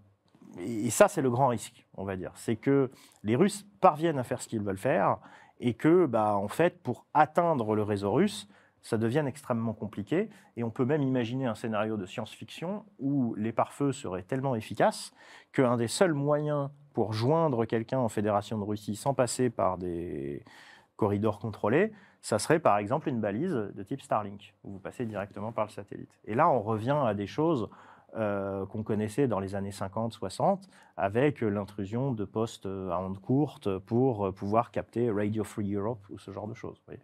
[0.58, 2.30] et et ça, c'est le grand risque, on va dire.
[2.34, 2.90] C'est que
[3.22, 5.18] les Russes parviennent à faire ce qu'ils veulent faire,
[5.60, 8.48] et que, bah, en fait, pour atteindre le réseau russe,
[8.82, 10.30] ça devienne extrêmement compliqué.
[10.56, 15.12] Et on peut même imaginer un scénario de science-fiction où les pare-feux seraient tellement efficaces
[15.52, 20.44] qu'un des seuls moyens pour joindre quelqu'un en Fédération de Russie sans passer par des
[20.96, 21.92] corridors contrôlés,
[22.22, 25.70] ça serait par exemple une balise de type Starlink, où vous passez directement par le
[25.70, 26.10] satellite.
[26.24, 27.68] Et là, on revient à des choses
[28.14, 33.78] euh, qu'on connaissait dans les années 50-60, avec l'intrusion de postes euh, à ondes courtes
[33.78, 36.76] pour euh, pouvoir capter Radio Free Europe ou ce genre de choses.
[36.76, 37.00] vous voyez.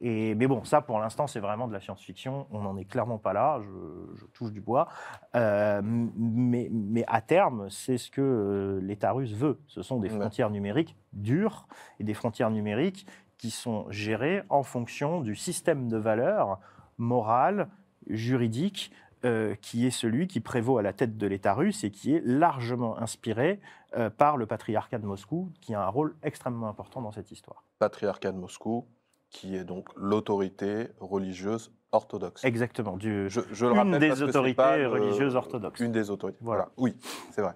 [0.00, 2.46] Et, mais bon, ça pour l'instant, c'est vraiment de la science-fiction.
[2.50, 3.60] On n'en est clairement pas là.
[3.62, 4.88] Je, je touche du bois.
[5.34, 9.58] Euh, mais, mais à terme, c'est ce que l'État russe veut.
[9.68, 11.66] Ce sont des frontières numériques dures
[11.98, 13.06] et des frontières numériques
[13.38, 16.58] qui sont gérées en fonction du système de valeurs
[16.98, 17.68] morales,
[18.08, 18.92] juridiques,
[19.26, 22.22] euh, qui est celui qui prévaut à la tête de l'État russe et qui est
[22.24, 23.60] largement inspiré
[23.96, 27.64] euh, par le patriarcat de Moscou, qui a un rôle extrêmement important dans cette histoire.
[27.78, 28.86] Patriarcat de Moscou,
[29.30, 32.44] qui est donc l'autorité religieuse orthodoxe.
[32.44, 32.96] Exactement.
[32.96, 35.80] Du, Je, je le une rappelle des parce que c'est autorités le- religieuses orthodoxes.
[35.80, 36.38] Une des autorités.
[36.40, 36.68] Voilà.
[36.76, 36.92] Voilà.
[36.94, 36.96] Oui,
[37.32, 37.52] c'est vrai.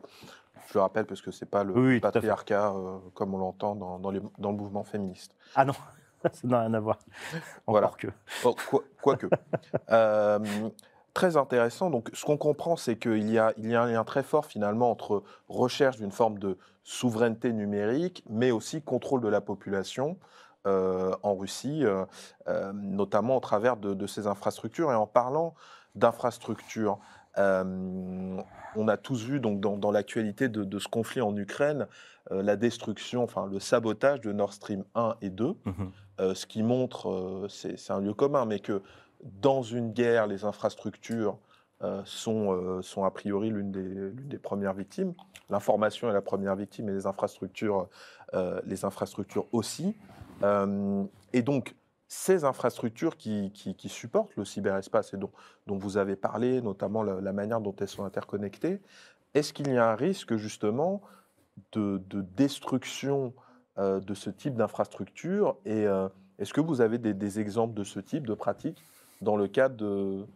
[0.69, 3.99] Je le rappelle parce que c'est pas le Oui, patriarcat euh, comme on l'entend dans,
[3.99, 5.35] dans, les- dans le mouvement féministe.
[5.57, 5.73] Ah non,
[6.33, 6.99] ça n'a rien à voir.
[7.33, 7.91] Encore Voilà.
[7.99, 8.07] que.
[8.45, 9.27] Oh, quoi- Quoique.
[9.91, 10.39] Euh,
[11.15, 11.91] très intéressant.
[11.91, 14.47] Donc, ce qu'on comprend, c'est qu'il y a, il y a un lien très fort
[14.47, 20.19] finalement entre recherche d'une forme de souveraineté numérique, mais aussi contrôle de la population
[20.67, 22.05] euh, en Russie, euh,
[22.49, 24.93] euh, notamment au travers de, de ces infrastructures.
[24.93, 25.55] Et en parlant
[25.95, 26.99] d'infrastructures,
[27.37, 31.87] on a tous vu donc dans, dans l'actualité de, de ce conflit en Ukraine
[32.31, 35.57] la destruction, enfin le sabotage de Nord Stream 1 et 2.
[35.65, 35.91] Mhm.
[36.21, 38.83] Euh, ce qui montre, c'est c'est un lieu commun, mais que
[39.23, 41.39] dans une guerre, les infrastructures
[41.83, 45.15] euh, sont, euh, sont a priori l'une des, des premières victimes.
[45.49, 47.89] L'information est la première victime et les infrastructures,
[48.35, 49.97] euh, les infrastructures aussi.
[51.33, 51.75] Et donc,
[52.09, 55.31] ces infrastructures qui, qui- supportent le cyberespace et dont,
[55.67, 58.81] dont vous avez parlé, notamment la, manière dont elles sont interconnectées,
[59.35, 61.03] est-ce qu'il y a un risque justement
[61.73, 63.35] de, de destruction
[63.77, 65.57] de ce type d'infrastructure?
[65.67, 65.85] Et,
[66.39, 68.83] Est-ce que vous avez des, des exemples de ce type de pratique?
[69.21, 70.27] Dans le cadre de,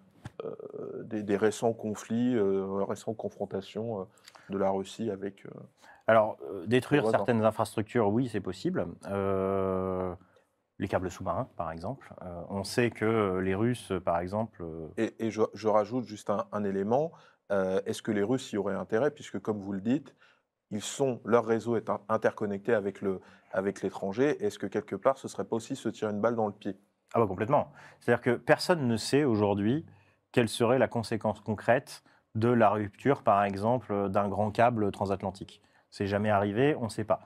[0.44, 4.04] euh, des, des récents conflits, euh, récentes confrontations euh,
[4.50, 5.46] de la Russie avec...
[6.06, 6.36] Alors,
[6.66, 8.86] détruire certaines infrastructures, oui, c'est possible.
[10.78, 12.12] Les câbles sous-marins, par exemple.
[12.50, 14.62] On sait que les Russes, par exemple,
[14.98, 17.12] Et, et je, je rajoute juste un, un élément.
[17.50, 20.14] Est-ce que les Russes y auraient intérêt, puisque comme vous le dites,
[20.70, 23.20] ils sont, leur réseau est in- interconnecté avec le-
[23.52, 24.44] avec l'étranger.
[24.44, 26.76] Est-ce que quelque part, ce serait pas aussi se tirer une balle dans le pied?
[27.12, 27.72] Ah bah complètement.
[28.00, 29.84] C'est-à-dire que personne ne sait aujourd'hui
[30.32, 32.02] quelle serait la conséquence concrète
[32.34, 35.62] de la rupture, par exemple, d'un grand câble transatlantique.
[35.90, 37.20] C'est jamais arrivé, on ne sait pas.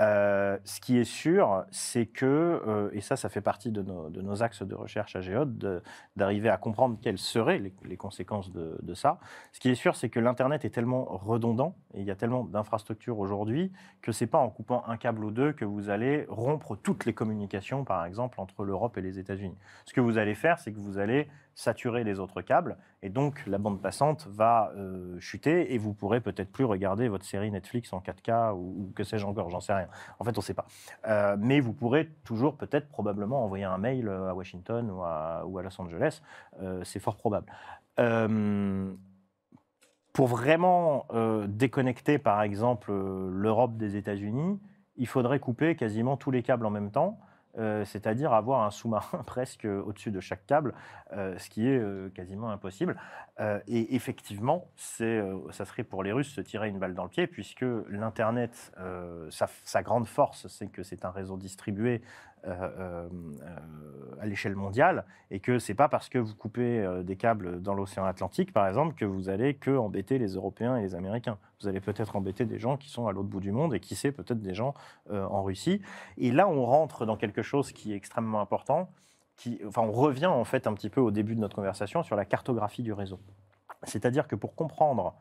[0.00, 4.42] Euh, ce qui est sûr, c'est que, euh, et ça, ça fait partie de nos,
[4.42, 5.82] axes de recherche à Géode, de-
[6.16, 9.18] d'arriver à comprendre quelles seraient les, conséquences de, de ça.
[9.52, 12.44] Ce qui est sûr, c'est que l'Internet est tellement redondant, et il y a tellement
[12.44, 16.76] d'infrastructures aujourd'hui, que c'est pas en coupant un câble ou deux que vous allez rompre
[16.76, 19.58] toutes les communications, par exemple, entre l'Europe et les États-Unis.
[19.84, 21.28] Ce que vous allez faire, c'est que vous allez
[21.60, 26.20] saturer les autres câbles, et donc la bande passante va euh, chuter, et vous pourrez
[26.20, 29.74] peut-être plus regarder votre série Netflix en 4K, ou, ou que sais-je encore, j'en sais
[29.74, 29.88] rien.
[30.18, 30.66] En fait, on ne sait pas.
[31.06, 35.44] Euh, mais vous pourrez toujours, peut-être, probablement, envoyer un mail euh, à Washington ou à,
[35.62, 36.22] Los Angeles.
[36.82, 37.46] C'est fort probable.
[40.12, 41.06] Pour vraiment
[41.46, 44.58] déconnecter, par exemple, l'Europe des États-Unis,
[44.96, 47.20] il faudrait couper quasiment tous les câbles en même temps.
[47.58, 50.72] Euh, c'est-à-dire avoir un sous-marin presque au-dessus de chaque câble,
[51.12, 52.96] euh, ce qui est euh, quasiment impossible.
[53.66, 57.26] Et effectivement, c'est, ça serait pour les Russes se tirer une balle dans le pied,
[57.26, 58.70] puisque l'Internet,
[59.30, 62.02] sa, grande force, c'est que c'est un réseau distribué
[62.44, 67.74] à l'échelle mondiale, et que c'est pas parce que vous coupez euh, des câbles dans
[67.74, 71.38] l'océan Atlantique, par exemple, que vous allez que embêter les Européens et les Américains.
[71.60, 73.94] Vous allez peut-être embêter des gens qui sont à l'autre bout du monde, et qui
[73.94, 74.74] sait peut-être des gens
[75.10, 75.80] euh, en Russie.
[76.18, 78.90] Et là, on rentre dans quelque chose qui est extrêmement important.
[79.66, 82.26] Enfin, on revient en fait un petit peu au début de notre conversation sur la
[82.26, 83.18] cartographie du réseau.
[83.84, 85.14] C'est-à-dire que pour comprendre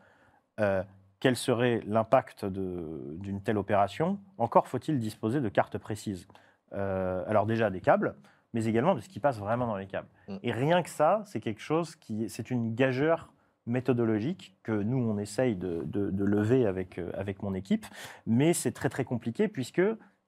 [0.60, 0.84] euh,
[1.22, 6.28] quel serait l'impact d'une telle opération, encore faut-il disposer de cartes précises.
[6.74, 8.16] Euh, alors déjà des câbles,
[8.54, 10.08] mais également de ce qui passe vraiment dans les câbles.
[10.28, 10.36] Mm.
[10.44, 13.32] Et rien que ça, c'est quelque chose qui, c'est une gageure
[13.66, 17.86] méthodologique que nous on essaye de, de- de lever avec euh, avec mon équipe,
[18.26, 19.82] mais c'est très très compliqué puisque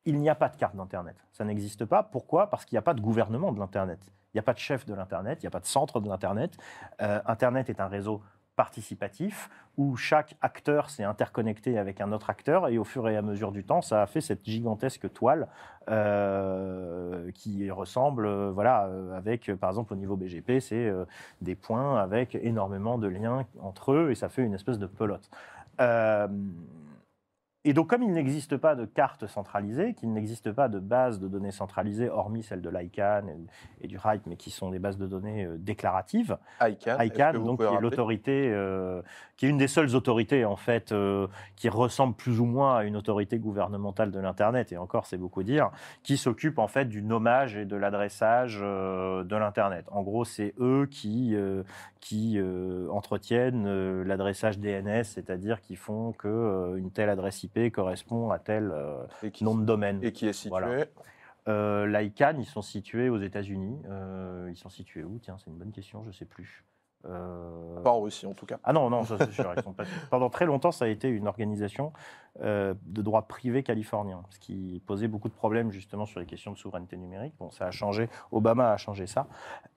[0.06, 1.16] il n'y a pas de carte d'Internet.
[1.32, 2.04] Ça n'existe pas.
[2.04, 2.50] Pourquoi?
[2.50, 4.00] Parce qu'il n'y a pas de gouvernement de l'Internet.
[4.34, 6.08] Il n'y a pas de chef de l'Internet, il n'y a pas de centre de
[6.08, 6.58] l'Internet.
[7.02, 8.22] Euh, Internet est un réseau
[8.56, 13.22] participatif où chaque acteur s'est interconnecté avec un autre acteur et au fur et à
[13.22, 15.48] mesure du temps, ça a fait cette gigantesque toile
[15.89, 20.91] euh, qui ressemble, euh, voilà, euh, avec par exemple au niveau BGP, c'est
[21.41, 25.30] des points avec énormément de liens entre eux et ça fait une espèce de pelote.
[27.64, 31.28] Et donc, comme il n'existe pas de carte centralisée, qu'il n'existe pas de base de
[31.28, 34.98] données centralisée, hormis celle de l'ICANN et, et du RIPE, mais qui sont des bases
[34.98, 39.04] de données euh, déclaratives, ICANN, vous donc, qui est l'autorité, euh,
[39.38, 42.84] qui est une des seules autorités, en fait, euh, qui ressemble plus ou moins à
[42.84, 45.70] une autorité gouvernementale de l'Internet, et encore, c'est beaucoup dire,
[46.02, 49.86] qui s'occupe, en fait, du nommage et de l'adressage de l'Internet.
[49.92, 51.36] En gros, c'est eux qui,
[52.00, 52.40] qui
[52.90, 58.72] entretiennent l'adressage DNS, c'est-à-dire qui font que euh, une telle adresse IP correspond à tel
[58.72, 59.99] euh, qui, nom de domaine.
[60.03, 60.86] et qui est situé Voilà.
[61.48, 63.82] Euh, L'ICANN, ils sont situés aux États-Unis.
[63.90, 65.18] Euh, ils sont situés où?
[65.19, 66.64] Tiens, c'est une bonne question, je ne sais plus.
[67.06, 68.60] Euh, pas en Russie en tout cas.
[68.64, 69.52] Ah non, non, ça c'est sûr.
[69.57, 71.94] ils sont pas- Pendant très longtemps, ça a été une organisation
[72.40, 76.53] euh, de droit privé californien, ce qui posait beaucoup de problèmes justement sur les questions
[76.53, 77.34] de souveraineté numérique.
[77.40, 78.10] Bon, ça a changé.
[78.32, 79.28] Obama a changé ça.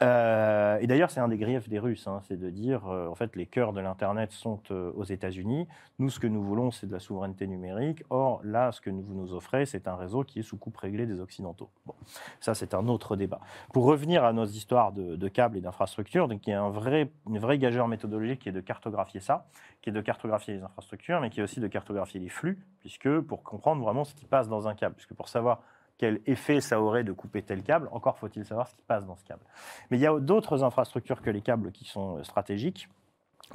[0.03, 3.17] Euh, et d'ailleurs, c'est un des griefs des Russes, hein, c'est de dire, euh, en
[3.17, 5.67] fait, les cœurs de l'Internet sont aux États-Unis.
[5.99, 8.05] Nous, ce que nous voulons, c'est de la souveraineté numérique.
[8.11, 11.07] Or, là, ce que vous nous offrez, c'est un réseau qui est sous coupe réglée
[11.07, 11.71] des Occidentaux.
[11.87, 11.95] Bon,
[12.39, 13.41] ça, c'est un autre débat.
[13.73, 16.71] Pour revenir à nos histoires de, de câbles et d'infrastructures, donc il y a un
[16.71, 19.47] vrai, une vraie gageure méthodologique qui est de cartographier ça,
[19.83, 22.44] qui est de cartographier les infrastructures, mais qui est aussi de cartographier les flux,
[22.81, 25.63] puisque pour comprendre vraiment ce qui passe dans un câble, puisque pour savoir
[25.99, 29.17] quel effet ça aurait de couper tel câble, encore faut-il savoir ce qui passe dans
[29.17, 29.45] ce câble.
[29.91, 32.89] Mais il y a d'autres infrastructures que les câbles qui sont euh, stratégiques,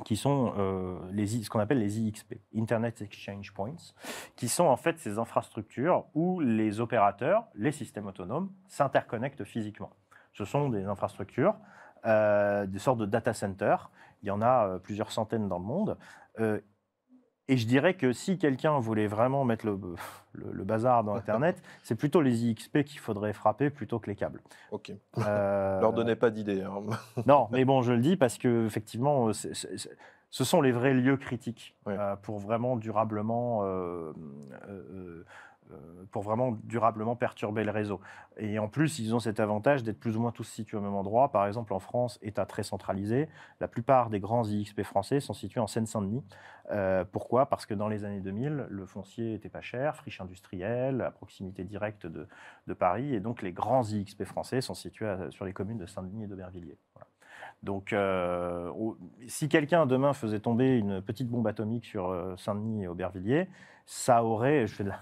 [0.05, 3.93] qui sont euh, ce qu'on appelle les IXP, Internet Exchange Points,
[4.35, 9.89] qui sont en fait ces infrastructures où les opérateurs, les systèmes autonomes, s'interconnectent physiquement.
[10.33, 11.55] Ce sont des infrastructures,
[12.05, 13.89] euh, des sortes de data centers.
[14.21, 15.97] Il y en a plusieurs centaines dans le monde.
[17.51, 19.77] Et je dirais que si quelqu'un voulait vraiment mettre le,
[20.34, 24.15] le- le bazar dans Internet, c'est plutôt les IXP qu'il faudrait frapper plutôt que les
[24.15, 24.41] câbles.
[24.71, 24.91] Ok.
[25.17, 26.61] Euh, Leur donnez pas d'idée.
[26.61, 26.84] hein.
[27.26, 31.76] non, mais bon, je le dis parce que effectivement, ce sont les vrais lieux critiques
[31.88, 34.13] euh, pour vraiment durablement euh,
[34.69, 35.26] euh,
[36.11, 37.99] pour vraiment durablement perturber le réseau.
[38.37, 40.95] Et en plus, ils ont cet avantage d'être plus ou moins tous situés au même
[40.95, 41.31] endroit.
[41.31, 43.29] Par exemple, en France, État très centralisé,
[43.59, 46.23] la plupart des grands IXP français sont situés en Seine-Saint-Denis.
[47.11, 47.47] pourquoi?
[47.47, 51.63] Parce que dans les années 2000, le foncier était pas cher, friche industrielle, à proximité
[51.63, 52.27] directe de,
[52.73, 56.27] Paris, et donc les grands IXP français sont situés sur les communes de Saint-Denis et
[56.27, 56.77] d'Aubervilliers.
[57.63, 58.71] Donc, euh,
[59.27, 63.49] si quelqu'un demain faisait tomber une petite bombe atomique sur euh, Saint-Denis et Aubervilliers,
[63.85, 64.99] ça aurait, je fais de la,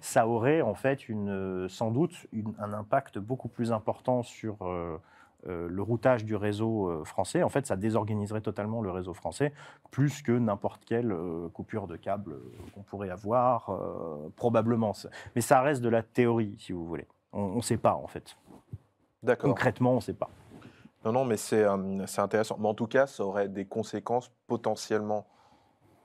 [0.00, 2.14] ça aurait en fait une, sans doute
[2.58, 4.98] un impact beaucoup plus important sur euh,
[5.44, 7.42] le routage du réseau français.
[7.42, 9.52] En fait, ça désorganiserait totalement le réseau français,
[9.90, 11.12] plus que n'importe quelle
[11.52, 12.36] coupure de câble
[12.74, 13.76] qu'on pourrait avoir,
[14.36, 14.92] probablement.
[15.34, 17.08] Mais ça reste de la théorie, si vous voulez.
[17.32, 18.36] On ne sait pas, en fait.
[19.40, 20.30] Concrètement, on ne sait pas.
[21.04, 22.56] Non, non, mais euh, c'est intéressant.
[22.60, 25.26] Mais en tout cas, ça aurait des conséquences potentiellement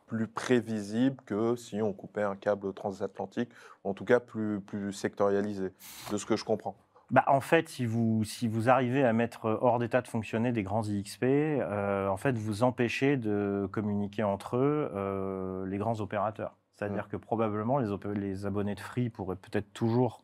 [0.07, 3.49] plus prévisibles que si on coupait un câble transatlantique,
[3.84, 5.71] ou en tout cas plus, plus sectorialisé,
[6.11, 6.75] de ce que je comprends.
[7.11, 10.63] Bah, en fait, si vous, si vous arrivez à mettre hors d'état de fonctionner des
[10.63, 16.57] grands IXP, euh, en fait, vous empêchez de communiquer entre eux euh, les grands opérateurs.
[16.75, 17.09] C'est-à-dire mmh.
[17.09, 20.21] que probablement les, les, abonnés de Free pourraient peut-être toujours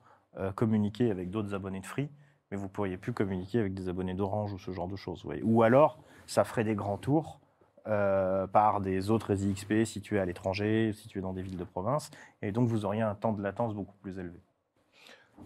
[0.56, 2.10] communiquer avec d'autres abonnés de Free,
[2.50, 5.24] mais vous ne pourriez plus communiquer avec des abonnés d'Orange ou ce genre de choses.
[5.44, 7.40] Ou alors, ça ferait des grands tours
[7.88, 12.12] euh, par des autres IXP situés à l'étranger, situés dans des villes de province,
[12.42, 14.40] et donc vous auriez un temps de latence beaucoup plus élevé.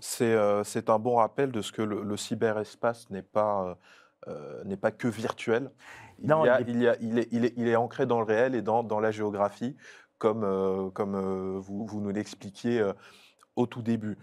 [0.02, 3.78] C'est euh, un bon rappel de ce que le, cyberespace n'est pas,
[4.28, 5.72] euh, n'est pas que virtuel.
[6.20, 6.86] Il, non, il, il, il,
[7.18, 9.76] est, il, est, il, est, ancré dans le réel et dans, dans la géographie,
[10.20, 12.84] comme, comme vous, vous, nous l'expliquiez
[13.56, 14.18] au tout début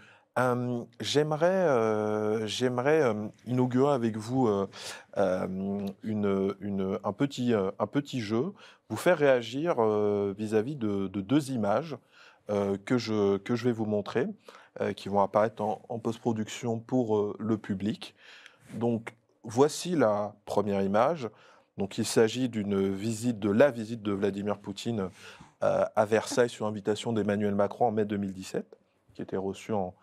[0.99, 1.65] j'aimerais,
[3.45, 4.47] inaugurer avec vous
[5.15, 5.47] un,
[7.17, 8.53] petit, jeu,
[8.89, 9.81] vous faire réagir
[10.37, 11.97] vis-à-vis de, deux images
[12.49, 14.27] que, je, vais vous montrer,
[14.95, 18.13] qui vont apparaître en, post-production pour le public.
[18.73, 21.29] Donc, voici la première image.
[21.77, 25.09] Donc, il s'agit d'une visite, de la visite de Vladimir Poutine
[25.61, 28.77] à Versailles sur invitation d'Emmanuel Macron en mai 2017,
[29.13, 29.93] qui était reçu en,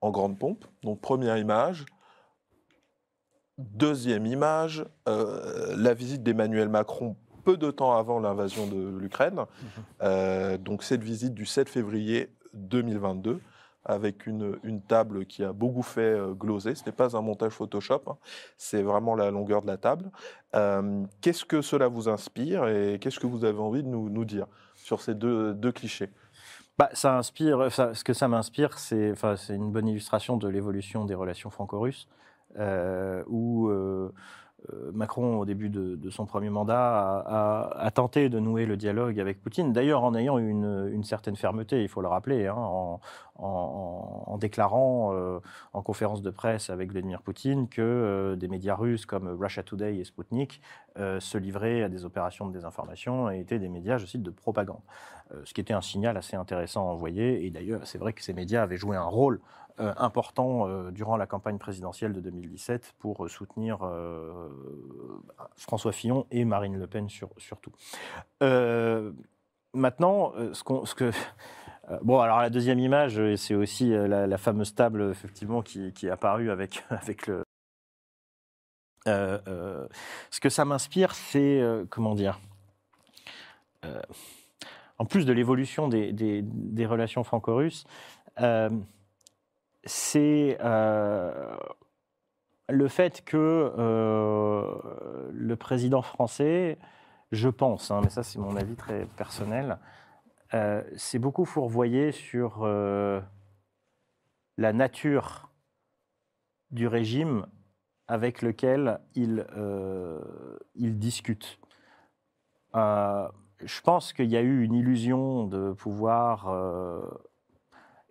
[0.00, 0.64] en grande pompe.
[0.82, 1.86] Donc première image.
[3.58, 9.36] Deuxième image, euh, la visite d'Emmanuel Macron peu de temps avant l'invasion de l'Ukraine.
[9.36, 9.68] Mhm.
[10.02, 13.40] Euh, donc cette visite du 7 février 2022
[13.84, 16.74] avec une, une, table qui a beaucoup fait euh, gloser.
[16.74, 18.16] Ce n'est pas un montage Photoshop, hein.
[18.58, 20.10] c'est vraiment la longueur de la table.
[21.20, 24.46] qu'est-ce que cela vous inspire et qu'est-ce que vous avez envie de nous, nous dire
[24.74, 26.10] sur ces deux, deux clichés?
[26.80, 29.14] Bah, ça inspire, ce que ça m'inspire, c'est
[29.50, 32.08] une bonne illustration de l'évolution des relations franco-russes,
[32.58, 34.12] euh, où euh, euh,
[34.92, 37.24] Macron, au début de, son premier mandat,
[37.76, 41.82] a, tenté de nouer le dialogue avec Poutine, d'ailleurs en ayant une, une, certaine fermeté,
[41.82, 43.00] il faut le rappeler, hein, en,
[43.36, 45.40] en, déclarant euh,
[45.72, 49.96] en conférence de presse avec Vladimir Poutine que euh, des médias russes comme Russia Today
[49.96, 50.60] et Sputnik
[50.96, 54.82] se livraient à des opérations de désinformation et étaient des médias, je cite, de propagande.
[55.44, 58.34] ce qui était un signal assez intéressant à envoyer, et d'ailleurs c'est vrai que ces
[58.34, 59.40] médias avaient joué un rôle
[59.78, 63.78] euh, important euh, durant la campagne présidentielle de 2017 pour euh, soutenir
[65.56, 67.72] François Fillon et Marine Le Pen surtout.
[69.72, 71.10] maintenant, ce, que
[72.02, 76.50] Bon, alors la deuxième image, c'est aussi la, fameuse table effectivement qui, qui est apparue
[76.50, 77.44] avec, avec le.
[79.06, 82.40] ce que ça m'inspire, c'est comment dire.
[84.98, 87.84] en plus de l'évolution des, relations franco-russes,
[89.84, 91.56] c'est euh,
[92.68, 96.78] le fait que euh, le président français,
[97.32, 99.78] je pense, hein, mais ça c'est mon avis très personnel,
[100.54, 103.22] euh, s'est beaucoup fourvoyé sur la
[104.72, 105.50] nature
[106.70, 107.46] du régime
[108.06, 109.46] avec lequel il
[110.98, 111.58] discute.
[112.74, 116.48] je pense qu'il y a eu une illusion de pouvoir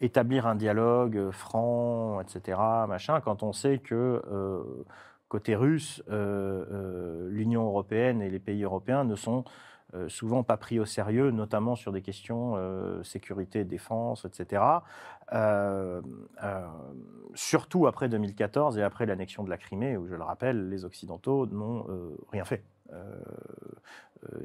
[0.02, 2.58] établir un dialogue euh, franc, etc.,
[2.88, 4.64] machin, quand on sait que euh,
[5.28, 9.44] côté russe, euh, l'Union européenne et les pays européens ne sont
[10.08, 12.56] souvent pas pris au sérieux, notamment sur des questions
[13.04, 14.62] sécurité, défense, etc.
[17.34, 21.48] surtout après 2014 et après l'annexion de la Crimée, où je le rappelle, les Occidentaux
[21.48, 21.88] n'ont
[22.32, 22.64] rien fait.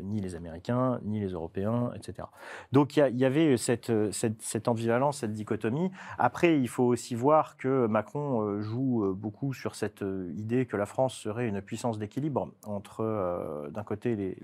[0.03, 2.29] Ni les Américains, ni les Européens, etc.
[2.73, 5.91] Donc il y, avait cette, cette, ambivalence, cette dichotomie.
[6.19, 10.05] Après, il faut aussi voir que Macron joue beaucoup sur cette
[10.37, 14.37] idée que la France serait une puissance d'équilibre entre, d'un côté,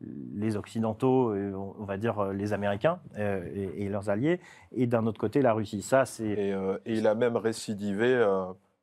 [0.00, 4.40] les, Occidentaux, on va dire les Américains et, leurs alliés,
[4.72, 5.82] et d'un autre côté, la Russie.
[5.82, 6.04] Ça.
[6.20, 6.54] Et,
[6.86, 8.24] il a même récidivé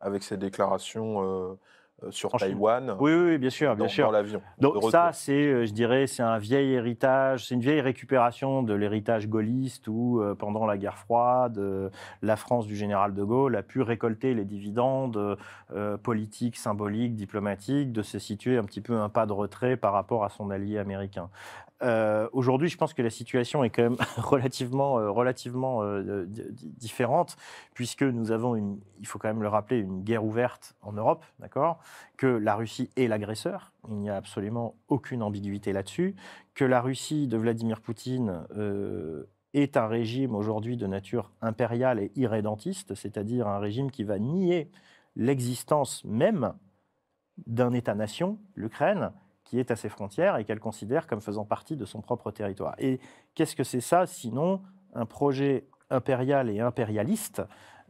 [0.06, 1.56] avec ses déclarations euh,
[2.10, 2.98] sur Taïwan.
[3.00, 4.12] Oui, oui, bien sûr, bien sûr.
[4.12, 4.42] l'avion.
[4.60, 8.74] Donc ça, c'est, euh, je dirais, c'est un vieil héritage, c'est une vieille récupération de
[8.74, 11.60] l'héritage gaulliste où, euh, pendant la guerre froide,
[12.22, 15.38] la France du général de Gaulle a pu récolter les dividendes
[16.04, 20.24] politiques, symboliques, diplomatiques, de se situer un petit peu un pas de retrait par rapport
[20.24, 21.30] à son allié américain.
[21.84, 25.12] Euh, aujourd'hui, je pense que la situation est quand même relativement, euh,
[25.84, 27.36] euh, différente,
[27.74, 31.26] puisque nous avons, une, il faut quand même le rappeler, une guerre ouverte en Europe,
[31.40, 31.80] d'accord?
[32.18, 36.16] Que la Russie est l'agresseur, il n'y a absolument aucune ambiguïté là-dessus,
[36.54, 38.46] que la Russie de Vladimir Poutine
[39.54, 44.70] est un régime aujourd'hui de nature impériale et irrédentiste, c'est-à-dire un régime qui va nier
[45.16, 46.54] l'existence même
[47.48, 49.12] d'un État-nation, l'Ukraine,
[49.46, 52.76] qui est à ses frontières et qu'elle considère comme faisant partie de son propre territoire.
[52.80, 53.00] Et
[53.36, 54.62] qu'est-ce que c'est ça sinon
[54.94, 57.42] un projet impérial et impérialiste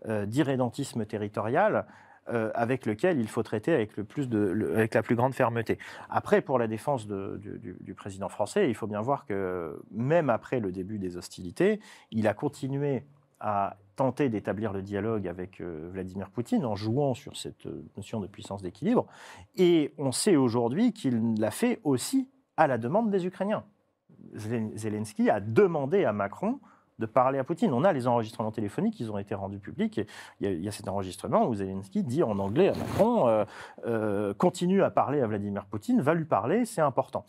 [0.07, 1.87] euh, d'irrédentisme territorial
[2.27, 5.77] euh, avec lequel il faut traiter avec, le plus de, avec la plus grande fermeté.
[6.09, 10.59] Après, pour la défense du, du, président français, il faut bien voir que même après
[10.59, 11.79] le début des hostilités,
[12.11, 13.05] il a continué
[13.39, 18.19] à tenter d'établir le dialogue avec euh, Vladimir Poutine en jouant sur cette euh, notion
[18.19, 19.05] de puissance d'équilibre.
[19.55, 23.63] Et on sait aujourd'hui qu'il l'a fait aussi à la demande des Ukrainiens.
[24.33, 26.59] Zelensky a demandé à Macron
[26.99, 27.73] de parler à Poutine.
[27.73, 30.01] On a les enregistrements téléphoniques, ils ont été rendus publics.
[30.39, 33.45] Il y, a, cet enregistrement où Zelensky dit en anglais à Macron euh,
[33.85, 37.25] euh, continue à parler à Vladimir Poutine, va lui parler, c'est important.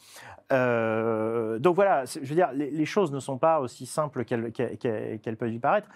[0.53, 5.53] Euh, donc voilà, je veux dire, les, choses ne sont pas aussi simples qu'elles peuvent
[5.53, 5.89] y paraître.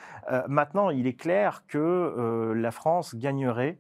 [0.48, 3.78] maintenant, il est clair que la France gagnerait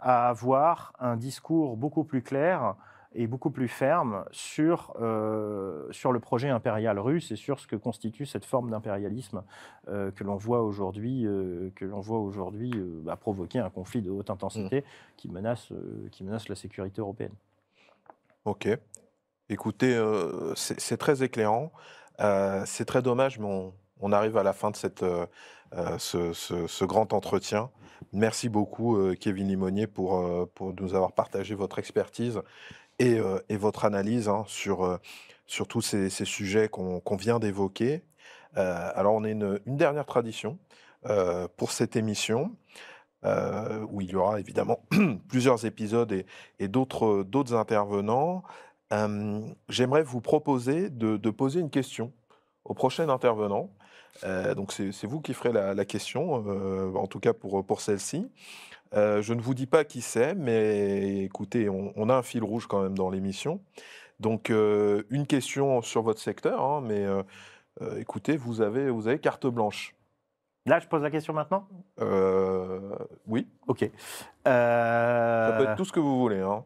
[0.00, 2.74] à avoir un discours beaucoup plus clair
[3.14, 7.76] est beaucoup plus ferme sur, euh, sur le projet impérial russe et sur ce que
[7.76, 9.42] constitue cette forme d'impérialisme
[9.88, 12.72] euh, que l'on voit aujourd'hui euh, que l'on voit aujourd'hui
[13.02, 14.84] bah, provoquer un conflit de haute intensité mmh.
[15.16, 15.72] qui, menace,
[16.12, 17.32] qui menace la sécurité européenne.
[18.44, 18.68] Ok.
[19.48, 20.00] Écoutez,
[20.54, 21.72] c'est très éclairant.
[22.64, 25.04] c'est très dommage, mais on, on, arrive à la fin de cette,
[25.98, 27.68] ce, ce, ce, grand entretien.
[28.12, 32.40] Merci beaucoup, Kevin Limonier, pour, pour nous avoir partagé votre expertise
[33.00, 34.98] euh, et, votre analyse hein, sur, euh,
[35.46, 38.02] sur tous ces, sujets qu'on vient d'évoquer.
[38.56, 40.58] Euh, alors, on a une, dernière tradition
[41.56, 42.54] pour cette émission.
[43.24, 44.80] où il y aura évidemment
[45.28, 46.12] plusieurs épisodes
[46.58, 48.42] et, d'autres intervenants.
[49.68, 52.12] J'aimerais vous proposer de, poser une question
[52.64, 53.70] au prochain intervenant.
[54.56, 56.34] donc c'est vous qui ferez la, question,
[56.94, 58.28] en tout cas pour, pour celle-ci.
[58.94, 62.66] Euh, je ne vous dis pas qui c'est, mais écoutez, on, a un fil rouge
[62.66, 63.60] quand même dans l'émission.
[64.18, 67.22] Donc, euh, une question sur votre secteur, hein, mais euh,
[67.98, 69.94] écoutez, vous avez, vous avez carte blanche.
[70.66, 71.66] Là, je pose la question maintenant?
[73.26, 73.48] Oui.
[73.66, 73.90] Ok.
[74.44, 76.40] Ça peut être tout ce que vous voulez.
[76.40, 76.64] Hein.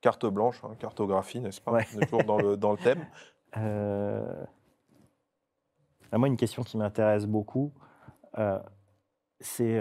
[0.00, 1.72] Carte blanche, hein, cartographie, n'est-ce pas?
[1.72, 3.06] On est toujours dans le, dans le thème.
[6.12, 7.72] moi, une question qui m'intéresse beaucoup,
[9.40, 9.78] c'est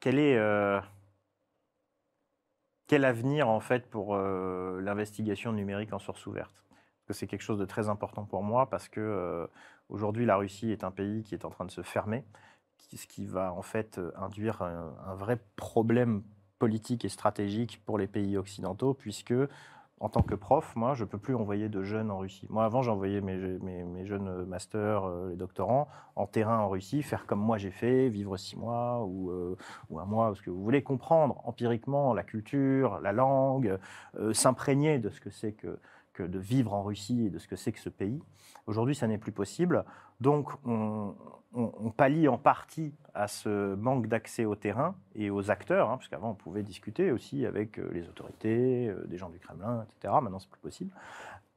[0.00, 0.80] quel est euh,
[2.86, 6.54] quel avenir en fait pour euh, l'investigation numérique en source ouverte?
[6.70, 9.46] Parce que c'est quelque chose de très important pour moi parce que euh,
[9.88, 12.24] aujourd'hui la Russie est un pays qui est en train de se fermer,
[12.94, 16.22] ce qui va en fait induire un vrai problème
[16.58, 19.34] politique et stratégique pour les pays occidentaux puisque
[20.00, 22.46] en tant que prof, moi, je ne peux plus envoyer de jeunes en Russie.
[22.50, 27.26] Moi, avant, j'envoyais mes, mes, jeunes masters, euh, les doctorants, en terrain en Russie, faire
[27.26, 29.56] comme moi j'ai fait, vivre six mois ou, euh,
[29.90, 33.78] ou, un mois, parce que vous voulez comprendre empiriquement la culture, la langue,
[34.18, 35.78] euh, s'imprégner de ce que c'est que
[36.22, 38.20] de vivre en Russie et de ce que c'est que ce pays.
[38.66, 39.84] Aujourd'hui, ça n'est plus possible.
[40.20, 41.14] Donc, on,
[41.54, 46.08] on, pallie en partie à ce manque d'accès au terrain et aux acteurs, hein, parce
[46.08, 50.14] qu'avant, on pouvait discuter aussi avec euh, les autorités, euh, des gens du Kremlin, etc.
[50.22, 50.92] Maintenant, c'est plus possible.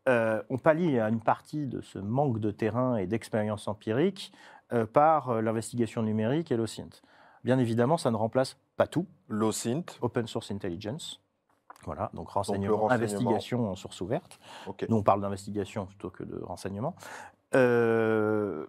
[0.10, 4.34] Euh, on pallie à une partie de ce manque de terrain et d'expérience empirique
[4.94, 7.02] par l'investigation numérique et l'OSINT.
[7.44, 9.06] Bien évidemment, ça ne remplace pas tout.
[9.28, 11.22] L'OSINT Open Source Intelligence.
[11.86, 14.40] Voilà, donc renseignement, investigation en source ouverte.
[14.88, 16.96] Nous, on parle d'investigation plutôt que de renseignement.
[17.56, 18.66] Euh,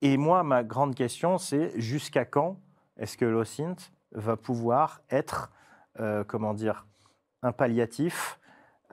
[0.00, 2.56] et moi, ma grande question, c'est jusqu'à quand
[2.96, 3.76] est-ce que l'OSINT
[4.12, 5.50] va pouvoir être,
[5.98, 6.86] euh, comment dire,
[7.42, 8.38] un palliatif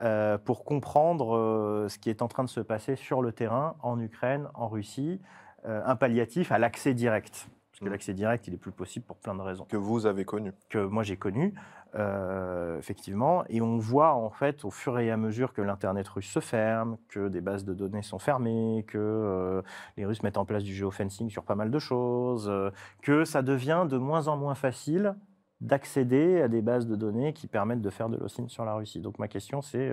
[0.02, 4.00] euh, pour comprendre ce qui est en train de se passer sur le terrain, en
[4.00, 5.20] Ukraine, en Russie,
[5.64, 7.48] un palliatif à l'accès direct?
[7.78, 7.92] Parce que Mm.
[7.92, 10.52] l'accès direct, il est plus possible pour plein de raisons Que vous avez connu.
[10.68, 11.54] que moi j'ai connu,
[11.94, 13.44] euh, effectivement.
[13.48, 16.96] Et on voit en fait au fur et à mesure que l'Internet russe se ferme,
[17.08, 19.62] que des bases de données sont fermées, que euh,
[19.96, 22.70] les Russes mettent en place du géofencing sur pas mal de choses, euh,
[23.02, 25.14] que ça devient de moins en moins facile
[25.60, 29.00] d'accéder à des bases de données qui permettent de faire de l'OSINT sur la Russie.
[29.00, 29.88] Donc ma question c'est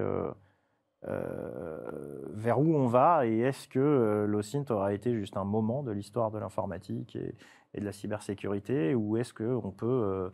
[1.08, 5.92] vers où on va et est-ce que euh, l'OSINT aura été juste un moment de
[5.92, 7.36] l'histoire de l'informatique et,
[7.76, 10.32] et de la cybersécurité ou est-ce qu'on peut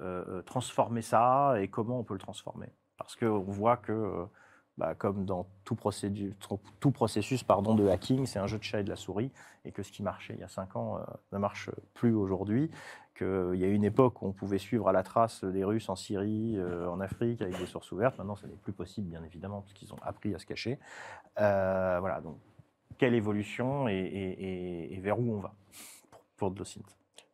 [0.00, 2.68] euh, euh, transformer ça et comment on peut le transformer?
[2.96, 4.24] Parce qu'on voit que, euh,
[4.80, 8.88] bah, comme dans tout, processus pardon, de hacking, c'est un jeu de chat et de
[8.88, 9.30] la souris
[9.66, 11.02] et que ce qui marchait il y a cinq ans euh,
[11.32, 12.70] ne marche plus aujourd'hui.
[13.14, 15.96] Qu'il y a une époque où on pouvait suivre à la trace des Russes en
[15.96, 18.16] Syrie, euh, en Afrique, avec des sources ouvertes.
[18.16, 20.78] Maintenant, ce n'est plus possible, bien évidemment, parce qu'ils ont appris à se cacher.
[21.38, 22.38] Euh, voilà, donc
[22.96, 25.52] quelle évolution et, vers où on va
[26.10, 26.64] pour, pour de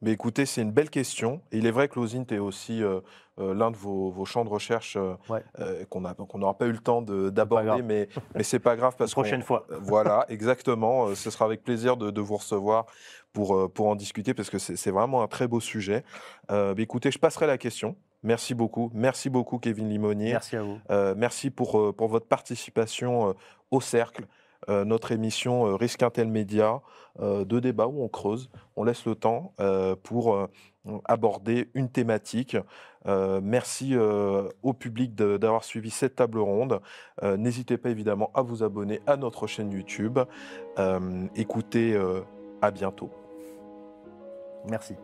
[0.03, 1.41] Mais écoutez, c'est une belle question.
[1.53, 3.01] Et il est vrai que l'OSINT est aussi euh,
[3.39, 5.43] euh, l'un de vos, vos champs de recherche euh, Ouais.
[5.59, 9.13] euh, qu'on qu'on n'aura pas eu le temps d'aborder, mais, mais c'est pas grave parce
[9.13, 9.67] prochaine fois.
[9.81, 11.15] Voilà, exactement.
[11.15, 12.87] Ce sera avec plaisir de, de vous recevoir
[13.33, 16.05] pour, pour en discuter parce que c'est vraiment un très beau sujet.
[16.51, 17.97] Euh, bah, écoutez, je passerai la question.
[18.23, 18.91] Merci beaucoup.
[18.95, 20.33] Merci beaucoup, Kevin Limonier.
[20.33, 20.79] Merci à vous.
[21.17, 23.35] Merci pour, pour votre participation
[23.71, 24.27] au Cercle,
[24.69, 26.81] notre émission euh, Risque Intel Média,
[27.21, 30.47] euh, de débat où on creuse, on laisse le temps euh, pour euh,
[31.05, 32.57] aborder une thématique.
[33.07, 36.81] Euh, merci euh, au public d'avoir suivi cette table ronde.
[37.23, 40.19] Euh, N'hésitez pas évidemment à vous abonner à notre chaîne YouTube.
[40.79, 42.21] Euh, écoutez, euh,
[42.61, 43.11] à bientôt.
[44.69, 44.95] Merci.